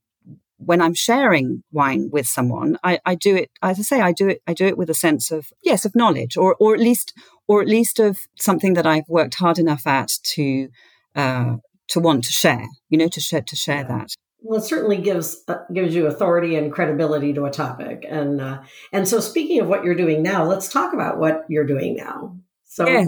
when 0.57 0.81
I'm 0.81 0.93
sharing 0.93 1.63
wine 1.71 2.09
with 2.11 2.27
someone, 2.27 2.77
I, 2.83 2.99
I 3.05 3.15
do 3.15 3.35
it 3.35 3.49
as 3.61 3.79
I 3.79 3.83
say, 3.83 4.01
I 4.01 4.11
do 4.11 4.27
it 4.29 4.41
I 4.47 4.53
do 4.53 4.67
it 4.67 4.77
with 4.77 4.89
a 4.89 4.93
sense 4.95 5.31
of 5.31 5.47
yes 5.63 5.85
of 5.85 5.95
knowledge, 5.95 6.37
or 6.37 6.55
or 6.59 6.73
at 6.73 6.79
least 6.79 7.13
or 7.47 7.61
at 7.61 7.67
least 7.67 7.99
of 7.99 8.19
something 8.37 8.73
that 8.73 8.85
I've 8.85 9.07
worked 9.07 9.35
hard 9.35 9.57
enough 9.57 9.87
at 9.87 10.11
to 10.35 10.69
uh, 11.15 11.57
to 11.89 11.99
want 11.99 12.23
to 12.25 12.31
share. 12.31 12.67
You 12.89 12.97
know, 12.97 13.07
to 13.07 13.19
share 13.19 13.41
to 13.41 13.55
share 13.55 13.83
that 13.83 14.15
well, 14.41 14.59
it 14.59 14.63
certainly 14.63 14.97
gives 14.97 15.43
uh, 15.47 15.59
gives 15.73 15.93
you 15.93 16.07
authority 16.07 16.55
and 16.55 16.71
credibility 16.71 17.33
to 17.33 17.45
a 17.45 17.51
topic, 17.51 18.05
and 18.07 18.39
uh, 18.41 18.61
and 18.91 19.07
so 19.07 19.19
speaking 19.19 19.59
of 19.59 19.67
what 19.67 19.83
you're 19.83 19.95
doing 19.95 20.23
now, 20.23 20.45
let's 20.45 20.69
talk 20.69 20.93
about 20.93 21.19
what 21.19 21.45
you're 21.49 21.65
doing 21.65 21.95
now. 21.95 22.37
So, 22.71 22.87
yes, 22.87 23.07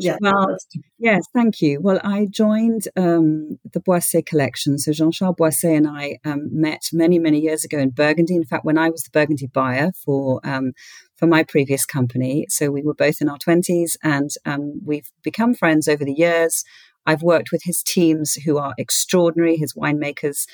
yeah, 0.00 0.16
well, 0.20 0.56
yes, 0.98 1.24
thank 1.32 1.62
you. 1.62 1.80
Well, 1.80 2.00
I 2.02 2.26
joined 2.28 2.88
um, 2.96 3.56
the 3.72 3.80
Boisset 3.80 4.26
collection. 4.26 4.78
So 4.80 4.90
Jean 4.90 5.12
Charles 5.12 5.36
Boisset 5.36 5.76
and 5.76 5.86
I 5.86 6.18
um, 6.24 6.48
met 6.50 6.88
many, 6.92 7.20
many 7.20 7.38
years 7.38 7.62
ago 7.62 7.78
in 7.78 7.90
Burgundy. 7.90 8.34
In 8.34 8.44
fact, 8.44 8.64
when 8.64 8.76
I 8.76 8.90
was 8.90 9.04
the 9.04 9.10
Burgundy 9.10 9.46
buyer 9.46 9.92
for 10.04 10.40
um, 10.42 10.72
for 11.14 11.28
my 11.28 11.44
previous 11.44 11.86
company, 11.86 12.46
so 12.48 12.72
we 12.72 12.82
were 12.82 12.94
both 12.94 13.20
in 13.20 13.28
our 13.28 13.38
twenties, 13.38 13.96
and 14.02 14.30
um, 14.44 14.80
we've 14.84 15.08
become 15.22 15.54
friends 15.54 15.86
over 15.86 16.04
the 16.04 16.12
years. 16.12 16.64
I've 17.06 17.22
worked 17.22 17.50
with 17.52 17.62
his 17.64 17.82
teams 17.82 18.34
who 18.34 18.58
are 18.58 18.74
extraordinary, 18.78 19.56
his 19.56 19.74
winemakers, 19.74 20.46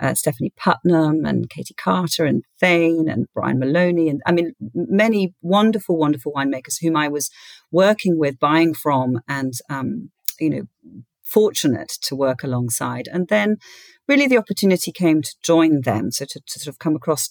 uh, 0.00 0.14
Stephanie 0.14 0.52
Putnam 0.56 1.24
and 1.24 1.48
Katie 1.50 1.74
Carter 1.74 2.24
and 2.24 2.42
Thane 2.58 3.08
and 3.08 3.26
Brian 3.34 3.58
Maloney. 3.58 4.08
And 4.08 4.20
I 4.26 4.32
mean, 4.32 4.52
many 4.74 5.34
wonderful, 5.42 5.96
wonderful 5.96 6.32
winemakers 6.32 6.76
whom 6.80 6.96
I 6.96 7.08
was 7.08 7.30
working 7.70 8.18
with, 8.18 8.38
buying 8.38 8.74
from, 8.74 9.20
and, 9.28 9.52
um, 9.68 10.10
you 10.38 10.50
know, 10.50 10.62
fortunate 11.22 11.92
to 12.02 12.16
work 12.16 12.42
alongside. 12.42 13.08
And 13.12 13.28
then 13.28 13.56
really 14.08 14.26
the 14.26 14.38
opportunity 14.38 14.90
came 14.90 15.22
to 15.22 15.34
join 15.42 15.82
them. 15.82 16.10
So 16.10 16.24
to, 16.24 16.40
to 16.44 16.58
sort 16.58 16.72
of 16.72 16.78
come 16.78 16.96
across 16.96 17.30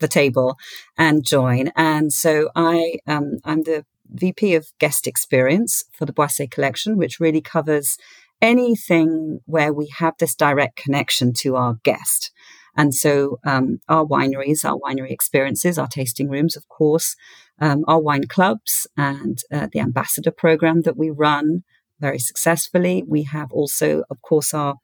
the 0.00 0.08
table 0.08 0.56
and 0.96 1.24
join. 1.24 1.70
And 1.74 2.12
so 2.12 2.50
I, 2.54 2.98
um, 3.06 3.38
I'm 3.44 3.62
the 3.62 3.84
VP 4.10 4.54
of 4.54 4.68
Guest 4.78 5.06
Experience 5.06 5.84
for 5.92 6.06
the 6.06 6.12
Boisset 6.12 6.50
Collection, 6.50 6.96
which 6.96 7.20
really 7.20 7.40
covers 7.40 7.96
anything 8.40 9.40
where 9.46 9.72
we 9.72 9.88
have 9.98 10.14
this 10.18 10.34
direct 10.34 10.76
connection 10.76 11.32
to 11.32 11.56
our 11.56 11.78
guest. 11.82 12.30
And 12.76 12.94
so 12.94 13.40
um, 13.44 13.80
our 13.88 14.04
wineries, 14.04 14.64
our 14.64 14.78
winery 14.78 15.10
experiences, 15.10 15.78
our 15.78 15.88
tasting 15.88 16.28
rooms, 16.28 16.56
of 16.56 16.68
course, 16.68 17.16
um, 17.60 17.84
our 17.88 18.00
wine 18.00 18.28
clubs, 18.28 18.86
and 18.96 19.38
uh, 19.52 19.66
the 19.72 19.80
ambassador 19.80 20.30
program 20.30 20.82
that 20.82 20.96
we 20.96 21.10
run 21.10 21.64
very 21.98 22.20
successfully. 22.20 23.02
We 23.06 23.24
have 23.24 23.50
also, 23.50 24.04
of 24.10 24.22
course, 24.22 24.54
our 24.54 24.76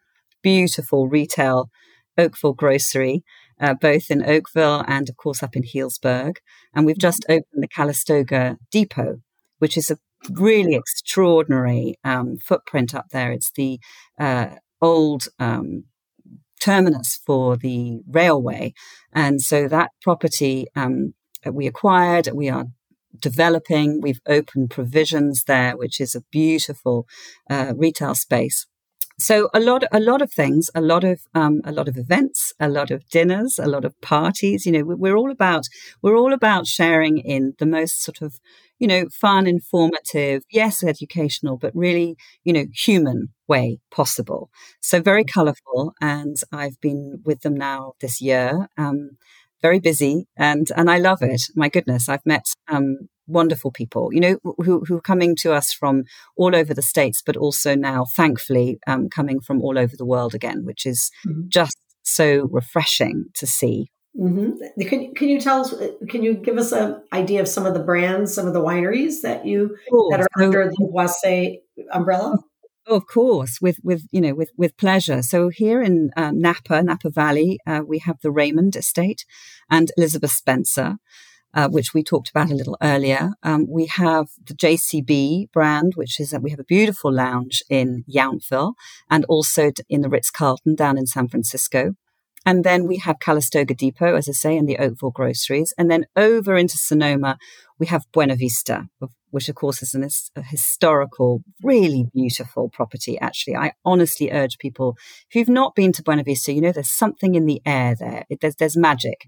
beautiful 0.42 1.08
retail 1.08 1.70
Oakville 2.18 2.52
grocery, 2.54 3.22
uh, 3.60 3.74
both 3.74 4.10
in 4.10 4.24
Oakville 4.24 4.84
and, 4.86 5.08
of 5.08 5.16
course, 5.16 5.42
up 5.42 5.56
in 5.56 5.62
Healdsburg. 5.62 6.36
And 6.74 6.86
we've 6.86 6.98
just 6.98 7.24
opened 7.28 7.62
the 7.62 7.68
Calistoga 7.68 8.58
Depot, 8.70 9.20
which 9.58 9.76
is 9.76 9.90
a 9.90 9.98
really 10.30 10.74
extraordinary 10.74 11.96
um, 12.04 12.36
footprint 12.36 12.94
up 12.94 13.06
there. 13.10 13.32
It's 13.32 13.52
the 13.52 13.78
uh, 14.18 14.56
old 14.80 15.28
um, 15.38 15.84
terminus 16.60 17.20
for 17.26 17.56
the 17.56 18.00
railway. 18.08 18.72
And 19.12 19.40
so 19.40 19.68
that 19.68 19.90
property 20.02 20.66
um, 20.74 21.14
we 21.50 21.66
acquired, 21.66 22.28
we 22.32 22.48
are 22.48 22.66
developing. 23.18 24.00
We've 24.00 24.20
opened 24.26 24.70
provisions 24.70 25.44
there, 25.46 25.76
which 25.76 26.00
is 26.00 26.14
a 26.14 26.22
beautiful 26.30 27.06
uh, 27.50 27.74
retail 27.76 28.14
space. 28.14 28.66
So 29.18 29.48
a 29.54 29.60
lot, 29.60 29.84
a 29.92 30.00
lot 30.00 30.22
of 30.22 30.32
things, 30.32 30.70
a 30.74 30.80
lot 30.80 31.04
of, 31.04 31.20
um, 31.34 31.60
a 31.64 31.70
lot 31.72 31.88
of 31.88 31.96
events, 31.96 32.52
a 32.58 32.68
lot 32.68 32.90
of 32.90 33.08
dinners, 33.08 33.58
a 33.58 33.66
lot 33.68 33.84
of 33.84 33.98
parties. 34.00 34.66
You 34.66 34.72
know, 34.72 34.82
we're 34.84 35.16
all 35.16 35.30
about, 35.30 35.64
we're 36.02 36.16
all 36.16 36.32
about 36.32 36.66
sharing 36.66 37.18
in 37.18 37.54
the 37.58 37.66
most 37.66 38.02
sort 38.02 38.22
of, 38.22 38.34
you 38.80 38.88
know, 38.88 39.06
fun, 39.12 39.46
informative, 39.46 40.42
yes, 40.50 40.82
educational, 40.82 41.56
but 41.56 41.74
really, 41.76 42.16
you 42.42 42.52
know, 42.52 42.64
human 42.74 43.28
way 43.46 43.78
possible. 43.92 44.50
So 44.80 45.00
very 45.00 45.24
colorful. 45.24 45.94
And 46.00 46.36
I've 46.52 46.80
been 46.80 47.22
with 47.24 47.42
them 47.42 47.54
now 47.54 47.92
this 48.00 48.20
year. 48.20 48.68
Um, 48.76 49.10
very 49.62 49.80
busy 49.80 50.26
and 50.36 50.70
and 50.76 50.90
I 50.90 50.98
love 50.98 51.22
it. 51.22 51.40
My 51.56 51.70
goodness, 51.70 52.08
I've 52.08 52.26
met 52.26 52.44
um, 52.68 53.08
wonderful 53.26 53.70
people, 53.70 54.12
you 54.12 54.20
know, 54.20 54.38
who, 54.58 54.84
who 54.86 54.96
are 54.96 55.00
coming 55.00 55.36
to 55.36 55.52
us 55.52 55.72
from 55.72 56.04
all 56.36 56.54
over 56.54 56.74
the 56.74 56.82
states, 56.82 57.22
but 57.24 57.36
also 57.36 57.74
now, 57.74 58.04
thankfully, 58.04 58.78
um, 58.86 59.08
coming 59.08 59.40
from 59.40 59.60
all 59.62 59.78
over 59.78 59.96
the 59.96 60.04
world 60.04 60.34
again, 60.34 60.64
which 60.64 60.86
is 60.86 61.10
mm-hmm. 61.26 61.42
just 61.48 61.76
so 62.02 62.48
refreshing 62.50 63.26
to 63.34 63.46
see. 63.46 63.90
Mm-hmm. 64.18 64.80
Can 64.82 65.12
can 65.14 65.28
you 65.28 65.40
tell 65.40 65.62
us? 65.62 65.72
Uh, 65.72 65.88
can 66.08 66.22
you 66.22 66.34
give 66.34 66.56
us 66.56 66.70
an 66.70 67.02
idea 67.12 67.40
of 67.40 67.48
some 67.48 67.66
of 67.66 67.74
the 67.74 67.80
brands, 67.80 68.32
some 68.32 68.46
of 68.46 68.52
the 68.52 68.60
wineries 68.60 69.22
that 69.22 69.44
you 69.44 69.76
cool. 69.90 70.08
that 70.10 70.20
are 70.20 70.28
so, 70.38 70.44
under 70.44 70.70
the 70.70 70.88
Boisset 70.94 71.58
umbrella? 71.92 72.38
Oh, 72.86 72.96
of 72.96 73.06
course, 73.08 73.58
with 73.60 73.78
with 73.82 74.06
you 74.12 74.20
know 74.20 74.34
with 74.34 74.52
with 74.56 74.76
pleasure. 74.76 75.20
So 75.22 75.48
here 75.48 75.82
in 75.82 76.10
uh, 76.16 76.30
Napa, 76.32 76.84
Napa 76.84 77.10
Valley, 77.10 77.58
uh, 77.66 77.80
we 77.84 77.98
have 78.00 78.20
the 78.20 78.30
Raymond 78.30 78.76
Estate 78.76 79.24
and 79.68 79.90
Elizabeth 79.96 80.30
Spencer 80.30 80.98
uh, 81.54 81.68
which 81.68 81.94
we 81.94 82.02
talked 82.02 82.30
about 82.30 82.50
a 82.50 82.54
little 82.54 82.76
earlier. 82.82 83.30
Um, 83.42 83.66
we 83.68 83.86
have 83.86 84.26
the 84.44 84.54
JCB 84.54 85.52
brand, 85.52 85.92
which 85.94 86.20
is 86.20 86.30
that 86.30 86.42
we 86.42 86.50
have 86.50 86.60
a 86.60 86.64
beautiful 86.64 87.12
lounge 87.12 87.62
in 87.70 88.04
Yountville 88.12 88.74
and 89.08 89.24
also 89.26 89.70
in 89.88 90.02
the 90.02 90.08
Ritz 90.08 90.30
Carlton 90.30 90.74
down 90.74 90.98
in 90.98 91.06
San 91.06 91.28
Francisco. 91.28 91.94
And 92.46 92.62
then 92.62 92.86
we 92.86 92.98
have 92.98 93.20
Calistoga 93.20 93.74
Depot, 93.74 94.16
as 94.16 94.28
I 94.28 94.32
say, 94.32 94.56
and 94.56 94.68
the 94.68 94.78
Oakville 94.78 95.10
groceries. 95.10 95.72
And 95.78 95.90
then 95.90 96.04
over 96.14 96.56
into 96.56 96.76
Sonoma, 96.76 97.38
we 97.78 97.86
have 97.86 98.04
Buena 98.12 98.36
Vista, 98.36 98.88
which 99.34 99.48
of 99.48 99.56
course 99.56 99.82
is 99.82 99.94
an, 99.94 100.08
a 100.36 100.42
historical, 100.42 101.42
really 101.60 102.06
beautiful 102.14 102.68
property. 102.68 103.18
Actually, 103.18 103.56
I 103.56 103.72
honestly 103.84 104.30
urge 104.30 104.58
people, 104.58 104.96
you've 105.32 105.48
not 105.48 105.74
been 105.74 105.90
to 105.94 106.04
Buena 106.04 106.22
Vista, 106.22 106.52
you 106.52 106.60
know, 106.60 106.70
there's 106.70 106.88
something 106.88 107.34
in 107.34 107.46
the 107.46 107.60
air 107.66 107.96
there. 107.98 108.24
It, 108.30 108.40
there's, 108.40 108.54
there's 108.54 108.76
magic. 108.76 109.26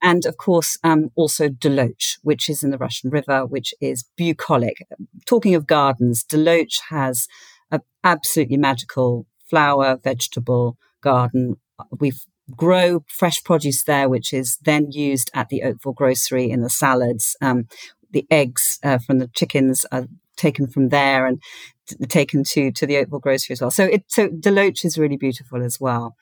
And 0.00 0.24
of 0.24 0.38
course, 0.38 0.78
um, 0.82 1.10
also 1.16 1.50
Deloach, 1.50 2.16
which 2.22 2.48
is 2.48 2.64
in 2.64 2.70
the 2.70 2.78
Russian 2.78 3.10
River, 3.10 3.44
which 3.44 3.74
is 3.78 4.06
bucolic. 4.16 4.86
Talking 5.26 5.54
of 5.54 5.66
gardens, 5.66 6.24
Deloach 6.24 6.80
has 6.88 7.28
an 7.70 7.80
absolutely 8.02 8.56
magical 8.56 9.26
flower, 9.50 9.98
vegetable 10.02 10.78
garden. 11.02 11.56
We've 12.00 12.24
grow 12.56 13.04
fresh 13.06 13.44
produce 13.44 13.84
there, 13.84 14.08
which 14.08 14.32
is 14.32 14.56
then 14.62 14.90
used 14.90 15.30
at 15.34 15.50
the 15.50 15.62
Oakville 15.62 15.92
grocery 15.92 16.50
in 16.50 16.62
the 16.62 16.70
salads. 16.70 17.36
Um, 17.42 17.66
the 18.12 18.26
eggs 18.30 18.78
uh, 18.82 18.98
from 18.98 19.18
the 19.18 19.28
chickens 19.28 19.84
are 19.92 20.06
taken 20.36 20.66
from 20.66 20.88
there 20.88 21.26
and 21.26 21.42
t- 21.86 21.96
taken 22.06 22.44
to 22.44 22.70
to 22.72 22.86
the 22.86 22.96
Oakville 22.98 23.20
grocery 23.20 23.54
as 23.54 23.60
well. 23.60 23.70
So 23.70 23.84
it 23.84 24.04
so 24.08 24.28
Deloach 24.28 24.84
is 24.84 24.98
really 24.98 25.16
beautiful 25.16 25.62
as 25.62 25.80
well. 25.80 26.16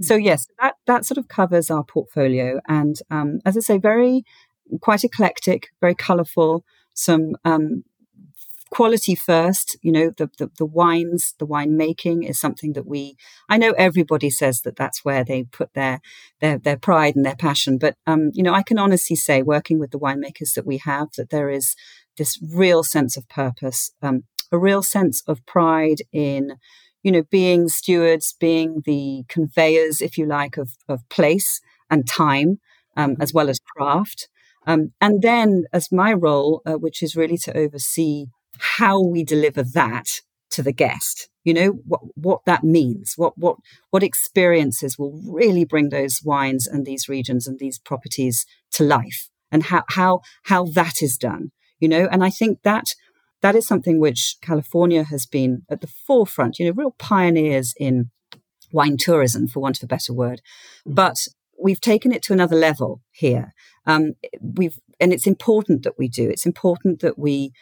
So 0.00 0.14
yes, 0.14 0.46
that 0.60 0.74
that 0.86 1.04
sort 1.04 1.18
of 1.18 1.28
covers 1.28 1.70
our 1.70 1.84
portfolio, 1.84 2.60
and 2.66 2.96
um, 3.10 3.40
as 3.44 3.56
I 3.56 3.60
say, 3.60 3.78
very 3.78 4.24
quite 4.80 5.04
eclectic, 5.04 5.68
very 5.80 5.94
colourful. 5.94 6.64
Some 6.94 7.36
um, 7.44 7.84
quality 8.72 9.14
first. 9.14 9.76
You 9.82 9.92
know, 9.92 10.10
the, 10.16 10.30
the, 10.38 10.50
the 10.58 10.66
wines, 10.66 11.34
the 11.38 11.46
wine 11.46 11.76
making 11.76 12.22
is 12.22 12.40
something 12.40 12.72
that 12.72 12.86
we. 12.86 13.16
I 13.48 13.58
know 13.58 13.72
everybody 13.72 14.30
says 14.30 14.62
that 14.62 14.76
that's 14.76 15.04
where 15.04 15.24
they 15.24 15.44
put 15.44 15.74
their 15.74 16.00
their 16.40 16.58
their 16.58 16.78
pride 16.78 17.14
and 17.14 17.24
their 17.24 17.36
passion, 17.36 17.78
but 17.78 17.94
um, 18.06 18.30
you 18.32 18.42
know, 18.42 18.54
I 18.54 18.62
can 18.62 18.78
honestly 18.78 19.16
say, 19.16 19.42
working 19.42 19.78
with 19.78 19.90
the 19.90 20.00
winemakers 20.00 20.54
that 20.54 20.66
we 20.66 20.78
have, 20.78 21.08
that 21.16 21.30
there 21.30 21.50
is 21.50 21.76
this 22.16 22.38
real 22.42 22.82
sense 22.82 23.16
of 23.16 23.28
purpose, 23.28 23.90
um, 24.02 24.22
a 24.50 24.58
real 24.58 24.82
sense 24.82 25.22
of 25.26 25.44
pride 25.46 26.02
in 26.12 26.56
you 27.02 27.10
know, 27.10 27.24
being 27.30 27.68
stewards, 27.68 28.36
being 28.38 28.80
the 28.84 29.24
conveyors, 29.28 30.00
if 30.00 30.16
you 30.16 30.24
like, 30.24 30.56
of, 30.56 30.76
of 30.88 31.00
place 31.08 31.60
and 31.90 32.06
time, 32.06 32.60
um, 32.96 33.16
as 33.18 33.34
well 33.34 33.48
as 33.48 33.58
craft. 33.76 34.28
Um, 34.68 34.92
and 35.00 35.20
then, 35.20 35.64
as 35.72 35.90
my 35.90 36.12
role, 36.12 36.62
uh, 36.64 36.74
which 36.74 37.02
is 37.02 37.16
really 37.16 37.38
to 37.38 37.56
oversee 37.56 38.26
how 38.62 39.02
we 39.02 39.24
deliver 39.24 39.62
that 39.62 40.06
to 40.50 40.62
the 40.62 40.72
guest, 40.72 41.28
you 41.44 41.54
know, 41.54 41.70
what, 41.86 42.00
what 42.14 42.40
that 42.46 42.62
means, 42.62 43.14
what, 43.16 43.36
what, 43.36 43.56
what 43.90 44.02
experiences 44.02 44.98
will 44.98 45.20
really 45.26 45.64
bring 45.64 45.88
those 45.88 46.20
wines 46.24 46.66
and 46.66 46.84
these 46.84 47.08
regions 47.08 47.46
and 47.46 47.58
these 47.58 47.78
properties 47.78 48.44
to 48.70 48.84
life 48.84 49.28
and 49.50 49.64
how, 49.64 49.82
how, 49.88 50.20
how 50.44 50.64
that 50.64 51.02
is 51.02 51.16
done, 51.16 51.50
you 51.80 51.88
know, 51.88 52.06
and 52.12 52.22
I 52.22 52.30
think 52.30 52.62
that 52.62 52.94
that 53.40 53.56
is 53.56 53.66
something 53.66 53.98
which 53.98 54.36
California 54.40 55.04
has 55.04 55.26
been 55.26 55.62
at 55.68 55.80
the 55.80 55.88
forefront, 56.06 56.58
you 56.58 56.66
know, 56.66 56.72
real 56.72 56.94
pioneers 56.98 57.74
in 57.78 58.10
wine 58.70 58.96
tourism, 58.96 59.48
for 59.48 59.60
want 59.60 59.78
of 59.78 59.84
a 59.84 59.88
better 59.88 60.12
word. 60.12 60.40
Mm-hmm. 60.86 60.94
But 60.94 61.16
we've 61.60 61.80
taken 61.80 62.12
it 62.12 62.22
to 62.24 62.32
another 62.32 62.56
level 62.56 63.00
here. 63.10 63.52
Um, 63.86 64.12
we've, 64.40 64.78
and 65.00 65.12
it's 65.12 65.26
important 65.26 65.82
that 65.82 65.98
we 65.98 66.08
do. 66.08 66.28
It's 66.30 66.46
important 66.46 67.00
that 67.00 67.18
we 67.18 67.52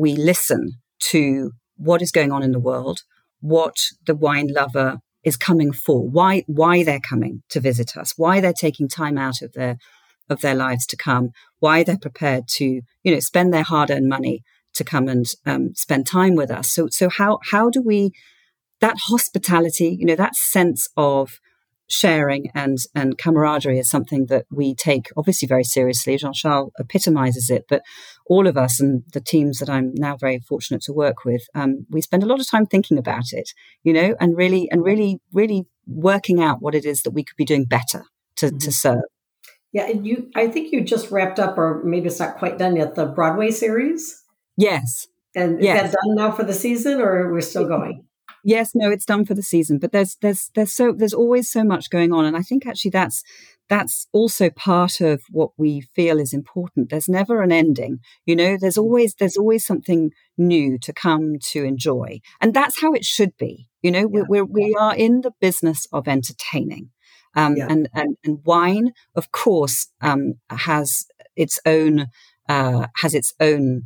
we 0.00 0.16
listen 0.16 0.72
to 1.10 1.52
what 1.76 2.02
is 2.02 2.10
going 2.10 2.32
on 2.32 2.42
in 2.42 2.52
the 2.52 2.60
world, 2.60 3.00
what 3.40 3.76
the 4.06 4.14
wine 4.14 4.48
lover 4.48 4.98
is 5.22 5.36
coming 5.36 5.72
for, 5.72 6.08
why 6.08 6.42
why 6.46 6.82
they're 6.82 7.08
coming 7.08 7.42
to 7.50 7.60
visit 7.60 7.96
us, 7.96 8.14
why 8.16 8.40
they're 8.40 8.52
taking 8.52 8.88
time 8.88 9.18
out 9.18 9.42
of 9.42 9.52
their 9.52 9.76
of 10.28 10.40
their 10.40 10.54
lives 10.54 10.86
to 10.86 10.96
come, 10.96 11.30
why 11.58 11.82
they're 11.82 11.98
prepared 11.98 12.44
to 12.56 12.80
you 13.04 13.12
know 13.12 13.20
spend 13.20 13.52
their 13.52 13.62
hard 13.62 13.90
earned 13.90 14.08
money 14.08 14.42
to 14.72 14.84
come 14.84 15.08
and 15.08 15.26
um, 15.46 15.74
spend 15.74 16.06
time 16.06 16.34
with 16.34 16.50
us. 16.50 16.70
So, 16.70 16.88
so 16.90 17.08
how 17.08 17.38
how 17.50 17.70
do 17.70 17.82
we 17.82 18.12
that 18.80 18.96
hospitality, 19.08 19.96
you 19.98 20.06
know, 20.06 20.16
that 20.16 20.34
sense 20.34 20.88
of 20.96 21.38
sharing 21.90 22.50
and 22.54 22.78
and 22.94 23.18
camaraderie 23.18 23.78
is 23.78 23.90
something 23.90 24.26
that 24.26 24.46
we 24.50 24.74
take 24.74 25.08
obviously 25.16 25.46
very 25.46 25.64
seriously. 25.64 26.16
Jean 26.16 26.32
Charles 26.32 26.72
epitomizes 26.78 27.50
it, 27.50 27.64
but 27.68 27.82
all 28.26 28.46
of 28.46 28.56
us 28.56 28.80
and 28.80 29.02
the 29.12 29.20
teams 29.20 29.58
that 29.58 29.68
I'm 29.68 29.92
now 29.94 30.16
very 30.16 30.38
fortunate 30.38 30.82
to 30.82 30.92
work 30.92 31.24
with, 31.24 31.42
um, 31.54 31.86
we 31.90 32.00
spend 32.00 32.22
a 32.22 32.26
lot 32.26 32.40
of 32.40 32.48
time 32.48 32.66
thinking 32.66 32.98
about 32.98 33.32
it, 33.32 33.50
you 33.82 33.92
know, 33.92 34.14
and 34.20 34.36
really 34.36 34.68
and 34.70 34.84
really 34.84 35.20
really 35.32 35.66
working 35.86 36.42
out 36.42 36.62
what 36.62 36.74
it 36.74 36.84
is 36.84 37.02
that 37.02 37.10
we 37.10 37.24
could 37.24 37.36
be 37.36 37.44
doing 37.44 37.64
better 37.64 38.04
to, 38.36 38.46
mm-hmm. 38.46 38.58
to 38.58 38.72
serve. 38.72 39.02
Yeah, 39.72 39.86
and 39.86 40.06
you 40.06 40.30
I 40.34 40.48
think 40.48 40.72
you 40.72 40.82
just 40.82 41.10
wrapped 41.10 41.38
up, 41.38 41.58
or 41.58 41.82
maybe 41.84 42.06
it's 42.06 42.18
not 42.18 42.38
quite 42.38 42.58
done 42.58 42.76
yet, 42.76 42.94
the 42.94 43.06
Broadway 43.06 43.50
series. 43.50 44.22
Yes. 44.56 45.06
And 45.34 45.58
is 45.60 45.64
yes. 45.64 45.82
that 45.82 45.92
done 45.92 46.16
now 46.16 46.32
for 46.32 46.42
the 46.42 46.52
season 46.52 47.00
or 47.00 47.32
we're 47.32 47.40
still 47.40 47.66
going? 47.66 48.04
Yes, 48.44 48.72
no, 48.74 48.90
it's 48.90 49.04
done 49.04 49.24
for 49.24 49.34
the 49.34 49.42
season, 49.42 49.78
but 49.78 49.92
there's 49.92 50.16
there's 50.22 50.50
there's 50.54 50.72
so 50.72 50.92
there's 50.92 51.14
always 51.14 51.50
so 51.50 51.64
much 51.64 51.90
going 51.90 52.12
on 52.12 52.24
and 52.24 52.36
I 52.36 52.42
think 52.42 52.66
actually 52.66 52.92
that's 52.92 53.22
that's 53.70 54.08
also 54.12 54.50
part 54.50 55.00
of 55.00 55.22
what 55.30 55.52
we 55.56 55.80
feel 55.94 56.18
is 56.18 56.34
important. 56.34 56.90
There's 56.90 57.08
never 57.08 57.40
an 57.40 57.52
ending. 57.52 58.00
You 58.26 58.34
know, 58.34 58.56
there's 58.60 58.74
mm. 58.74 58.82
always 58.82 59.14
there's 59.14 59.36
always 59.36 59.64
something 59.64 60.10
new 60.36 60.76
to 60.80 60.92
come 60.92 61.34
to 61.52 61.64
enjoy. 61.64 62.20
And 62.40 62.52
that's 62.52 62.80
how 62.80 62.92
it 62.92 63.04
should 63.04 63.36
be. 63.38 63.68
You 63.80 63.92
know, 63.92 64.10
yeah. 64.12 64.22
we're, 64.28 64.44
we 64.44 64.76
are 64.78 64.94
in 64.94 65.20
the 65.20 65.30
business 65.40 65.86
of 65.92 66.08
entertaining. 66.08 66.90
Um, 67.36 67.56
yeah. 67.56 67.68
and, 67.70 67.88
and, 67.94 68.16
and 68.24 68.40
wine, 68.44 68.92
of 69.14 69.30
course, 69.30 69.86
um, 70.00 70.34
has 70.50 71.06
its 71.36 71.60
own, 71.64 72.08
uh, 72.48 72.88
has 72.96 73.14
its 73.14 73.32
own 73.38 73.84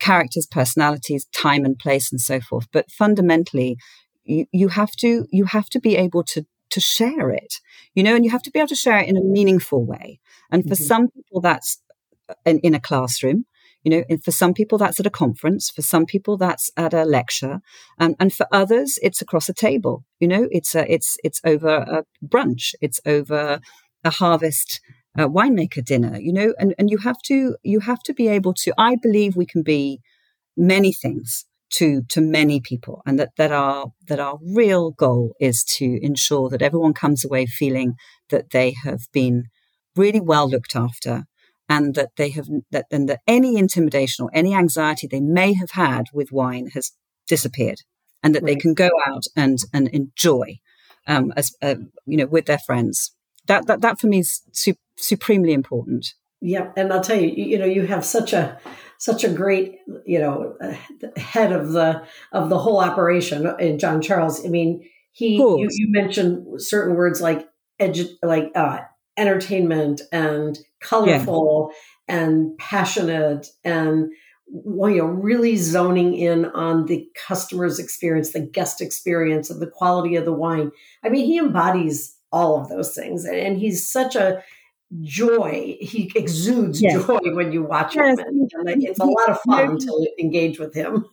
characters, 0.00 0.46
personalities, 0.50 1.26
time 1.32 1.64
and 1.64 1.78
place, 1.78 2.10
and 2.10 2.20
so 2.20 2.40
forth. 2.40 2.66
But 2.72 2.90
fundamentally, 2.90 3.76
you, 4.24 4.46
you 4.52 4.68
have 4.68 4.92
to 4.96 5.26
you 5.30 5.44
have 5.44 5.68
to 5.70 5.80
be 5.80 5.96
able 5.96 6.24
to 6.24 6.44
to 6.70 6.80
share 6.80 7.30
it, 7.30 7.54
you 7.94 8.02
know, 8.02 8.14
and 8.14 8.24
you 8.24 8.30
have 8.30 8.42
to 8.42 8.50
be 8.50 8.58
able 8.58 8.68
to 8.68 8.76
share 8.76 8.98
it 8.98 9.08
in 9.08 9.16
a 9.16 9.24
meaningful 9.24 9.84
way. 9.84 10.20
And 10.52 10.62
for 10.62 10.74
mm-hmm. 10.74 10.84
some 10.84 11.08
people, 11.08 11.40
that's 11.40 11.80
uh, 12.28 12.34
in, 12.44 12.58
in 12.60 12.74
a 12.74 12.80
classroom. 12.80 13.44
You 13.82 13.90
know, 13.92 14.04
and 14.10 14.22
for 14.22 14.30
some 14.30 14.52
people, 14.52 14.76
that's 14.76 15.00
at 15.00 15.06
a 15.06 15.10
conference. 15.10 15.70
For 15.70 15.80
some 15.80 16.04
people, 16.04 16.36
that's 16.36 16.70
at 16.76 16.92
a 16.92 17.04
lecture, 17.04 17.60
um, 17.98 18.14
and 18.20 18.30
for 18.30 18.46
others, 18.52 18.98
it's 19.02 19.22
across 19.22 19.48
a 19.48 19.54
table. 19.54 20.04
You 20.18 20.28
know, 20.28 20.48
it's 20.50 20.74
a, 20.74 20.92
it's 20.92 21.16
it's 21.24 21.40
over 21.44 21.76
a 21.76 22.04
brunch. 22.22 22.74
It's 22.82 23.00
over 23.06 23.58
a 24.04 24.10
harvest 24.10 24.80
uh, 25.18 25.28
winemaker 25.28 25.84
dinner. 25.84 26.18
You 26.18 26.32
know, 26.32 26.54
and 26.58 26.74
and 26.78 26.90
you 26.90 26.98
have 26.98 27.20
to 27.26 27.56
you 27.62 27.80
have 27.80 28.02
to 28.04 28.14
be 28.14 28.28
able 28.28 28.54
to. 28.54 28.72
I 28.78 28.96
believe 28.96 29.36
we 29.36 29.46
can 29.46 29.62
be 29.62 30.00
many 30.56 30.92
things 30.92 31.44
to 31.70 32.02
to 32.08 32.20
many 32.20 32.60
people 32.60 33.00
and 33.06 33.18
that 33.18 33.30
that 33.36 33.52
our 33.52 33.92
that 34.08 34.18
our 34.18 34.38
real 34.42 34.90
goal 34.90 35.34
is 35.40 35.62
to 35.64 35.98
ensure 36.02 36.48
that 36.50 36.62
everyone 36.62 36.92
comes 36.92 37.24
away 37.24 37.46
feeling 37.46 37.94
that 38.28 38.50
they 38.50 38.74
have 38.84 39.02
been 39.12 39.44
really 39.96 40.20
well 40.20 40.48
looked 40.48 40.74
after 40.74 41.24
and 41.68 41.94
that 41.94 42.10
they 42.16 42.30
have 42.30 42.46
that 42.72 42.86
and 42.90 43.08
that 43.08 43.20
any 43.26 43.56
intimidation 43.56 44.24
or 44.24 44.30
any 44.34 44.54
anxiety 44.54 45.06
they 45.06 45.20
may 45.20 45.52
have 45.52 45.70
had 45.72 46.06
with 46.12 46.32
wine 46.32 46.68
has 46.74 46.90
disappeared 47.28 47.80
and 48.22 48.34
that 48.34 48.42
right. 48.42 48.54
they 48.54 48.60
can 48.60 48.74
go 48.74 48.90
out 49.06 49.24
and 49.36 49.58
and 49.72 49.88
enjoy 49.88 50.58
um, 51.06 51.32
as 51.36 51.52
uh, 51.62 51.76
you 52.04 52.16
know 52.16 52.26
with 52.26 52.46
their 52.46 52.58
friends 52.58 53.14
that 53.46 53.66
that 53.68 53.80
that 53.80 54.00
for 54.00 54.08
me 54.08 54.18
is 54.18 54.42
su- 54.52 54.74
supremely 55.00 55.52
important. 55.52 56.14
Yeah 56.40 56.72
and 56.76 56.92
i'll 56.92 57.02
tell 57.02 57.20
you 57.20 57.28
you 57.28 57.58
know 57.58 57.66
you 57.66 57.86
have 57.86 58.04
such 58.04 58.32
a 58.32 58.58
such 58.96 59.24
a 59.24 59.28
great 59.28 59.76
you 60.06 60.18
know 60.18 60.56
head 61.16 61.52
of 61.52 61.72
the 61.72 62.02
of 62.32 62.48
the 62.48 62.58
whole 62.58 62.80
operation 62.80 63.52
in 63.58 63.78
john 63.78 64.00
charles. 64.00 64.44
I 64.44 64.48
mean 64.48 64.88
he 65.12 65.36
you, 65.36 65.68
you, 65.70 65.90
mentioned 65.90 66.62
certain 66.62 66.94
words 66.94 67.20
like 67.20 67.48
edu- 67.80 68.16
like 68.22 68.52
uh, 68.54 68.80
entertainment 69.16 70.02
and 70.12 70.58
colorful 70.80 71.72
yeah. 72.08 72.16
and 72.16 72.56
passionate 72.58 73.48
and 73.64 74.10
you 74.46 74.96
know 74.96 75.04
really 75.04 75.56
zoning 75.56 76.14
in 76.14 76.46
on 76.46 76.86
the 76.86 77.06
customer's 77.14 77.78
experience 77.78 78.32
the 78.32 78.40
guest 78.40 78.80
experience 78.80 79.50
and 79.50 79.60
the 79.60 79.66
quality 79.66 80.16
of 80.16 80.24
the 80.24 80.32
wine. 80.32 80.70
I 81.04 81.08
mean 81.08 81.26
he 81.26 81.38
embodies 81.38 82.16
all 82.32 82.60
of 82.60 82.68
those 82.68 82.94
things 82.94 83.24
and 83.24 83.58
he's 83.58 83.90
such 83.90 84.14
a 84.14 84.42
joy 85.02 85.76
he 85.80 86.10
exudes 86.16 86.82
yes. 86.82 87.06
joy 87.06 87.18
when 87.32 87.52
you 87.52 87.62
watch 87.62 87.94
yes. 87.94 88.18
him 88.18 88.26
and, 88.66 88.82
it's 88.82 88.98
a 88.98 89.04
lot 89.04 89.28
of 89.28 89.38
fun 89.42 89.78
to 89.78 90.10
engage 90.18 90.58
with 90.58 90.74
him 90.74 91.04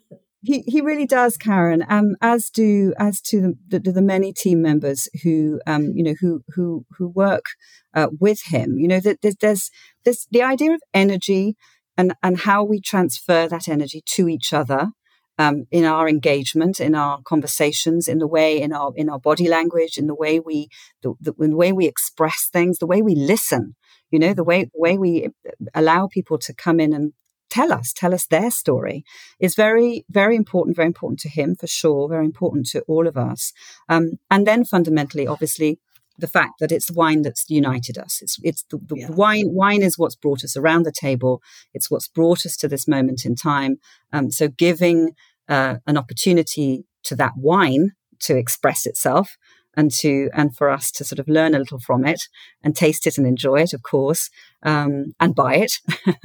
he 0.48 0.64
he 0.68 0.82
really 0.82 1.06
does, 1.06 1.36
Karen. 1.36 1.84
Um, 1.90 2.16
as 2.22 2.50
do 2.50 2.94
as 2.98 3.22
to 3.24 3.56
the, 3.68 3.80
the, 3.80 3.92
the 3.92 4.02
many 4.02 4.32
team 4.32 4.62
members 4.62 5.10
who 5.24 5.60
um, 5.68 5.92
you 5.94 6.04
know 6.04 6.16
who 6.20 6.42
who 6.56 6.86
who 6.98 7.10
work 7.10 7.46
uh, 7.94 8.08
with 8.20 8.42
him. 8.46 8.78
You 8.78 8.88
know 8.88 9.00
that 9.00 9.22
there's, 9.22 9.36
there's 9.42 9.72
there's 10.06 10.28
the 10.32 10.44
idea 10.44 10.74
of 10.74 10.82
energy 10.94 11.58
and 11.98 12.14
and 12.24 12.40
how 12.40 12.64
we 12.64 12.80
transfer 12.80 13.48
that 13.48 13.68
energy 13.68 14.04
to 14.06 14.30
each 14.30 14.54
other. 14.54 14.92
Um, 15.40 15.66
in 15.70 15.86
our 15.86 16.10
engagement, 16.10 16.80
in 16.80 16.96
our 16.96 17.20
conversations, 17.24 18.08
in 18.08 18.18
the 18.18 18.28
way 18.28 18.60
in 18.60 18.74
our 18.74 18.92
in 18.96 19.08
our 19.08 19.20
body 19.20 19.48
language, 19.48 19.98
in 19.98 20.08
the 20.08 20.16
way 20.16 20.40
we 20.40 20.70
the, 21.04 21.14
the, 21.22 21.34
the 21.38 21.56
way 21.56 21.72
we 21.72 21.86
express 21.86 22.50
things, 22.52 22.80
the 22.80 22.88
way 22.88 23.04
we 23.04 23.14
listen, 23.14 23.76
you 24.10 24.18
know, 24.18 24.34
the 24.34 24.44
way 24.44 24.64
the 24.64 24.72
way 24.74 24.98
we 24.98 25.30
allow 25.76 26.08
people 26.08 26.40
to 26.40 26.54
come 26.54 26.80
in 26.80 26.92
and 26.92 27.14
tell 27.50 27.72
us, 27.72 27.94
tell 27.94 28.14
us 28.14 28.26
their 28.26 28.52
story 28.52 29.04
is 29.40 29.56
very, 29.56 30.06
very 30.10 30.36
important, 30.36 30.76
very 30.76 30.88
important 30.88 31.20
to 31.20 31.30
him 31.30 31.56
for 31.56 31.68
sure, 31.68 32.10
very 32.10 32.26
important 32.26 32.68
to 32.68 32.82
all 32.88 33.08
of 33.08 33.18
us. 33.18 33.54
Um, 33.90 34.14
and 34.30 34.46
then 34.46 34.66
fundamentally, 34.66 35.28
obviously, 35.28 35.80
the 36.18 36.28
fact 36.28 36.54
that 36.60 36.72
it's 36.72 36.92
wine 36.92 37.22
that's 37.22 37.50
united 37.50 37.98
us. 37.98 38.20
It's 38.22 38.38
it's 38.44 38.64
the, 38.70 38.78
the 38.78 39.00
yeah. 39.00 39.10
wine. 39.12 39.50
Wine 39.50 39.82
is 39.82 39.98
what's 39.98 40.16
brought 40.16 40.44
us 40.44 40.58
around 40.58 40.84
the 40.84 40.92
table. 40.92 41.42
It's 41.74 41.92
what's 41.92 42.08
brought 42.08 42.46
us 42.46 42.58
to 42.58 42.68
this 42.68 42.88
moment 42.88 43.26
in 43.26 43.36
time. 43.36 43.78
Um, 44.12 44.32
so 44.32 44.48
giving 44.48 45.12
uh, 45.48 45.78
an 45.86 45.98
opportunity 45.98 46.86
to 47.04 47.16
that 47.16 47.34
wine 47.38 47.92
to 48.20 48.36
express 48.36 48.86
itself 48.86 49.38
and 49.76 49.92
to 49.92 50.30
and 50.34 50.56
for 50.56 50.70
us 50.70 50.92
to 50.92 51.04
sort 51.04 51.20
of 51.20 51.28
learn 51.28 51.54
a 51.54 51.60
little 51.60 51.80
from 51.80 52.06
it 52.06 52.24
and 52.64 52.76
taste 52.76 53.06
it 53.06 53.18
and 53.18 53.28
enjoy 53.28 53.62
it, 53.62 53.74
of 53.74 53.84
course, 53.84 54.30
um, 54.64 55.14
and 55.20 55.36
buy 55.36 55.56
it 55.56 55.74
and 56.06 56.18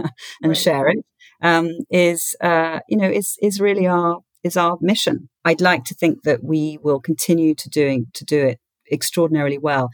right. 0.43 0.57
share 0.57 0.89
it 0.89 1.05
um, 1.43 1.69
is 1.91 2.35
uh, 2.41 2.81
you 2.89 2.97
know 2.97 3.11
is 3.11 3.37
is 3.43 3.61
really 3.61 3.87
our 3.87 4.21
is 4.43 4.57
our 4.57 4.79
mission. 4.81 5.29
I'd 5.45 5.61
like 5.61 5.85
to 5.85 5.95
think 5.95 6.23
that 6.23 6.43
we 6.43 6.79
will 6.83 7.01
continue 7.01 7.55
to 7.55 7.69
doing 7.69 8.07
to 8.15 8.25
do 8.25 8.41
it 8.47 8.59
extraordinarily 8.93 9.59
well, 9.59 9.91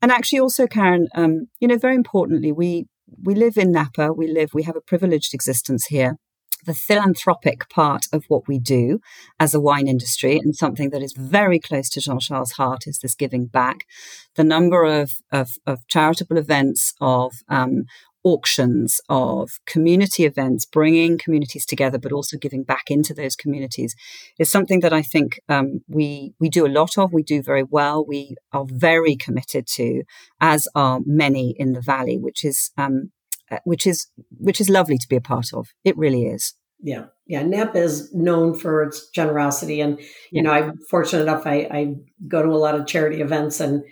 and 0.00 0.12
actually 0.12 0.40
also, 0.40 0.66
Karen, 0.66 1.08
um, 1.14 1.46
you 1.60 1.68
know, 1.68 1.78
very 1.78 1.94
importantly, 1.94 2.52
we 2.52 2.86
we 3.22 3.34
live 3.34 3.56
in 3.56 3.72
Napa. 3.72 4.12
We 4.12 4.26
live 4.28 4.50
we 4.54 4.62
have 4.64 4.76
a 4.76 4.80
privileged 4.80 5.34
existence 5.34 5.86
here 5.86 6.16
the 6.64 6.74
philanthropic 6.74 7.68
part 7.68 8.06
of 8.12 8.24
what 8.28 8.46
we 8.46 8.58
do 8.58 9.00
as 9.40 9.54
a 9.54 9.60
wine 9.60 9.88
industry 9.88 10.38
and 10.38 10.54
something 10.54 10.90
that 10.90 11.02
is 11.02 11.12
very 11.12 11.58
close 11.58 11.88
to 11.90 12.00
Jean 12.00 12.20
Charles' 12.20 12.52
heart 12.52 12.86
is 12.86 12.98
this 12.98 13.14
giving 13.14 13.46
back. 13.46 13.84
The 14.36 14.44
number 14.44 14.84
of, 14.84 15.12
of, 15.30 15.50
of 15.66 15.86
charitable 15.88 16.36
events, 16.36 16.94
of 17.00 17.32
um, 17.48 17.84
auctions, 18.24 19.00
of 19.08 19.50
community 19.66 20.24
events, 20.24 20.64
bringing 20.64 21.18
communities 21.18 21.66
together, 21.66 21.98
but 21.98 22.12
also 22.12 22.36
giving 22.36 22.62
back 22.62 22.84
into 22.88 23.14
those 23.14 23.36
communities 23.36 23.94
is 24.38 24.50
something 24.50 24.80
that 24.80 24.92
I 24.92 25.02
think 25.02 25.40
um, 25.48 25.80
we 25.88 26.34
we 26.38 26.48
do 26.48 26.66
a 26.66 26.68
lot 26.68 26.98
of. 26.98 27.12
We 27.12 27.22
do 27.22 27.42
very 27.42 27.64
well. 27.64 28.04
We 28.06 28.36
are 28.52 28.64
very 28.66 29.16
committed 29.16 29.66
to, 29.74 30.02
as 30.40 30.68
are 30.74 31.00
many 31.04 31.54
in 31.58 31.72
the 31.72 31.80
valley, 31.80 32.18
which 32.18 32.44
is 32.44 32.70
um, 32.76 33.10
uh, 33.50 33.58
which 33.64 33.86
is 33.86 34.08
which 34.38 34.60
is 34.60 34.68
lovely 34.68 34.98
to 34.98 35.08
be 35.08 35.16
a 35.16 35.20
part 35.20 35.52
of. 35.52 35.68
It 35.84 35.96
really 35.96 36.24
is. 36.26 36.54
Yeah, 36.80 37.06
yeah. 37.26 37.42
Napa 37.42 37.78
is 37.78 38.12
known 38.12 38.58
for 38.58 38.82
its 38.82 39.08
generosity, 39.10 39.80
and 39.80 39.98
you 40.00 40.06
yeah. 40.30 40.42
know, 40.42 40.50
I'm 40.50 40.78
fortunate 40.90 41.22
enough. 41.22 41.46
I, 41.46 41.68
I 41.70 41.94
go 42.26 42.42
to 42.42 42.48
a 42.48 42.56
lot 42.56 42.74
of 42.74 42.86
charity 42.86 43.20
events, 43.20 43.60
and 43.60 43.84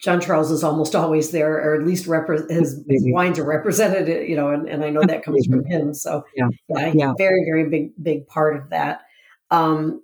John 0.00 0.20
Charles 0.20 0.50
is 0.50 0.64
almost 0.64 0.94
always 0.94 1.30
there, 1.30 1.52
or 1.52 1.74
at 1.74 1.86
least 1.86 2.06
repre- 2.06 2.48
his, 2.50 2.82
his, 2.88 3.04
wines 3.08 3.38
are 3.38 3.44
represented. 3.44 4.28
You 4.28 4.34
know, 4.34 4.48
and, 4.48 4.68
and 4.68 4.82
I 4.82 4.90
know 4.90 5.02
that 5.02 5.22
comes 5.22 5.46
from 5.46 5.64
him. 5.66 5.92
So 5.92 6.24
yeah, 6.34 6.48
yeah, 6.68 6.92
yeah. 6.94 7.12
very 7.18 7.44
very 7.44 7.68
big 7.68 7.92
big 8.02 8.26
part 8.26 8.56
of 8.56 8.70
that. 8.70 9.02
Um, 9.50 10.02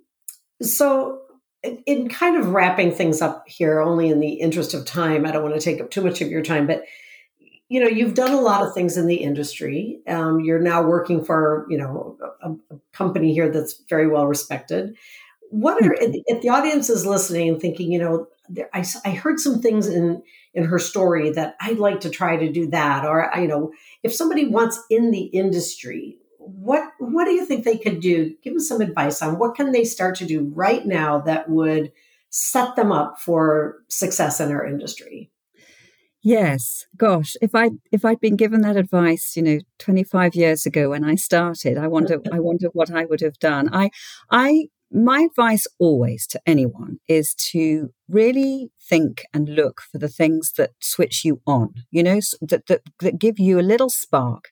so 0.61 1.21
in, 1.63 1.81
in 1.85 2.09
kind 2.09 2.37
of 2.37 2.49
wrapping 2.49 2.91
things 2.91 3.21
up 3.21 3.45
here, 3.47 3.79
only 3.79 4.09
in 4.09 4.19
the 4.19 4.33
interest 4.33 4.73
of 4.73 4.85
time, 4.85 5.25
I 5.25 5.31
don't 5.31 5.43
want 5.43 5.55
to 5.55 5.61
take 5.61 5.81
up 5.81 5.89
too 5.89 6.01
much 6.01 6.21
of 6.21 6.29
your 6.29 6.43
time, 6.43 6.67
but 6.67 6.83
you 7.69 7.79
know 7.81 7.87
you've 7.87 8.13
done 8.13 8.31
a 8.31 8.39
lot 8.39 8.65
of 8.65 8.73
things 8.73 8.97
in 8.97 9.07
the 9.07 9.15
industry 9.15 9.99
um, 10.07 10.39
you're 10.39 10.59
now 10.59 10.81
working 10.81 11.23
for 11.23 11.65
you 11.69 11.77
know 11.77 12.17
a, 12.41 12.51
a, 12.51 12.79
company 12.93 13.33
here 13.33 13.49
that's 13.49 13.83
very 13.89 14.07
well 14.07 14.25
respected 14.25 14.95
what 15.49 15.81
are 15.83 15.95
if 15.99 16.41
the 16.41 16.49
audience 16.49 16.89
is 16.89 17.05
listening 17.05 17.49
and 17.49 17.61
thinking 17.61 17.91
you 17.91 17.99
know 17.99 18.27
there, 18.49 18.69
I, 18.73 18.85
I 19.05 19.11
heard 19.11 19.39
some 19.39 19.61
things 19.61 19.87
in 19.87 20.21
in 20.53 20.63
her 20.63 20.79
story 20.79 21.31
that 21.31 21.55
i'd 21.61 21.77
like 21.77 21.99
to 22.01 22.09
try 22.09 22.37
to 22.37 22.51
do 22.51 22.67
that 22.67 23.05
or 23.05 23.31
you 23.37 23.47
know 23.47 23.71
if 24.03 24.13
somebody 24.13 24.47
wants 24.47 24.81
in 24.89 25.11
the 25.11 25.23
industry 25.23 26.17
what 26.47 26.91
what 26.99 27.25
do 27.25 27.31
you 27.31 27.45
think 27.45 27.65
they 27.65 27.77
could 27.77 27.99
do? 27.99 28.33
Give 28.41 28.53
them 28.53 28.59
some 28.59 28.81
advice 28.81 29.21
on 29.21 29.37
what 29.37 29.55
can 29.55 29.71
they 29.71 29.83
start 29.83 30.15
to 30.15 30.25
do 30.25 30.51
right 30.55 30.85
now 30.85 31.19
that 31.19 31.49
would 31.49 31.91
set 32.29 32.75
them 32.75 32.91
up 32.91 33.19
for 33.19 33.77
success 33.89 34.39
in 34.39 34.51
our 34.51 34.65
industry? 34.65 35.31
Yes, 36.21 36.85
gosh, 36.95 37.35
if 37.41 37.53
I 37.53 37.71
if 37.91 38.03
I'd 38.03 38.19
been 38.19 38.35
given 38.35 38.61
that 38.61 38.77
advice, 38.77 39.35
you 39.35 39.43
know, 39.43 39.59
25 39.79 40.35
years 40.35 40.65
ago 40.65 40.89
when 40.89 41.03
I 41.03 41.15
started, 41.15 41.77
I 41.77 41.87
wonder 41.87 42.19
I 42.31 42.39
wonder 42.39 42.67
what 42.73 42.91
I 42.91 43.05
would 43.05 43.21
have 43.21 43.39
done. 43.39 43.69
I 43.73 43.89
I 44.31 44.67
my 44.91 45.21
advice 45.29 45.67
always 45.79 46.25
to 46.27 46.41
anyone 46.45 46.99
is 47.07 47.33
to 47.51 47.89
really 48.07 48.71
think 48.89 49.23
and 49.33 49.49
look 49.49 49.81
for 49.81 49.97
the 49.97 50.07
things 50.07 50.53
that 50.57 50.71
switch 50.81 51.25
you 51.25 51.41
on, 51.45 51.73
you 51.91 52.03
know, 52.03 52.19
that 52.41 52.67
that, 52.67 52.81
that 53.01 53.19
give 53.19 53.39
you 53.39 53.59
a 53.59 53.61
little 53.61 53.89
spark 53.89 54.45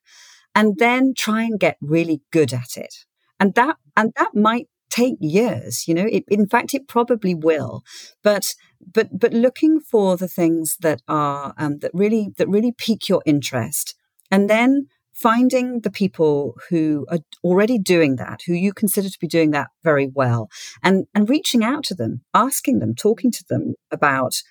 and 0.54 0.78
then 0.78 1.14
try 1.16 1.44
and 1.44 1.60
get 1.60 1.78
really 1.82 2.22
good 2.32 2.54
at 2.54 2.78
it. 2.78 2.96
And 3.40 3.54
that 3.56 3.78
and 3.96 4.14
that 4.18 4.36
might 4.36 4.68
take 4.90 5.16
years 5.20 5.88
you 5.88 5.94
know 5.94 6.08
it, 6.10 6.24
in 6.30 6.48
fact 6.48 6.74
it 6.74 6.88
probably 6.88 7.34
will 7.36 7.84
but 8.24 8.54
but 8.94 9.08
but 9.20 9.34
looking 9.34 9.80
for 9.80 10.16
the 10.16 10.28
things 10.28 10.78
that 10.80 11.02
are 11.08 11.54
um, 11.58 11.80
that 11.80 11.92
really 11.94 12.30
that 12.38 12.48
really 12.48 12.72
pique 12.72 13.10
your 13.10 13.22
interest 13.26 13.96
and 14.32 14.50
then 14.50 14.88
finding 15.16 15.80
the 15.82 15.92
people 15.92 16.56
who 16.70 17.06
are 17.10 17.20
already 17.44 17.80
doing 17.80 18.18
that 18.18 18.42
who 18.46 18.54
you 18.54 18.74
consider 18.74 19.10
to 19.10 19.20
be 19.20 19.28
doing 19.28 19.52
that 19.52 19.70
very 19.84 20.12
well 20.14 20.50
and 20.84 21.06
and 21.16 21.30
reaching 21.30 21.64
out 21.64 21.84
to 21.84 21.96
them 21.96 22.22
asking 22.34 22.80
them 22.80 22.94
talking 22.94 23.32
to 23.32 23.44
them 23.50 23.76
about 23.92 24.42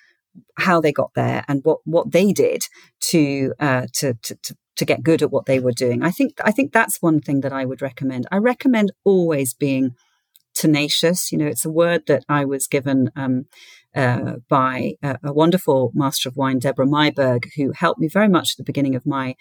how 0.57 0.81
they 0.81 0.91
got 0.91 1.11
there 1.15 1.43
and 1.47 1.61
what 1.63 1.79
what 1.85 2.11
they 2.11 2.31
did 2.31 2.63
to 2.99 3.53
uh, 3.59 3.87
to, 3.93 4.13
to, 4.21 4.35
to 4.43 4.55
to 4.75 4.85
get 4.85 5.03
good 5.03 5.21
at 5.21 5.31
what 5.31 5.45
they 5.45 5.59
were 5.59 5.71
doing. 5.71 6.03
I 6.03 6.11
think 6.11 6.39
I 6.43 6.51
think 6.51 6.73
that's 6.73 7.01
one 7.01 7.21
thing 7.21 7.41
that 7.41 7.53
I 7.53 7.65
would 7.65 7.81
recommend. 7.81 8.27
I 8.31 8.37
recommend 8.37 8.91
always 9.03 9.53
being 9.53 9.95
tenacious. 10.53 11.31
You 11.31 11.37
know, 11.37 11.47
it's 11.47 11.65
a 11.65 11.69
word 11.69 12.03
that 12.07 12.23
I 12.27 12.45
was 12.45 12.67
given 12.67 13.11
um, 13.15 13.45
uh, 13.95 14.37
by 14.49 14.93
a, 15.01 15.17
a, 15.23 15.33
wonderful 15.33 15.91
master 15.93 16.29
of 16.29 16.37
wine, 16.37 16.59
Deborah 16.59 16.85
Meiburg, 16.85 17.45
who 17.55 17.71
helped 17.71 17.99
me 17.99 18.07
very 18.07 18.27
much 18.27 18.53
at 18.53 18.57
the 18.57 18.63
beginning 18.63 18.95
of 18.95 19.05
my 19.05 19.35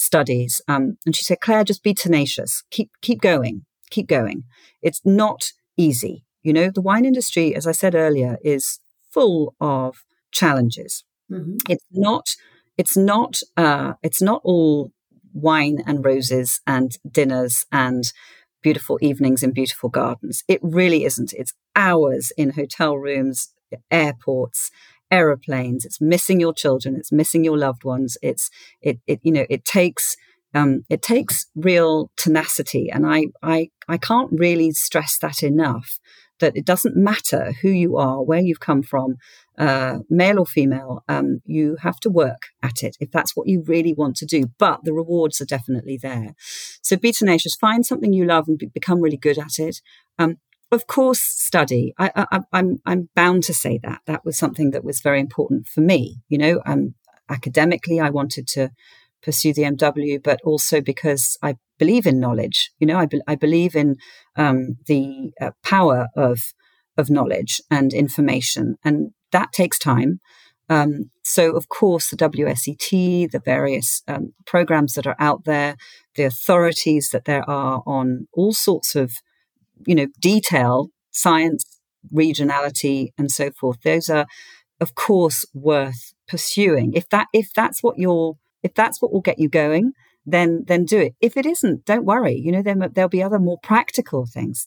studies. 0.00 0.60
Um, 0.66 0.96
and 1.04 1.14
she 1.14 1.24
said, 1.24 1.40
Claire, 1.40 1.64
just 1.64 1.82
be 1.82 1.94
tenacious. 1.94 2.62
Keep, 2.70 2.90
keep 3.02 3.20
going. 3.20 3.66
Keep 3.90 4.08
going. 4.08 4.44
It's 4.82 5.00
not 5.04 5.52
easy. 5.76 6.24
You 6.42 6.52
know, 6.52 6.70
the 6.70 6.80
wine 6.80 7.04
industry, 7.04 7.54
as 7.54 7.66
I 7.66 7.72
said 7.72 7.94
earlier, 7.94 8.38
is 8.42 8.80
full 9.12 9.54
of 9.60 9.96
challenges. 10.32 11.04
Mm-hmm. 11.30 11.56
It's 11.68 11.84
not, 11.90 12.30
it's 12.78 12.96
not, 12.96 13.40
uh, 13.56 13.94
it's 14.02 14.22
not 14.22 14.40
all 14.42 14.90
wine 15.34 15.82
and 15.86 16.04
roses 16.04 16.60
and 16.66 16.96
dinners 17.08 17.66
and 17.70 18.04
beautiful 18.62 18.98
evenings 19.02 19.42
in 19.42 19.52
beautiful 19.52 19.90
gardens. 19.90 20.42
It 20.48 20.60
really 20.62 21.04
isn't. 21.04 21.32
It's 21.34 21.52
hours 21.76 22.32
in 22.36 22.50
hotel 22.50 22.96
rooms, 22.96 23.52
airports, 23.90 24.70
aeroplanes. 25.10 25.84
It's 25.84 26.00
missing 26.00 26.40
your 26.40 26.52
children. 26.52 26.96
It's 26.96 27.12
missing 27.12 27.44
your 27.44 27.58
loved 27.58 27.84
ones. 27.84 28.16
It's 28.22 28.50
it 28.80 28.98
it 29.06 29.20
you 29.22 29.32
know 29.32 29.46
it 29.48 29.64
takes 29.64 30.16
um, 30.54 30.84
it 30.88 31.02
takes 31.02 31.46
real 31.54 32.10
tenacity, 32.16 32.90
and 32.90 33.06
I 33.06 33.26
I 33.42 33.70
I 33.88 33.98
can't 33.98 34.30
really 34.32 34.72
stress 34.72 35.18
that 35.18 35.42
enough. 35.42 35.98
That 36.40 36.56
it 36.56 36.64
doesn't 36.64 36.96
matter 36.96 37.52
who 37.60 37.68
you 37.68 37.98
are, 37.98 38.22
where 38.22 38.40
you've 38.40 38.60
come 38.60 38.82
from, 38.82 39.16
uh, 39.58 39.98
male 40.08 40.38
or 40.38 40.46
female, 40.46 41.04
um, 41.06 41.42
you 41.44 41.76
have 41.82 42.00
to 42.00 42.08
work 42.08 42.44
at 42.62 42.82
it 42.82 42.96
if 42.98 43.10
that's 43.10 43.36
what 43.36 43.46
you 43.46 43.62
really 43.66 43.92
want 43.92 44.16
to 44.16 44.26
do. 44.26 44.46
But 44.58 44.80
the 44.84 44.94
rewards 44.94 45.42
are 45.42 45.44
definitely 45.44 45.98
there. 45.98 46.34
So 46.80 46.96
be 46.96 47.12
tenacious, 47.12 47.54
find 47.54 47.84
something 47.84 48.14
you 48.14 48.24
love 48.24 48.48
and 48.48 48.56
be- 48.56 48.70
become 48.72 49.02
really 49.02 49.18
good 49.18 49.38
at 49.38 49.58
it. 49.58 49.82
Um, 50.18 50.38
of 50.72 50.86
course, 50.86 51.20
study. 51.20 51.94
I, 51.98 52.26
am 52.30 52.44
I'm, 52.52 52.76
I'm 52.86 53.08
bound 53.14 53.42
to 53.44 53.54
say 53.54 53.78
that 53.82 54.00
that 54.06 54.24
was 54.24 54.38
something 54.38 54.70
that 54.70 54.84
was 54.84 55.00
very 55.00 55.20
important 55.20 55.66
for 55.66 55.80
me. 55.80 56.18
You 56.28 56.38
know, 56.38 56.62
um, 56.64 56.94
academically, 57.28 58.00
I 58.00 58.10
wanted 58.10 58.46
to 58.48 58.70
pursue 59.22 59.52
the 59.52 59.62
MW, 59.62 60.22
but 60.22 60.40
also 60.44 60.80
because 60.80 61.36
I 61.42 61.56
believe 61.78 62.06
in 62.06 62.20
knowledge. 62.20 62.70
You 62.78 62.86
know, 62.86 62.98
I, 62.98 63.06
be, 63.06 63.20
I 63.26 63.34
believe 63.34 63.74
in 63.74 63.96
um, 64.36 64.76
the 64.86 65.32
uh, 65.40 65.50
power 65.62 66.08
of 66.16 66.40
of 66.96 67.08
knowledge 67.08 67.60
and 67.70 67.92
information, 67.92 68.76
and 68.84 69.12
that 69.32 69.52
takes 69.52 69.78
time. 69.78 70.20
Um, 70.68 71.10
so, 71.24 71.56
of 71.56 71.68
course, 71.68 72.10
the 72.10 72.16
WSET, 72.16 73.30
the 73.32 73.42
various 73.44 74.02
um, 74.06 74.34
programs 74.46 74.94
that 74.94 75.06
are 75.06 75.16
out 75.18 75.44
there, 75.44 75.76
the 76.14 76.22
authorities 76.22 77.10
that 77.12 77.24
there 77.24 77.48
are 77.50 77.82
on 77.86 78.28
all 78.32 78.52
sorts 78.52 78.94
of 78.94 79.12
you 79.86 79.94
know, 79.94 80.06
detail, 80.20 80.88
science, 81.10 81.64
regionality, 82.12 83.08
and 83.18 83.30
so 83.30 83.50
forth. 83.50 83.78
Those 83.82 84.08
are, 84.08 84.26
of 84.80 84.94
course, 84.94 85.44
worth 85.54 86.12
pursuing. 86.28 86.92
If 86.94 87.08
that 87.10 87.26
if 87.32 87.52
that's 87.54 87.82
what 87.82 87.98
you're 87.98 88.34
if 88.62 88.74
that's 88.74 89.00
what 89.00 89.12
will 89.12 89.20
get 89.20 89.38
you 89.38 89.48
going, 89.48 89.92
then 90.26 90.64
then 90.66 90.84
do 90.84 90.98
it. 90.98 91.14
If 91.20 91.36
it 91.36 91.46
isn't, 91.46 91.84
don't 91.84 92.04
worry. 92.04 92.34
You 92.34 92.52
know, 92.52 92.62
there, 92.62 92.76
there'll 92.92 93.08
be 93.08 93.22
other 93.22 93.38
more 93.38 93.58
practical 93.62 94.26
things. 94.26 94.66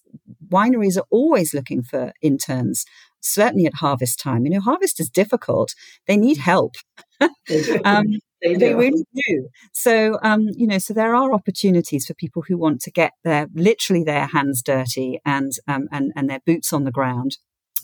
Wineries 0.49 0.97
are 0.97 1.05
always 1.09 1.53
looking 1.53 1.83
for 1.83 2.13
interns, 2.21 2.85
certainly 3.21 3.65
at 3.65 3.75
harvest 3.75 4.19
time. 4.19 4.45
You 4.45 4.51
know, 4.51 4.61
harvest 4.61 4.99
is 4.99 5.09
difficult. 5.09 5.73
They 6.07 6.17
need 6.17 6.37
help. 6.37 6.75
um, 7.85 8.05
they, 8.43 8.55
they 8.55 8.75
really 8.75 9.05
do. 9.27 9.49
So, 9.71 10.19
um, 10.21 10.49
you 10.55 10.67
know, 10.67 10.77
so 10.77 10.93
there 10.93 11.15
are 11.15 11.33
opportunities 11.33 12.05
for 12.05 12.13
people 12.13 12.43
who 12.47 12.57
want 12.57 12.81
to 12.81 12.91
get 12.91 13.13
their 13.23 13.47
literally 13.53 14.03
their 14.03 14.27
hands 14.27 14.61
dirty 14.61 15.19
and 15.25 15.51
um, 15.67 15.87
and 15.91 16.11
and 16.15 16.29
their 16.29 16.41
boots 16.45 16.73
on 16.73 16.83
the 16.83 16.91
ground. 16.91 17.37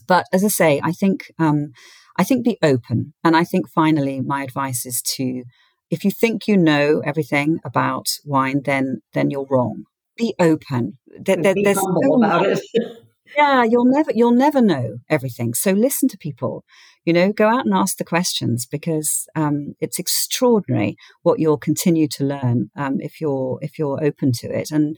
But 0.08 0.26
as 0.34 0.44
I 0.44 0.50
say, 0.50 0.82
I 0.84 0.92
think 0.92 1.32
um, 1.40 1.72
I 2.18 2.24
think 2.24 2.44
be 2.44 2.58
open, 2.62 3.14
and 3.24 3.38
I 3.38 3.44
think 3.44 3.70
finally, 3.70 4.20
my 4.22 4.44
advice 4.44 4.86
is 4.86 5.02
to 5.16 5.44
if 5.90 6.04
you 6.04 6.12
think 6.12 6.48
you 6.48 6.58
know 6.58 7.02
everything 7.06 7.60
about 7.64 8.08
wine, 8.26 8.62
then 8.66 9.02
then 9.14 9.30
you're 9.30 9.48
wrong. 9.50 9.86
Be 10.18 10.36
open. 10.40 10.98
There, 11.08 11.38
there, 11.38 11.54
be 11.54 11.64
there's 11.64 11.80
humble 11.80 12.24
about 12.24 12.46
it. 12.46 12.60
yeah, 13.38 13.64
you'll 13.64 13.86
never 13.86 14.12
you'll 14.14 14.32
never 14.32 14.62
know 14.62 14.98
everything. 15.10 15.54
So 15.54 15.72
listen 15.72 16.10
to 16.10 16.18
people 16.18 16.64
you 17.06 17.14
know 17.14 17.32
go 17.32 17.48
out 17.48 17.66
and 17.66 17.74
ask 17.74 17.98
the 17.98 18.04
questions 18.04 18.66
because 18.66 19.28
um, 19.36 19.74
it's 19.80 19.98
extraordinary 19.98 20.96
what 21.24 21.40
you'll 21.40 21.58
continue 21.58 22.08
to 22.08 22.24
learn 22.24 22.70
um, 22.76 22.98
if 23.00 23.20
you're 23.20 23.58
if 23.62 23.80
you're 23.80 24.04
open 24.04 24.32
to 24.32 24.48
it 24.48 24.70
and 24.72 24.96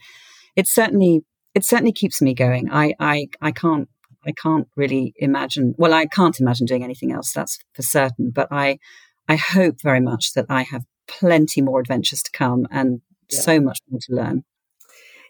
it 0.56 0.66
certainly 0.66 1.22
it 1.54 1.64
certainly 1.64 1.92
keeps 1.92 2.20
me 2.20 2.34
going 2.34 2.70
i 2.70 2.92
i 3.00 3.26
i 3.40 3.50
can't 3.50 3.88
i 4.26 4.32
can't 4.32 4.68
really 4.76 5.14
imagine 5.16 5.74
well 5.78 5.94
i 5.94 6.04
can't 6.04 6.40
imagine 6.40 6.66
doing 6.66 6.84
anything 6.84 7.12
else 7.12 7.32
that's 7.32 7.58
for 7.74 7.82
certain 7.82 8.30
but 8.30 8.48
i 8.50 8.78
i 9.28 9.36
hope 9.36 9.76
very 9.82 10.00
much 10.00 10.34
that 10.34 10.46
i 10.48 10.62
have 10.62 10.84
plenty 11.08 11.60
more 11.60 11.80
adventures 11.80 12.22
to 12.22 12.30
come 12.32 12.66
and 12.70 13.00
yeah. 13.30 13.40
so 13.40 13.60
much 13.60 13.78
more 13.88 14.00
to 14.00 14.14
learn 14.14 14.44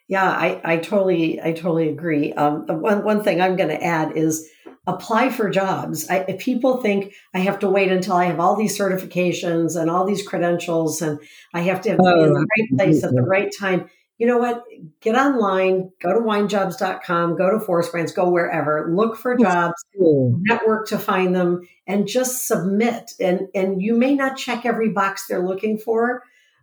yeah 0.09 0.31
i 0.31 0.61
i 0.65 0.77
totally 0.77 1.41
i 1.43 1.53
totally 1.53 1.89
agree 1.89 2.33
um, 2.35 2.67
one 2.67 3.05
one 3.05 3.23
thing 3.23 3.41
i'm 3.41 3.57
going 3.57 3.69
to 3.69 3.83
add 3.83 4.17
is 4.17 4.49
apply 4.87 5.31
for 5.31 5.49
jobs. 5.49 6.09
I, 6.11 6.25
if 6.29 6.41
people 6.41 6.79
think 6.79 7.15
I 7.35 7.41
have 7.41 7.61
to 7.61 7.71
wait 7.71 7.93
until 7.93 8.15
I 8.15 8.25
have 8.25 8.41
all 8.41 8.57
these 8.57 8.77
certifications 8.77 9.81
and 9.81 9.89
all 9.89 10.05
these 10.05 10.27
credentials 10.27 11.03
and 11.03 11.21
I 11.55 11.61
have 11.61 11.81
to 11.83 11.93
oh, 11.93 11.97
be 11.97 12.23
in 12.23 12.33
the 12.33 12.47
right 12.59 12.79
place 12.79 13.05
at 13.05 13.13
the 13.13 13.23
right 13.23 13.51
time, 13.59 13.89
you 14.19 14.27
know 14.27 14.39
what? 14.39 14.65
Get 15.01 15.15
online, 15.15 15.91
go 16.01 16.13
to 16.13 16.21
winejobs.com, 16.21 17.37
go 17.37 17.51
to 17.51 17.61
Forest 17.61 17.93
Brands, 17.93 18.13
go 18.13 18.29
wherever, 18.29 18.93
look 18.95 19.17
for 19.17 19.37
jobs, 19.37 19.85
network 19.99 20.89
to 20.89 20.99
find 20.99 21.35
them, 21.35 21.63
and 21.87 22.07
just 22.07 22.47
submit. 22.47 23.13
And 23.21 23.49
and 23.55 23.83
you 23.83 23.97
may 23.97 24.15
not 24.15 24.37
check 24.37 24.65
every 24.65 24.91
box 24.91 25.27
they're 25.27 25.45
looking 25.45 25.79
for, 25.79 26.23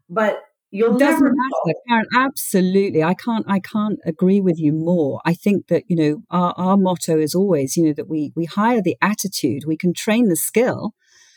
but 0.10 0.42
You'll 0.72 0.96
it 0.96 1.00
doesn't 1.00 1.36
matter, 1.36 1.80
Karen. 1.88 2.06
Absolutely, 2.16 3.04
I 3.04 3.16
can't. 3.16 3.46
I 3.48 3.60
can't 3.60 4.00
agree 4.06 4.40
with 4.40 4.60
you 4.60 4.72
more. 4.72 5.20
I 5.26 5.34
think 5.34 5.68
that 5.68 5.84
you 5.88 5.96
know 5.96 6.24
our, 6.30 6.54
our 6.58 6.78
motto 6.78 7.18
is 7.18 7.34
always, 7.34 7.76
you 7.76 7.86
know, 7.86 7.94
that 7.94 8.08
we 8.08 8.32
we 8.36 8.46
hire 8.46 8.82
the 8.82 8.96
attitude, 9.02 9.64
we 9.66 9.78
can 9.78 9.94
train 9.94 10.28
the 10.30 10.36
skill, 10.36 10.94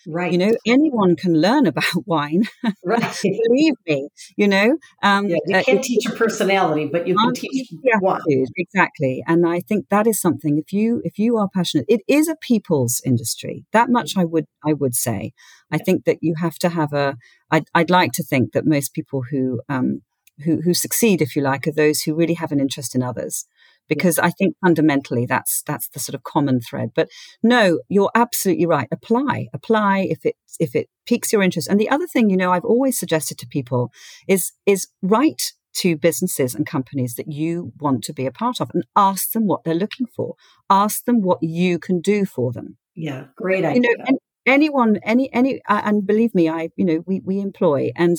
Right. 0.07 0.33
You 0.33 0.39
know, 0.39 0.53
anyone 0.67 1.17
can 1.17 1.41
learn 1.41 1.67
about 1.67 1.85
wine. 2.07 2.45
Right. 2.85 3.21
Believe 3.23 3.75
me, 3.87 4.09
you 4.37 4.49
know. 4.49 4.79
Um, 5.03 5.29
yeah, 5.29 5.37
you 5.47 5.57
uh, 5.57 5.63
can't 5.63 5.79
uh, 5.79 5.83
teach 5.83 6.07
a 6.07 6.11
personality, 6.11 6.87
but 6.87 7.07
you 7.07 7.17
can 7.17 7.33
teach 7.35 7.73
attitude. 7.73 8.49
Exactly. 8.57 9.23
And 9.27 9.47
I 9.47 9.61
think 9.61 9.89
that 9.91 10.07
is 10.07 10.21
something 10.21 10.59
if 10.59 10.73
you 10.73 11.01
if 11.05 11.19
you 11.19 11.37
are 11.37 11.49
passionate, 11.49 11.87
it 11.89 12.01
is 12.09 12.29
a 12.29 12.37
people's 12.37 13.01
industry. 13.05 13.65
That 13.73 13.91
much 13.91 14.17
I 14.17 14.25
would 14.25 14.47
I 14.65 14.73
would 14.73 14.95
say. 14.95 15.33
I 15.71 15.79
think 15.79 16.05
that 16.05 16.19
you 16.21 16.35
have 16.41 16.57
to 16.59 16.69
have 16.69 16.93
a 16.93 17.17
I'd, 17.51 17.67
I'd 17.75 17.91
like 17.91 18.13
to 18.13 18.25
think 18.25 18.53
that 18.53 18.67
most 18.67 18.95
people 18.95 19.23
who 19.31 19.61
um, 19.69 20.03
who, 20.45 20.63
who 20.63 20.75
succeed, 20.75 21.21
if 21.23 21.37
you 21.37 21.43
like, 21.43 21.67
are 21.67 21.73
those 21.73 22.03
who 22.03 22.15
really 22.15 22.35
have 22.35 22.53
an 22.53 22.61
interest 22.61 22.95
in 22.95 23.03
others 23.03 23.45
because 23.89 24.19
I 24.19 24.31
think 24.31 24.57
fundamentally 24.65 25.27
that's 25.27 25.63
that's 25.67 25.89
the 25.89 26.01
sort 26.01 26.15
of 26.15 26.23
common 26.23 26.61
thread. 26.61 26.91
But 26.95 27.09
no, 27.43 27.81
you're 27.89 28.11
absolutely 28.15 28.67
right. 28.67 28.89
Apply, 28.93 29.49
apply 29.53 30.07
if 30.11 30.25
it 30.25 30.37
if 30.59 30.75
it 30.75 30.89
piques 31.07 31.33
your 31.33 31.43
interest. 31.43 31.69
And 31.69 31.81
the 31.81 31.91
other 31.91 32.07
thing, 32.07 32.31
you 32.31 32.37
know, 32.37 32.53
I've 32.53 32.65
always 32.65 32.99
suggested 32.99 33.39
to 33.39 33.47
people 33.47 33.91
is 34.29 34.53
is 34.67 34.89
write 35.03 35.53
to 35.75 35.97
businesses 35.97 36.55
and 36.55 36.67
companies 36.67 37.15
that 37.15 37.33
you 37.33 37.73
want 37.81 38.05
to 38.05 38.13
be 38.13 38.27
a 38.27 38.33
part 38.33 38.61
of 38.61 38.71
and 38.75 38.85
ask 38.95 39.33
them 39.33 39.47
what 39.47 39.65
they're 39.65 39.75
looking 39.75 40.07
for. 40.07 40.35
Ask 40.69 41.05
them 41.05 41.23
what 41.23 41.43
you 41.43 41.79
can 41.79 42.01
do 42.01 42.27
for 42.27 42.53
them. 42.53 42.77
Yeah, 42.95 43.27
great 43.37 43.65
idea. 43.65 43.83
You 43.83 43.97
know, 43.97 44.19
anyone 44.47 44.99
any 45.05 45.33
any 45.33 45.61
uh, 45.69 45.83
and 45.85 46.07
believe 46.07 46.35
me 46.35 46.49
i 46.49 46.69
you 46.77 46.85
know 46.85 47.03
we 47.07 47.21
we 47.25 47.41
employ 47.41 47.91
and 47.97 48.17